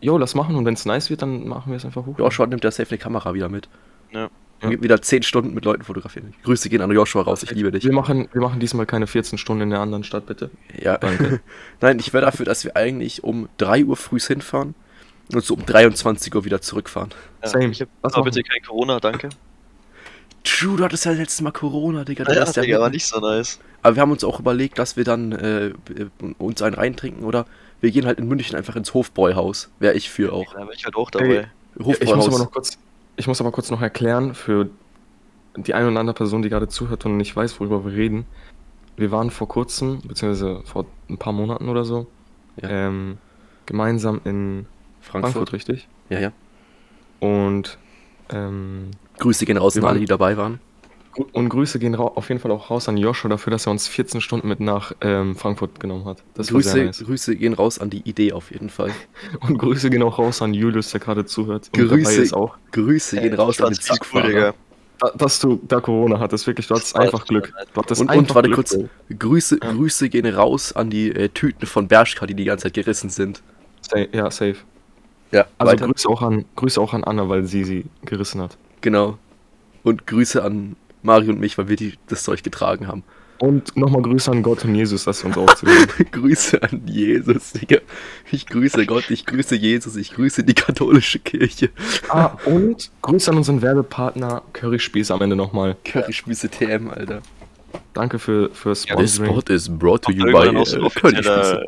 Jo, 0.00 0.18
lass 0.18 0.34
machen 0.34 0.56
und 0.56 0.64
wenn 0.64 0.74
es 0.74 0.84
nice 0.84 1.08
wird, 1.08 1.22
dann 1.22 1.46
machen 1.46 1.70
wir 1.70 1.76
es 1.76 1.84
einfach 1.84 2.04
hoch. 2.04 2.18
Joshua 2.18 2.46
nimmt 2.46 2.64
ja 2.64 2.70
safe 2.72 2.90
eine 2.90 2.98
Kamera 2.98 3.32
wieder 3.34 3.48
mit. 3.48 3.68
Ja. 4.10 4.28
Und 4.60 4.82
Wieder 4.82 5.00
10 5.02 5.22
Stunden 5.24 5.54
mit 5.54 5.64
Leuten 5.64 5.82
fotografieren. 5.82 6.34
Grüße 6.44 6.68
gehen 6.68 6.82
an 6.82 6.90
Joshua 6.92 7.22
raus, 7.22 7.42
ich 7.42 7.50
liebe 7.50 7.72
dich. 7.72 7.84
Wir 7.84 7.92
machen, 7.92 8.28
wir 8.32 8.40
machen 8.40 8.60
diesmal 8.60 8.86
keine 8.86 9.08
14 9.08 9.36
Stunden 9.38 9.62
in 9.62 9.70
der 9.70 9.80
anderen 9.80 10.04
Stadt, 10.04 10.26
bitte. 10.26 10.50
Ja, 10.80 10.98
Danke. 10.98 11.40
Nein, 11.80 11.98
ich 11.98 12.12
wäre 12.12 12.24
dafür, 12.24 12.46
dass 12.46 12.64
wir 12.64 12.76
eigentlich 12.76 13.24
um 13.24 13.48
3 13.58 13.84
Uhr 13.84 13.96
früh 13.96 14.20
hinfahren 14.20 14.74
und 15.32 15.44
so 15.44 15.54
um 15.54 15.66
23 15.66 16.32
Uhr 16.34 16.44
wieder 16.44 16.60
zurückfahren. 16.60 17.10
Ja. 17.42 17.48
Same. 17.48 17.70
Ich 17.70 17.80
hab 17.80 18.24
bitte 18.24 18.42
kein 18.42 18.62
Corona, 18.62 19.00
danke. 19.00 19.30
True, 20.44 20.76
du 20.76 20.84
hattest 20.84 21.04
ja 21.04 21.12
letztes 21.12 21.40
Mal 21.40 21.52
Corona, 21.52 22.04
Digga. 22.04 22.24
Ja, 22.32 22.44
ja 22.44 22.52
Digga, 22.52 22.80
war 22.80 22.90
nicht 22.90 23.06
so 23.06 23.20
nice. 23.20 23.60
Aber 23.82 23.96
wir 23.96 24.00
haben 24.02 24.10
uns 24.12 24.24
auch 24.24 24.40
überlegt, 24.40 24.78
dass 24.78 24.96
wir 24.96 25.04
dann 25.04 25.32
äh, 25.32 25.72
b- 25.84 26.06
uns 26.38 26.62
einen 26.62 26.74
reintrinken 26.74 27.24
oder 27.24 27.46
wir 27.80 27.90
gehen 27.90 28.06
halt 28.06 28.18
in 28.18 28.28
München 28.28 28.56
einfach 28.56 28.76
ins 28.76 28.94
Hofbräuhaus. 28.94 29.70
Wäre 29.78 29.94
ich 29.94 30.10
für 30.10 30.32
auch. 30.32 30.52
Da 30.54 30.60
bin 30.64 30.74
ich 30.74 30.84
halt 30.84 30.94
auch 30.96 31.10
dabei. 31.10 31.48
ich 31.78 31.84
muss 31.84 32.00
aber 32.00 32.10
Hofbräuhaus. 32.16 32.38
noch 32.38 32.50
kurz, 32.52 32.78
ich 33.16 33.26
muss 33.26 33.40
aber 33.40 33.50
kurz 33.52 33.70
noch 33.70 33.82
erklären 33.82 34.34
für 34.34 34.68
die 35.56 35.74
eine 35.74 35.88
oder 35.90 36.00
andere 36.00 36.14
Person, 36.14 36.42
die 36.42 36.48
gerade 36.48 36.68
zuhört 36.68 37.04
und 37.06 37.16
nicht 37.16 37.34
weiß, 37.36 37.58
worüber 37.60 37.84
wir 37.84 37.92
reden. 37.92 38.24
Wir 38.96 39.10
waren 39.10 39.30
vor 39.30 39.48
kurzem, 39.48 40.00
beziehungsweise 40.02 40.62
vor 40.64 40.86
ein 41.10 41.18
paar 41.18 41.32
Monaten 41.32 41.68
oder 41.68 41.84
so, 41.84 42.06
Ja. 42.60 42.68
ähm, 42.68 43.18
gemeinsam 43.66 44.20
in 44.24 44.66
Frankfurt. 45.00 45.32
Frankfurt, 45.32 45.52
richtig? 45.52 45.88
Ja, 46.08 46.20
ja. 46.20 46.32
Und, 47.20 47.78
ähm, 48.30 48.90
Grüße 49.22 49.46
gehen 49.46 49.56
raus 49.56 49.76
an 49.76 49.84
alle, 49.84 50.00
die 50.00 50.06
dabei 50.06 50.36
waren. 50.36 50.60
Und 51.32 51.50
Grüße 51.50 51.78
gehen 51.78 51.94
auf 51.94 52.28
jeden 52.30 52.40
Fall 52.40 52.50
auch 52.50 52.70
raus 52.70 52.88
an 52.88 52.96
Joshua 52.96 53.28
dafür, 53.28 53.50
dass 53.50 53.66
er 53.66 53.72
uns 53.72 53.86
14 53.86 54.22
Stunden 54.22 54.48
mit 54.48 54.60
nach 54.60 54.92
ähm, 55.02 55.36
Frankfurt 55.36 55.78
genommen 55.78 56.06
hat. 56.06 56.22
Das 56.34 56.52
war 56.52 56.62
sehr 56.62 56.72
Grüße, 56.72 56.84
nice. 56.86 57.04
Grüße 57.04 57.36
gehen 57.36 57.52
raus 57.52 57.78
an 57.78 57.90
die 57.90 58.00
Idee 58.08 58.32
auf 58.32 58.50
jeden 58.50 58.70
Fall. 58.70 58.90
Und 59.40 59.58
Grüße 59.58 59.90
gehen 59.90 60.02
auch 60.02 60.18
raus 60.18 60.40
an 60.40 60.54
Julius, 60.54 60.90
der 60.90 61.00
gerade 61.00 61.26
zuhört. 61.26 61.68
Und 61.74 61.82
dabei 61.82 61.96
Grüße, 61.96 62.22
ist 62.22 62.32
auch. 62.32 62.56
Grüße 62.72 63.16
gehen 63.20 63.32
Ey, 63.32 63.36
raus 63.36 63.60
an 63.60 63.72
den 63.72 63.80
Zugfahrer. 63.80 64.54
Dass 65.16 65.40
du 65.40 65.60
da 65.66 65.80
Corona 65.80 66.18
hattest, 66.20 66.46
wirklich, 66.46 66.68
du 66.68 66.76
hattest 66.76 66.96
einfach 66.96 67.26
Glück. 67.26 67.52
Du 67.74 67.80
hattest 67.82 68.00
Und, 68.00 68.08
einfach 68.08 68.20
und 68.22 68.34
warte 68.34 68.48
Glück, 68.48 68.56
kurz. 68.56 68.78
Grüße, 69.18 69.58
Ja. 69.62 69.72
Grüße 69.72 70.08
gehen 70.08 70.26
raus 70.26 70.72
an 70.72 70.90
die 70.90 71.10
äh, 71.10 71.28
Tüten 71.28 71.66
von 71.66 71.88
Bershka, 71.88 72.24
die 72.24 72.34
die 72.34 72.44
ganze 72.44 72.64
Zeit 72.64 72.74
gerissen 72.74 73.10
sind. 73.10 73.42
Sa 73.82 73.98
ja, 73.98 74.30
safe. 74.30 74.56
Ja, 75.32 75.46
Also 75.58 75.72
weiter. 75.72 75.86
Grüße 75.88 76.08
auch, 76.08 76.22
an, 76.22 76.44
Grüße 76.56 76.80
auch 76.80 76.94
an 76.94 77.04
Anna, 77.04 77.28
weil 77.28 77.44
sie 77.44 77.64
sie 77.64 77.84
gerissen 78.04 78.40
hat. 78.40 78.56
Genau. 78.82 79.18
Und 79.82 80.06
Grüße 80.06 80.42
an 80.44 80.76
Mario 81.02 81.32
und 81.32 81.40
mich, 81.40 81.56
weil 81.58 81.68
wir 81.68 81.76
die, 81.76 81.94
das 82.08 82.22
Zeug 82.22 82.42
getragen 82.42 82.86
haben. 82.86 83.02
Und 83.38 83.76
nochmal 83.76 84.02
Grüße 84.02 84.30
an 84.30 84.44
Gott 84.44 84.64
und 84.64 84.76
Jesus, 84.76 85.02
dass 85.02 85.18
sie 85.18 85.26
uns 85.26 85.36
auch 85.36 85.52
zuhören. 85.54 85.88
Grüße 86.12 86.62
an 86.62 86.82
Jesus, 86.86 87.52
Digga. 87.52 87.78
Ich 88.30 88.46
grüße 88.46 88.86
Gott, 88.86 89.10
ich 89.10 89.26
grüße 89.26 89.56
Jesus, 89.56 89.96
ich 89.96 90.12
grüße 90.14 90.44
die 90.44 90.54
katholische 90.54 91.18
Kirche. 91.18 91.70
ah, 92.08 92.36
und 92.44 92.92
Grüße 93.02 93.32
an 93.32 93.38
unseren 93.38 93.60
Werbepartner 93.60 94.42
Curryspieß 94.52 95.10
am 95.10 95.22
Ende 95.22 95.34
nochmal. 95.34 95.76
Curryspieße 95.84 96.50
TM, 96.50 96.90
Alter. 96.90 97.22
Danke 97.94 98.20
für, 98.20 98.50
für 98.54 98.74
This 98.74 98.84
Sponsoring. 98.84 99.32
spot 99.40 99.52
is 99.52 99.68
brought 99.68 100.02
to 100.02 100.12
you 100.12 100.24
by 100.26 100.46
äh, 100.46 100.90
Curryspieße. 100.90 101.66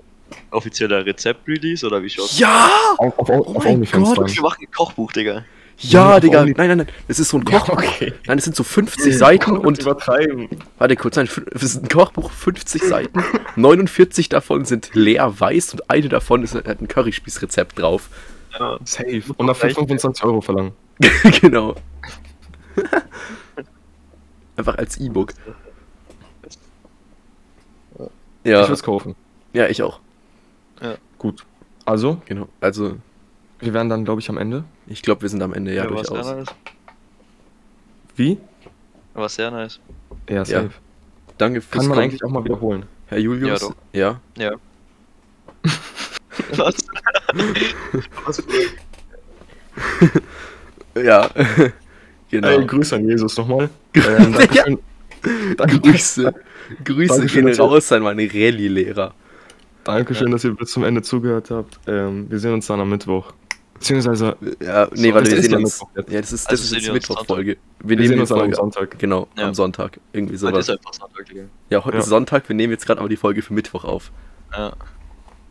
offizieller, 0.52 1.04
Rezept-Release 1.04 1.84
oder 1.84 2.00
wie 2.04 2.10
schaut's? 2.10 2.38
Ja! 2.38 2.70
auf, 2.98 3.18
auf, 3.18 3.28
Oh 3.28 3.56
auf 3.56 3.64
mein 3.64 3.82
Gott. 3.82 4.32
Wir 4.32 4.42
machen 4.42 4.58
ein 4.64 4.70
Kochbuch, 4.70 5.10
Digga. 5.10 5.44
Ja, 5.78 6.14
Ja, 6.14 6.20
Digga. 6.20 6.44
Nein, 6.44 6.54
nein, 6.56 6.78
nein. 6.78 6.88
Das 7.08 7.18
ist 7.18 7.28
so 7.30 7.38
ein 7.38 7.44
Ja, 7.48 7.58
Kochbuch. 7.58 7.74
okay. 7.78 8.12
Nein, 8.26 8.38
es 8.38 8.44
sind 8.44 8.54
so 8.56 8.62
50 8.64 9.16
Seiten 9.16 9.56
und. 9.56 9.80
übertreiben. 9.80 10.48
Warte 10.78 10.96
kurz, 10.96 11.16
nein, 11.16 11.28
es 11.52 11.62
ist 11.62 11.82
ein 11.82 11.88
Kochbuch, 11.88 12.30
50 12.30 12.82
Seiten. 12.82 13.22
49 13.56 14.28
davon 14.28 14.64
sind 14.64 14.90
leer 14.94 15.38
weiß 15.40 15.72
und 15.74 15.90
eine 15.90 16.08
davon 16.08 16.42
ist, 16.42 16.54
hat 16.54 16.66
ein 16.80 16.88
Curryspießrezept 16.88 17.78
drauf. 17.78 18.08
Ja. 18.58 18.78
Safe. 18.84 19.22
Und 19.36 19.46
dafür 19.48 19.70
25 19.70 20.24
Euro 20.24 20.40
verlangen. 20.40 20.72
genau. 21.40 21.74
Einfach 24.56 24.78
als 24.78 24.96
E-Book. 24.98 25.34
Ich 28.44 28.50
Ja, 28.50 28.60
würde 28.60 28.72
es 28.74 28.82
kaufen. 28.82 29.14
ja, 29.52 29.66
ich 29.68 29.82
auch. 29.82 30.00
Gut. 31.18 31.44
Also, 31.84 32.20
Genau. 32.26 32.48
Also, 32.60 32.96
wir 33.64 33.74
werden 33.74 33.88
dann, 33.88 34.04
glaube 34.04 34.20
ich, 34.20 34.28
am 34.28 34.38
Ende. 34.38 34.64
ich 34.86 35.02
glaube, 35.02 35.22
wir 35.22 35.28
sind 35.28 35.42
am 35.42 35.52
Ende, 35.52 35.74
ja, 35.74 35.84
was 35.90 36.06
sehr 36.06 36.16
durchaus. 36.16 36.36
nice. 36.36 36.54
Wie? 38.16 38.38
Aber 39.14 39.28
sehr 39.28 39.50
nice. 39.50 39.80
Ja, 40.28 40.44
safe. 40.44 40.70
Danke 41.38 41.60
fürs 41.60 41.70
Kann 41.70 41.88
man 41.88 41.96
Kommen, 41.96 42.04
eigentlich 42.04 42.24
auch 42.24 42.30
mal 42.30 42.44
wiederholen. 42.44 42.84
Herr 43.06 43.18
Julius. 43.18 43.60
Ja, 43.60 43.68
doch. 43.68 43.74
Ja. 43.92 44.20
Ja. 44.36 44.52
was? 46.56 46.74
was? 48.24 48.42
Ja. 50.96 51.28
genau. 52.30 52.48
Ey, 52.48 52.66
Grüße 52.66 52.96
an 52.96 53.08
Jesus 53.08 53.36
nochmal. 53.36 53.68
Ähm, 53.94 54.32
Dankeschön. 54.32 54.78
Danke, 55.56 55.80
Grüße. 55.80 56.34
Grüße 56.84 57.14
Dankeschön, 57.14 57.46
gehen 57.46 57.60
raus 57.60 57.90
an 57.92 58.02
meine 58.02 58.22
Rallye-Lehrer. 58.22 59.14
Dankeschön, 59.84 60.30
dass 60.30 60.44
ihr 60.44 60.54
bis 60.54 60.70
zum 60.70 60.84
Ende 60.84 61.02
zugehört 61.02 61.50
habt. 61.50 61.78
Ähm, 61.86 62.30
wir 62.30 62.38
sehen 62.38 62.54
uns 62.54 62.66
dann 62.66 62.80
am 62.80 62.90
Mittwoch. 62.90 63.32
Beziehungsweise, 63.74 64.36
Ja, 64.60 64.88
nee, 64.94 65.08
So, 65.08 65.14
warte, 65.14 65.24
das 65.24 65.30
wir 65.30 65.38
ist 65.38 65.44
sehen 65.50 65.54
uns. 65.56 65.80
Ja, 66.08 66.20
das 66.20 66.32
ist, 66.32 66.44
das 66.44 66.46
Also 66.62 66.76
ist 66.76 66.82
jetzt 66.84 66.92
Mittwochfolge. 66.92 67.56
Wir, 67.80 67.98
wir 67.98 68.08
nehmen 68.08 68.20
uns 68.20 68.32
am. 68.32 68.52
Sonntag. 68.52 68.98
Genau, 68.98 69.28
Ja. 69.36 69.48
am 69.48 69.54
Sonntag. 69.54 69.98
Irgendwie 70.12 70.34
Heute 70.34 70.38
sowas. 70.38 70.68
ist 70.68 70.70
einfach 70.70 70.94
Sonntag, 70.94 71.26
Digga. 71.26 71.42
Ja, 71.70 71.84
heute 71.84 71.96
Ja. 71.96 72.02
ist 72.02 72.08
Sonntag, 72.08 72.48
wir 72.48 72.56
nehmen 72.56 72.72
jetzt 72.72 72.86
gerade 72.86 73.00
aber 73.00 73.08
die 73.08 73.16
Folge 73.16 73.42
für 73.42 73.52
Mittwoch 73.52 73.84
auf. 73.84 74.10
Ja. 74.52 74.72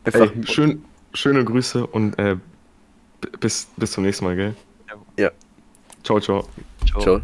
Einfach. 0.06 0.32
Ey, 0.36 0.48
schön, 0.48 0.84
schöne 1.14 1.44
Grüße 1.46 1.86
und 1.86 2.18
äh, 2.18 2.38
bis, 3.40 3.68
bis 3.78 3.92
zum 3.92 4.04
nächsten 4.04 4.26
Mal, 4.26 4.36
gell? 4.36 4.56
Ja. 5.18 5.24
Ja. 5.26 5.32
Ciao, 6.04 6.20
ciao. 6.20 6.48
Ciao. 6.86 7.02
Ciao. 7.02 7.22